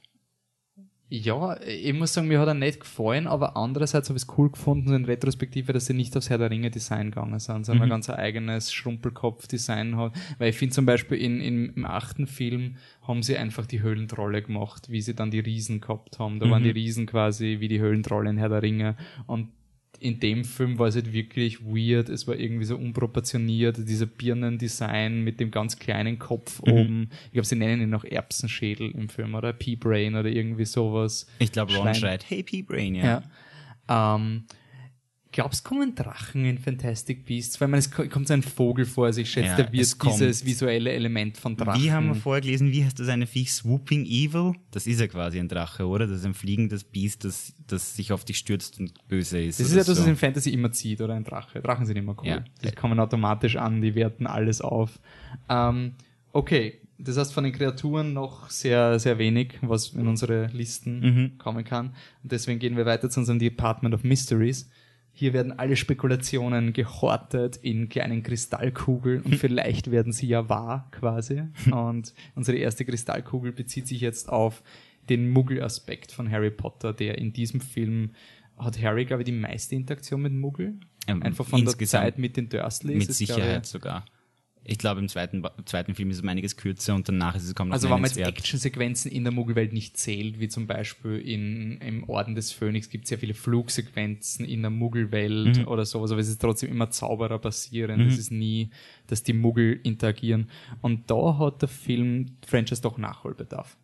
Ja, 1.10 1.58
ich 1.62 1.94
muss 1.94 2.12
sagen, 2.12 2.28
mir 2.28 2.38
hat 2.38 2.48
er 2.48 2.54
nicht 2.54 2.80
gefallen, 2.80 3.26
aber 3.26 3.56
andererseits 3.56 4.10
habe 4.10 4.18
ich 4.18 4.24
es 4.24 4.36
cool 4.36 4.50
gefunden, 4.50 4.92
in 4.92 5.06
Retrospektive, 5.06 5.72
dass 5.72 5.86
sie 5.86 5.94
nicht 5.94 6.14
aufs 6.14 6.28
Herr 6.28 6.36
der 6.36 6.50
Ringe 6.50 6.70
Design 6.70 7.10
gegangen 7.10 7.38
sind, 7.38 7.64
sondern 7.64 7.84
ein 7.84 7.88
ganz 7.88 8.10
eigenes 8.10 8.74
Schrumpelkopf-Design 8.74 9.96
hat. 9.96 10.12
Weil 10.36 10.50
ich 10.50 10.56
finde 10.56 10.74
zum 10.74 10.84
Beispiel 10.84 11.16
in, 11.16 11.40
in, 11.40 11.70
im 11.70 11.86
achten 11.86 12.26
Film 12.26 12.76
haben 13.02 13.22
sie 13.22 13.38
einfach 13.38 13.64
die 13.64 13.80
Höhlentrolle 13.80 14.42
gemacht, 14.42 14.90
wie 14.90 15.00
sie 15.00 15.14
dann 15.14 15.30
die 15.30 15.40
Riesen 15.40 15.80
gehabt 15.80 16.18
haben. 16.18 16.40
Da 16.40 16.50
waren 16.50 16.62
die 16.62 16.70
Riesen 16.70 17.06
quasi 17.06 17.56
wie 17.58 17.68
die 17.68 17.80
Höhlentrolle 17.80 18.28
in 18.28 18.36
Herr 18.36 18.50
der 18.50 18.62
Ringe. 18.62 18.94
Und 19.26 19.48
in 20.00 20.20
dem 20.20 20.44
Film 20.44 20.78
war 20.78 20.88
es 20.88 20.94
halt 20.94 21.12
wirklich 21.12 21.64
weird, 21.64 22.08
es 22.08 22.26
war 22.26 22.36
irgendwie 22.36 22.64
so 22.64 22.76
unproportioniert, 22.76 23.76
dieser 23.78 24.06
Birnendesign 24.06 25.22
mit 25.24 25.40
dem 25.40 25.50
ganz 25.50 25.78
kleinen 25.78 26.18
Kopf 26.18 26.60
oben. 26.60 27.10
Ich 27.26 27.32
glaube, 27.32 27.46
sie 27.46 27.56
nennen 27.56 27.82
ihn 27.82 27.90
noch 27.90 28.04
Erbsenschädel 28.04 28.90
im 28.90 29.08
Film 29.08 29.34
oder 29.34 29.52
Pea-Brain 29.52 30.14
oder 30.14 30.28
irgendwie 30.28 30.64
sowas. 30.64 31.26
Ich 31.38 31.52
glaube, 31.52 31.74
Ron 31.74 31.94
schreit, 31.94 32.28
hey 32.28 32.42
P-Brain, 32.42 32.94
ja. 32.94 33.22
Ja. 33.88 34.14
Ähm, 34.16 34.44
glaubst 35.32 35.64
du, 35.64 35.68
kommen 35.68 35.94
Drachen 35.94 36.44
in 36.44 36.58
Fantastic 36.58 37.24
Beasts? 37.24 37.60
Weil 37.60 37.68
man, 37.68 37.78
es 37.78 37.90
ko- 37.90 38.08
kommt 38.08 38.28
so 38.28 38.34
ein 38.34 38.42
Vogel 38.42 38.84
vor, 38.86 39.06
also 39.06 39.20
ich 39.20 39.30
schätze, 39.30 39.48
Ja, 39.48 39.56
da 39.56 39.72
wird 39.72 40.02
dieses 40.04 40.44
visuelle 40.44 40.92
Element 40.92 41.36
von 41.36 41.56
Drachen. 41.56 41.82
Wie 41.82 41.92
haben 41.92 42.08
wir 42.08 42.14
vorher 42.14 42.40
gelesen, 42.40 42.72
wie 42.72 42.84
heißt 42.84 42.98
das 42.98 43.08
eine 43.08 43.26
Viech? 43.26 43.52
Swooping 43.52 44.04
Evil? 44.06 44.54
Das 44.70 44.86
ist 44.86 45.00
ja 45.00 45.06
quasi 45.06 45.38
ein 45.38 45.48
Drache, 45.48 45.86
oder? 45.86 46.06
Das 46.06 46.18
ist 46.18 46.24
ein 46.26 46.34
fliegendes 46.34 46.84
Biest, 46.84 47.24
das, 47.24 47.54
das 47.66 47.94
sich 47.96 48.12
auf 48.12 48.24
dich 48.24 48.38
stürzt 48.38 48.78
und 48.80 48.92
böse 49.08 49.40
ist. 49.40 49.60
Das 49.60 49.66
ist 49.68 49.72
ja 49.72 49.78
das, 49.78 49.88
was 49.88 49.98
so. 50.04 50.10
in 50.10 50.16
Fantasy 50.16 50.50
immer 50.50 50.72
zieht, 50.72 51.00
oder 51.00 51.14
ein 51.14 51.24
Drache. 51.24 51.60
Drachen 51.60 51.86
sind 51.86 51.96
immer 51.96 52.16
cool. 52.22 52.28
Ja. 52.28 52.44
Die 52.64 52.72
kommen 52.74 52.98
automatisch 53.00 53.56
an, 53.56 53.80
die 53.80 53.94
werten 53.94 54.26
alles 54.26 54.60
auf. 54.60 54.98
Ähm, 55.48 55.92
okay, 56.32 56.80
das 57.00 57.16
heißt 57.16 57.32
von 57.32 57.44
den 57.44 57.52
Kreaturen 57.52 58.12
noch 58.12 58.50
sehr, 58.50 58.98
sehr 58.98 59.18
wenig, 59.18 59.54
was 59.62 59.90
in 59.90 60.08
unsere 60.08 60.46
Listen 60.48 61.00
Mhm. 61.00 61.38
kommen 61.38 61.64
kann. 61.64 61.94
Und 62.22 62.32
deswegen 62.32 62.58
gehen 62.58 62.76
wir 62.76 62.86
weiter 62.86 63.08
zu 63.08 63.20
unserem 63.20 63.38
Department 63.38 63.94
of 63.94 64.02
Mysteries. 64.02 64.68
Hier 65.18 65.32
werden 65.32 65.58
alle 65.58 65.74
Spekulationen 65.74 66.72
gehortet 66.72 67.56
in 67.56 67.88
kleinen 67.88 68.22
Kristallkugeln 68.22 69.22
und 69.22 69.34
vielleicht 69.34 69.90
werden 69.90 70.12
sie 70.12 70.28
ja 70.28 70.48
wahr 70.48 70.88
quasi. 70.92 71.42
Und 71.72 72.14
unsere 72.36 72.56
erste 72.56 72.84
Kristallkugel 72.84 73.50
bezieht 73.50 73.88
sich 73.88 74.00
jetzt 74.00 74.28
auf 74.28 74.62
den 75.08 75.28
Muggel-Aspekt 75.30 76.12
von 76.12 76.30
Harry 76.30 76.52
Potter, 76.52 76.92
der 76.92 77.18
in 77.18 77.32
diesem 77.32 77.60
Film 77.60 78.12
hat 78.56 78.80
Harry, 78.80 79.06
glaube 79.06 79.22
ich, 79.22 79.26
die 79.26 79.32
meiste 79.32 79.74
Interaktion 79.74 80.22
mit 80.22 80.34
Muggel. 80.34 80.74
Ähm, 81.08 81.20
Einfach 81.24 81.46
von 81.46 81.64
der 81.64 81.76
Zeit 81.76 82.16
mit 82.18 82.36
den 82.36 82.48
Dursleys. 82.48 83.08
Mit 83.08 83.12
Sicherheit 83.12 83.66
sogar. 83.66 84.04
Ich 84.70 84.76
glaube, 84.78 85.00
im 85.00 85.08
zweiten, 85.08 85.42
zweiten 85.64 85.94
Film 85.94 86.10
ist 86.10 86.18
es 86.18 86.22
um 86.22 86.28
einiges 86.28 86.56
kürzer 86.56 86.94
und 86.94 87.08
danach 87.08 87.34
ist 87.34 87.44
es 87.44 87.54
kaum 87.54 87.68
noch 87.68 87.74
Also 87.74 87.88
wenn 87.88 88.00
man 88.02 88.10
jetzt. 88.10 88.18
Actionsequenzen 88.18 89.10
in 89.10 89.24
der 89.24 89.32
Muggelwelt 89.32 89.72
nicht 89.72 89.96
zählt, 89.96 90.40
wie 90.40 90.48
zum 90.48 90.66
Beispiel 90.66 91.16
in, 91.18 91.78
im 91.78 92.04
Orden 92.08 92.34
des 92.34 92.52
Phönix 92.52 92.90
gibt 92.90 93.04
es 93.04 93.08
sehr 93.08 93.18
viele 93.18 93.32
Flugsequenzen 93.34 94.44
in 94.44 94.60
der 94.60 94.70
Muggelwelt 94.70 95.58
Mhm. 95.58 95.68
oder 95.68 95.86
sowas, 95.86 96.10
aber 96.10 96.20
es 96.20 96.28
ist 96.28 96.40
trotzdem 96.40 96.70
immer 96.70 96.90
Zauberer 96.90 97.38
passieren. 97.38 98.00
Es 98.02 98.18
ist 98.18 98.30
nie, 98.30 98.70
dass 99.06 99.22
die 99.22 99.32
Muggel 99.32 99.80
interagieren. 99.82 100.50
Und 100.82 101.10
da 101.10 101.38
hat 101.38 101.62
der 101.62 101.68
Film 101.68 102.32
Franchise 102.46 102.82
doch 102.82 102.98
Nachholbedarf. 102.98 103.76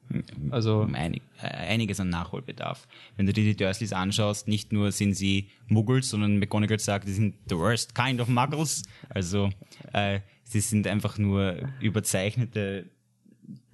Also 0.51 0.83
um 0.83 0.95
einig, 0.95 1.23
äh, 1.41 1.47
einiges 1.47 1.99
an 1.99 2.11
Nachholbedarf. 2.11 2.87
Wenn 3.17 3.25
du 3.27 3.33
dir 3.33 3.45
die 3.45 3.57
Dursleys 3.57 3.93
anschaust, 3.95 4.49
nicht 4.49 4.73
nur 4.73 4.93
sind 4.93 5.15
sie 5.15 5.49
Muggels, 5.69 6.11
sondern 6.11 6.39
McGonagall 6.39 6.79
sagt, 6.79 7.09
die 7.09 7.13
sind 7.13 7.35
the 7.49 7.57
worst 7.57 7.95
kind 7.95 8.21
of 8.21 8.29
Muggles. 8.29 8.83
Also 9.09 9.49
äh, 9.95 10.21
sie 10.55 10.61
sind 10.61 10.87
einfach 10.87 11.19
nur 11.19 11.69
überzeichnete 11.81 12.89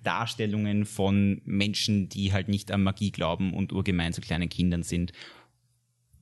Darstellungen 0.03 0.87
von 0.87 1.43
Menschen, 1.45 2.09
die 2.09 2.33
halt 2.33 2.49
nicht 2.49 2.73
an 2.73 2.83
Magie 2.83 3.11
glauben 3.11 3.53
und 3.53 3.73
urgemein 3.73 4.15
zu 4.15 4.23
kleinen 4.23 4.49
Kindern 4.49 4.83
sind. 4.83 5.13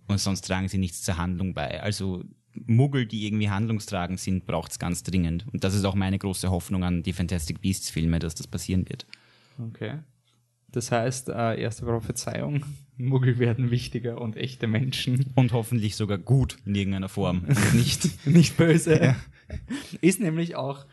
Und 0.09 0.18
sonst 0.18 0.42
tragen 0.42 0.68
sie 0.68 0.79
nichts 0.79 1.03
zur 1.03 1.16
Handlung 1.16 1.55
bei. 1.55 1.81
Also 1.81 2.25
Muggel, 2.66 3.07
die 3.07 3.27
irgendwie 3.27 3.51
handlungstragend 3.51 4.18
sind, 4.18 4.47
braucht 4.47 4.73
es 4.73 4.81
ganz 4.81 5.05
dringend. 5.05 5.47
Und 5.53 5.62
das 5.62 5.75
ist 5.75 5.85
auch 5.85 5.94
meine 5.94 6.18
große 6.18 6.51
Hoffnung 6.51 6.83
an 6.83 7.05
die 7.05 7.12
Fantastic 7.12 7.61
Beasts 7.61 7.88
Filme, 7.88 8.18
dass 8.18 8.35
das 8.35 8.49
passieren 8.49 8.88
wird. 8.88 9.07
Okay. 9.61 9.99
Das 10.73 10.90
heißt, 10.90 11.29
äh, 11.29 11.61
erste 11.61 11.85
Prophezeiung, 11.85 12.64
Muggel 12.97 13.38
werden 13.38 13.71
wichtiger 13.71 14.21
und 14.21 14.37
echte 14.37 14.66
Menschen. 14.66 15.27
Und 15.37 15.53
hoffentlich 15.53 15.94
sogar 15.94 16.18
gut 16.18 16.59
in 16.66 16.75
irgendeiner 16.75 17.09
Form. 17.09 17.47
Nicht. 17.75 18.27
nicht 18.27 18.57
böse. 18.57 19.14
Ist 20.01 20.21
nämlich 20.21 20.57
auch, 20.57 20.85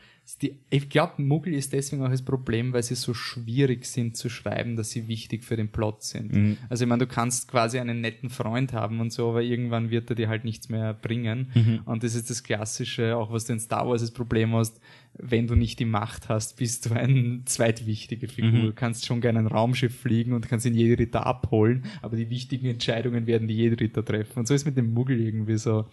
die, 0.42 0.58
ich 0.72 0.90
glaube, 0.90 1.22
Muggel 1.22 1.54
ist 1.54 1.72
deswegen 1.74 2.02
auch 2.04 2.10
das 2.10 2.24
Problem, 2.24 2.74
weil 2.74 2.82
sie 2.82 2.96
so 2.96 3.14
schwierig 3.14 3.86
sind 3.86 4.18
zu 4.18 4.28
schreiben, 4.30 4.76
dass 4.76 4.90
sie 4.90 5.08
wichtig 5.08 5.44
für 5.44 5.56
den 5.56 5.70
Plot 5.70 6.02
sind. 6.02 6.34
Mhm. 6.34 6.58
Also 6.68 6.84
ich 6.84 6.90
meine, 6.90 7.06
du 7.06 7.08
kannst 7.08 7.48
quasi 7.48 7.78
einen 7.78 8.02
netten 8.02 8.30
Freund 8.30 8.74
haben 8.74 9.02
und 9.02 9.14
so, 9.14 9.30
aber 9.30 9.44
irgendwann 9.44 9.92
wird 9.92 10.10
er 10.10 10.16
dir 10.16 10.28
halt 10.28 10.44
nichts 10.44 10.68
mehr 10.68 10.96
bringen. 10.96 11.52
Mhm. 11.54 11.82
Und 11.86 12.04
das 12.04 12.16
ist 12.16 12.32
das 12.32 12.44
Klassische, 12.44 13.16
auch 13.16 13.32
was 13.32 13.46
du 13.46 13.54
in 13.54 13.60
Star 13.60 13.88
Wars 13.88 14.02
das 14.02 14.12
Problem 14.12 14.54
hast, 14.56 14.80
wenn 15.18 15.46
du 15.48 15.56
nicht 15.56 15.80
die 15.80 15.86
Macht 15.86 16.28
hast, 16.28 16.58
bist 16.58 16.88
du 16.88 16.94
eine 16.94 17.42
zweitwichtige 17.46 18.28
Figur. 18.28 18.60
Mhm. 18.60 18.66
Du 18.66 18.74
kannst 18.74 19.06
schon 19.06 19.22
gerne 19.22 19.40
ein 19.40 19.48
Raumschiff 19.48 19.96
fliegen 19.96 20.34
und 20.34 20.50
kannst 20.50 20.66
ihn 20.66 20.74
jede 20.74 20.98
Ritter 20.98 21.26
abholen, 21.26 21.86
aber 22.02 22.18
die 22.18 22.32
wichtigen 22.32 22.66
Entscheidungen 22.66 23.28
werden 23.28 23.48
die 23.48 23.56
jede 23.56 23.80
Ritter 23.80 24.04
treffen. 24.04 24.40
Und 24.40 24.48
so 24.48 24.56
ist 24.56 24.66
mit 24.66 24.76
dem 24.76 24.92
Muggel 24.94 25.20
irgendwie 25.22 25.58
so. 25.58 25.86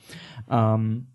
Ähm, 0.51 1.09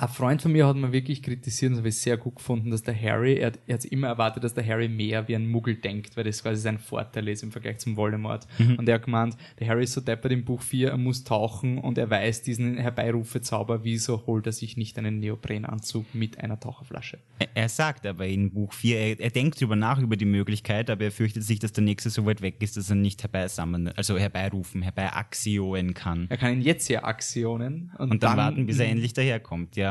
ein 0.00 0.08
Freund 0.08 0.40
von 0.40 0.52
mir 0.52 0.66
hat 0.66 0.76
mir 0.76 0.92
wirklich 0.92 1.22
kritisiert, 1.22 1.70
und 1.70 1.74
das 1.74 1.80
habe 1.80 1.88
ich 1.90 1.98
sehr 1.98 2.16
gut 2.16 2.36
gefunden, 2.36 2.70
dass 2.70 2.82
der 2.82 2.98
Harry, 2.98 3.34
er, 3.34 3.52
er 3.66 3.74
hat 3.74 3.84
immer 3.84 4.06
erwartet, 4.06 4.42
dass 4.44 4.54
der 4.54 4.66
Harry 4.66 4.88
mehr 4.88 5.28
wie 5.28 5.36
ein 5.36 5.46
Muggel 5.46 5.74
denkt, 5.74 6.16
weil 6.16 6.24
das 6.24 6.42
quasi 6.42 6.60
sein 6.62 6.78
Vorteil 6.78 7.28
ist 7.28 7.42
im 7.42 7.52
Vergleich 7.52 7.78
zum 7.78 7.96
Voldemort. 7.96 8.46
Und 8.78 8.88
er 8.88 8.94
hat 8.94 9.04
gemeint, 9.04 9.36
der 9.58 9.68
Harry 9.68 9.84
ist 9.84 9.92
so 9.92 10.00
deppert 10.00 10.32
im 10.32 10.44
Buch 10.44 10.62
4, 10.62 10.90
er 10.90 10.96
muss 10.96 11.24
tauchen 11.24 11.78
und 11.78 11.98
er 11.98 12.08
weiß 12.08 12.42
diesen 12.42 12.78
Herbeirufezauber, 12.78 13.84
wieso 13.84 14.26
holt 14.26 14.46
er 14.46 14.52
sich 14.52 14.78
nicht 14.78 14.98
einen 14.98 15.20
Neoprenanzug 15.20 16.14
mit 16.14 16.38
einer 16.38 16.58
Taucherflasche? 16.58 17.18
Er, 17.38 17.48
er 17.54 17.68
sagt 17.68 18.06
aber 18.06 18.26
in 18.26 18.52
Buch 18.52 18.72
4, 18.72 18.98
er, 18.98 19.20
er 19.20 19.30
denkt 19.30 19.60
drüber 19.60 19.76
nach 19.76 19.98
über 19.98 20.16
die 20.16 20.24
Möglichkeit, 20.24 20.88
aber 20.88 21.04
er 21.04 21.12
fürchtet 21.12 21.42
sich, 21.42 21.58
dass 21.58 21.72
der 21.72 21.84
nächste 21.84 22.08
so 22.08 22.24
weit 22.24 22.40
weg 22.40 22.56
ist, 22.60 22.78
dass 22.78 22.88
er 22.88 22.96
nicht 22.96 23.22
herbeisammeln, 23.22 23.88
also 23.88 24.16
herbeirufen, 24.16 24.80
herbeiraxioen 24.80 25.92
kann. 25.92 26.26
Er 26.30 26.38
kann 26.38 26.54
ihn 26.54 26.62
jetzt 26.62 26.88
ja 26.88 27.04
aktionen 27.04 27.92
und, 27.98 28.12
Und 28.12 28.22
dann, 28.22 28.38
warten, 28.38 28.66
bis 28.66 28.78
er 28.78 28.88
endlich 28.88 29.12
daherkommt, 29.12 29.76
ja. 29.76 29.89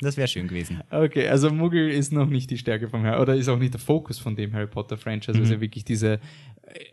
Das 0.00 0.16
wäre 0.16 0.26
schön 0.26 0.48
gewesen. 0.48 0.80
Okay, 0.90 1.28
also 1.28 1.50
Muggel 1.50 1.88
ist 1.88 2.12
noch 2.12 2.28
nicht 2.28 2.50
die 2.50 2.58
Stärke 2.58 2.88
vom 2.88 3.04
Harry, 3.04 3.20
oder 3.20 3.36
ist 3.36 3.48
auch 3.48 3.58
nicht 3.58 3.72
der 3.72 3.80
Fokus 3.80 4.18
von 4.18 4.34
dem 4.34 4.52
Harry 4.52 4.66
Potter 4.66 4.96
Franchise, 4.96 5.38
also 5.38 5.60
wirklich 5.60 5.84
diese, 5.84 6.14
äh, 6.62 6.84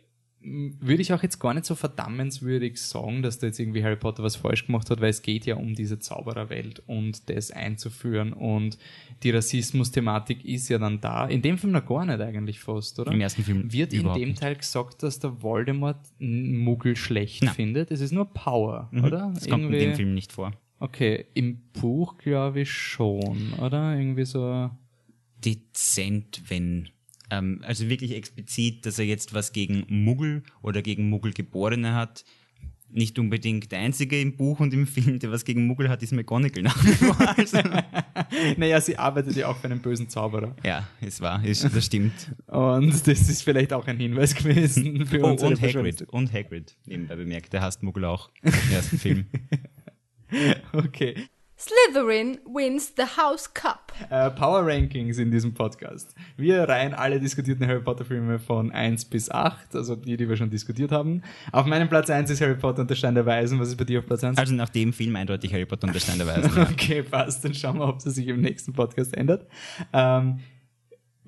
würde 0.41 1.01
ich 1.01 1.11
auch 1.11 1.21
jetzt 1.21 1.39
gar 1.39 1.53
nicht 1.53 1.65
so 1.65 1.75
verdammenswürdig 1.75 2.79
sagen, 2.79 3.21
dass 3.23 3.39
da 3.39 3.47
jetzt 3.47 3.59
irgendwie 3.59 3.83
Harry 3.83 3.97
Potter 3.97 4.23
was 4.23 4.35
falsch 4.35 4.67
gemacht 4.67 4.89
hat, 4.89 5.01
weil 5.01 5.09
es 5.09 5.21
geht 5.21 5.45
ja 5.45 5.55
um 5.55 5.73
diese 5.73 5.99
Zaubererwelt 5.99 6.81
und 6.85 7.29
das 7.29 7.51
einzuführen 7.51 8.31
und 8.31 8.77
die 9.23 9.31
Rassismus-Thematik 9.31 10.45
ist 10.45 10.69
ja 10.69 10.77
dann 10.77 11.01
da. 11.01 11.25
In 11.25 11.41
dem 11.41 11.57
Film 11.57 11.73
noch 11.73 11.85
gar 11.85 12.05
nicht 12.05 12.21
eigentlich 12.21 12.59
fast, 12.59 12.99
oder? 12.99 13.11
Im 13.11 13.19
ersten 13.19 13.43
Film 13.43 13.71
Wird 13.71 13.91
in 13.91 14.13
dem. 14.13 14.35
Teil 14.35 14.55
gesagt, 14.55 15.03
dass 15.03 15.19
der 15.19 15.41
Voldemort 15.41 15.99
Muggel 16.19 16.95
schlecht 16.95 17.43
Nein. 17.43 17.53
findet? 17.53 17.91
Es 17.91 17.99
ist 17.99 18.11
nur 18.11 18.25
Power, 18.25 18.89
oder? 18.93 19.31
Das 19.33 19.49
kommt 19.49 19.65
in 19.65 19.71
dem 19.71 19.95
Film 19.95 20.13
nicht 20.13 20.31
vor. 20.31 20.53
Okay, 20.79 21.25
im 21.33 21.59
Buch 21.73 22.17
glaube 22.17 22.61
ich 22.61 22.71
schon, 22.71 23.53
oder? 23.59 23.97
Irgendwie 23.97 24.25
so. 24.25 24.69
Dezent, 25.43 26.41
wenn. 26.47 26.89
Ähm, 27.31 27.61
also 27.65 27.87
wirklich 27.89 28.13
explizit, 28.15 28.85
dass 28.85 28.97
er 28.99 29.05
jetzt 29.05 29.33
was 29.33 29.51
gegen 29.53 29.85
Muggel 29.87 30.43
oder 30.61 30.81
gegen 30.81 31.09
Muggelgeborene 31.09 31.93
hat. 31.93 32.23
Nicht 32.91 33.19
unbedingt 33.19 33.71
der 33.71 33.79
einzige 33.79 34.19
im 34.19 34.35
Buch 34.35 34.59
und 34.61 34.73
im 34.73 34.87
Film, 34.87 35.19
der 35.19 35.31
was 35.31 35.45
gegen 35.45 35.67
Muggel 35.67 35.89
hat, 35.89 36.01
ist 36.01 36.11
McGonagall 36.11 36.63
nach 36.63 36.83
wie 36.83 36.91
vor. 36.93 37.15
Also, 37.37 37.59
Naja, 38.57 38.81
sie 38.81 38.97
arbeitet 38.97 39.35
ja 39.35 39.47
auch 39.47 39.57
für 39.57 39.65
einen 39.67 39.79
bösen 39.79 40.09
Zauberer. 40.09 40.55
ja, 40.65 40.87
es 40.99 41.21
war, 41.21 41.43
ist, 41.45 41.63
das 41.63 41.85
stimmt. 41.85 42.33
Und 42.47 43.05
das 43.07 43.29
ist 43.29 43.43
vielleicht 43.43 43.73
auch 43.73 43.85
ein 43.85 43.97
Hinweis 43.97 44.33
gewesen 44.33 45.05
für 45.05 45.21
Oh, 45.23 45.27
unsere 45.31 45.51
und 45.51 45.61
Hagrid. 45.61 46.01
Und 46.09 46.33
Hagrid, 46.33 46.75
nebenbei 46.87 47.15
bemerkt. 47.15 47.53
Der 47.53 47.61
hasst 47.61 47.83
Muggel 47.83 48.05
auch 48.05 48.31
im 48.41 48.53
ersten 48.71 48.97
Film. 48.97 49.25
Okay. 50.73 51.15
Slytherin 51.59 52.39
wins 52.45 52.93
the 52.95 53.03
House 53.03 53.53
Cup. 53.53 53.91
Äh, 54.09 54.31
Power 54.31 54.65
Rankings 54.65 55.17
in 55.17 55.29
diesem 55.29 55.53
Podcast. 55.53 56.15
Wir 56.37 56.63
reihen 56.63 56.93
alle 56.93 57.19
diskutierten 57.19 57.67
Harry 57.67 57.81
Potter 57.81 58.05
Filme 58.05 58.39
von 58.39 58.71
1 58.71 59.03
bis 59.05 59.29
8, 59.29 59.75
also 59.75 59.97
die, 59.97 60.15
die 60.15 60.29
wir 60.29 60.37
schon 60.37 60.49
diskutiert 60.49 60.93
haben. 60.93 61.21
Auf 61.51 61.65
meinem 61.65 61.89
Platz 61.89 62.09
1 62.09 62.29
ist 62.29 62.39
Harry 62.39 62.55
Potter 62.55 62.83
und 62.83 62.89
der 62.89 62.95
Stein 62.95 63.13
der 63.13 63.25
Weisen. 63.25 63.59
Was 63.59 63.67
ist 63.67 63.75
bei 63.75 63.83
dir 63.83 63.99
auf 63.99 64.05
Platz 64.05 64.23
1? 64.23 64.37
Also 64.37 64.53
nach 64.53 64.69
dem 64.69 64.93
Film 64.93 65.17
eindeutig 65.17 65.51
Harry 65.51 65.65
Potter 65.65 65.87
und 65.87 65.93
der 65.93 65.99
Stein 65.99 66.17
der 66.17 66.27
Weisen. 66.27 66.49
Ja. 66.55 66.69
Okay, 66.71 67.03
passt. 67.03 67.43
Dann 67.43 67.53
schauen 67.53 67.77
wir, 67.77 67.89
ob 67.89 67.97
es 67.97 68.03
sich 68.05 68.27
im 68.27 68.39
nächsten 68.39 68.71
Podcast 68.71 69.13
ändert. 69.17 69.45
Ähm, 69.91 70.39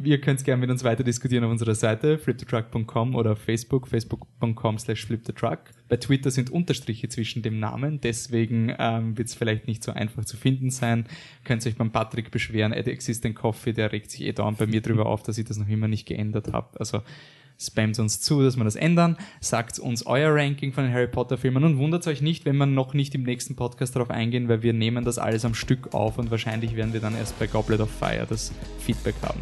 ihr 0.03 0.21
könnt 0.21 0.43
gerne 0.43 0.59
mit 0.61 0.69
uns 0.69 0.83
weiter 0.83 1.03
diskutieren 1.03 1.43
auf 1.43 1.51
unserer 1.51 1.75
Seite 1.75 2.17
flipthetruck.com 2.17 3.15
oder 3.15 3.33
auf 3.33 3.39
Facebook, 3.39 3.87
facebook.com 3.87 4.77
slash 4.79 5.05
flipthetruck. 5.05 5.59
Bei 5.89 5.97
Twitter 5.97 6.31
sind 6.31 6.49
Unterstriche 6.49 7.09
zwischen 7.09 7.41
dem 7.41 7.59
Namen, 7.59 7.99
deswegen 8.01 8.73
ähm, 8.79 9.17
wird 9.17 9.27
es 9.27 9.35
vielleicht 9.35 9.67
nicht 9.67 9.83
so 9.83 9.91
einfach 9.91 10.25
zu 10.25 10.37
finden 10.37 10.69
sein. 10.69 11.05
Könnt 11.43 11.65
euch 11.65 11.75
beim 11.75 11.91
Patrick 11.91 12.31
beschweren, 12.31 12.73
at 12.73 12.87
Existent 12.87 13.35
Coffee, 13.35 13.73
der 13.73 13.91
regt 13.91 14.11
sich 14.11 14.21
eh 14.21 14.31
dauernd 14.31 14.57
bei 14.57 14.67
mir 14.67 14.81
drüber 14.81 15.05
auf, 15.05 15.23
dass 15.23 15.37
ich 15.37 15.45
das 15.45 15.57
noch 15.57 15.67
immer 15.67 15.87
nicht 15.87 16.05
geändert 16.05 16.53
habe. 16.53 16.79
Also 16.79 17.01
spamt 17.61 17.99
uns 17.99 18.19
zu, 18.21 18.41
dass 18.41 18.57
wir 18.57 18.63
das 18.63 18.75
ändern. 18.75 19.17
Sagt 19.39 19.79
uns 19.79 20.05
euer 20.05 20.33
Ranking 20.33 20.73
von 20.73 20.85
den 20.85 20.93
Harry 20.93 21.07
Potter 21.07 21.37
Filmen 21.37 21.63
und 21.63 21.77
wundert 21.77 22.07
euch 22.07 22.21
nicht, 22.21 22.45
wenn 22.45 22.57
wir 22.57 22.65
noch 22.65 22.93
nicht 22.93 23.13
im 23.15 23.23
nächsten 23.23 23.55
Podcast 23.55 23.95
darauf 23.95 24.09
eingehen, 24.09 24.47
weil 24.49 24.63
wir 24.63 24.73
nehmen 24.73 25.05
das 25.05 25.17
alles 25.17 25.45
am 25.45 25.53
Stück 25.53 25.93
auf 25.93 26.17
und 26.17 26.31
wahrscheinlich 26.31 26.75
werden 26.75 26.93
wir 26.93 27.01
dann 27.01 27.15
erst 27.15 27.37
bei 27.39 27.47
Goblet 27.47 27.81
of 27.81 27.91
Fire 27.91 28.25
das 28.27 28.51
Feedback 28.79 29.15
haben. 29.21 29.39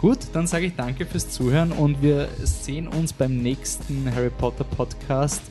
Gut, 0.00 0.18
dann 0.32 0.46
sage 0.46 0.64
ich 0.64 0.76
danke 0.76 1.04
fürs 1.04 1.28
Zuhören 1.28 1.72
und 1.72 2.00
wir 2.00 2.26
sehen 2.42 2.88
uns 2.88 3.12
beim 3.12 3.36
nächsten 3.36 4.10
Harry 4.14 4.30
Potter 4.30 4.64
Podcast 4.64 5.42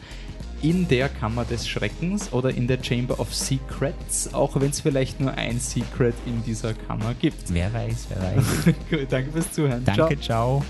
in 0.64 0.88
der 0.88 1.08
Kammer 1.08 1.46
des 1.46 1.68
Schreckens 1.68 2.34
oder 2.34 2.50
in 2.50 2.66
der 2.66 2.84
Chamber 2.84 3.20
of 3.20 3.32
Secrets, 3.32 4.34
auch 4.34 4.60
wenn 4.60 4.72
es 4.72 4.82
vielleicht 4.82 5.20
nur 5.20 5.34
ein 5.34 5.60
Secret 5.60 6.16
in 6.26 6.44
dieser 6.44 6.74
Kammer 6.74 7.14
gibt. 7.14 7.54
Wer 7.54 7.72
weiß, 7.72 8.08
wer 8.10 8.24
weiß. 8.24 8.76
Gut, 8.90 9.08
danke 9.12 9.32
fürs 9.32 9.52
Zuhören. 9.52 9.84
Ciao. 9.86 9.96
Danke, 9.96 10.20
ciao. 10.20 10.64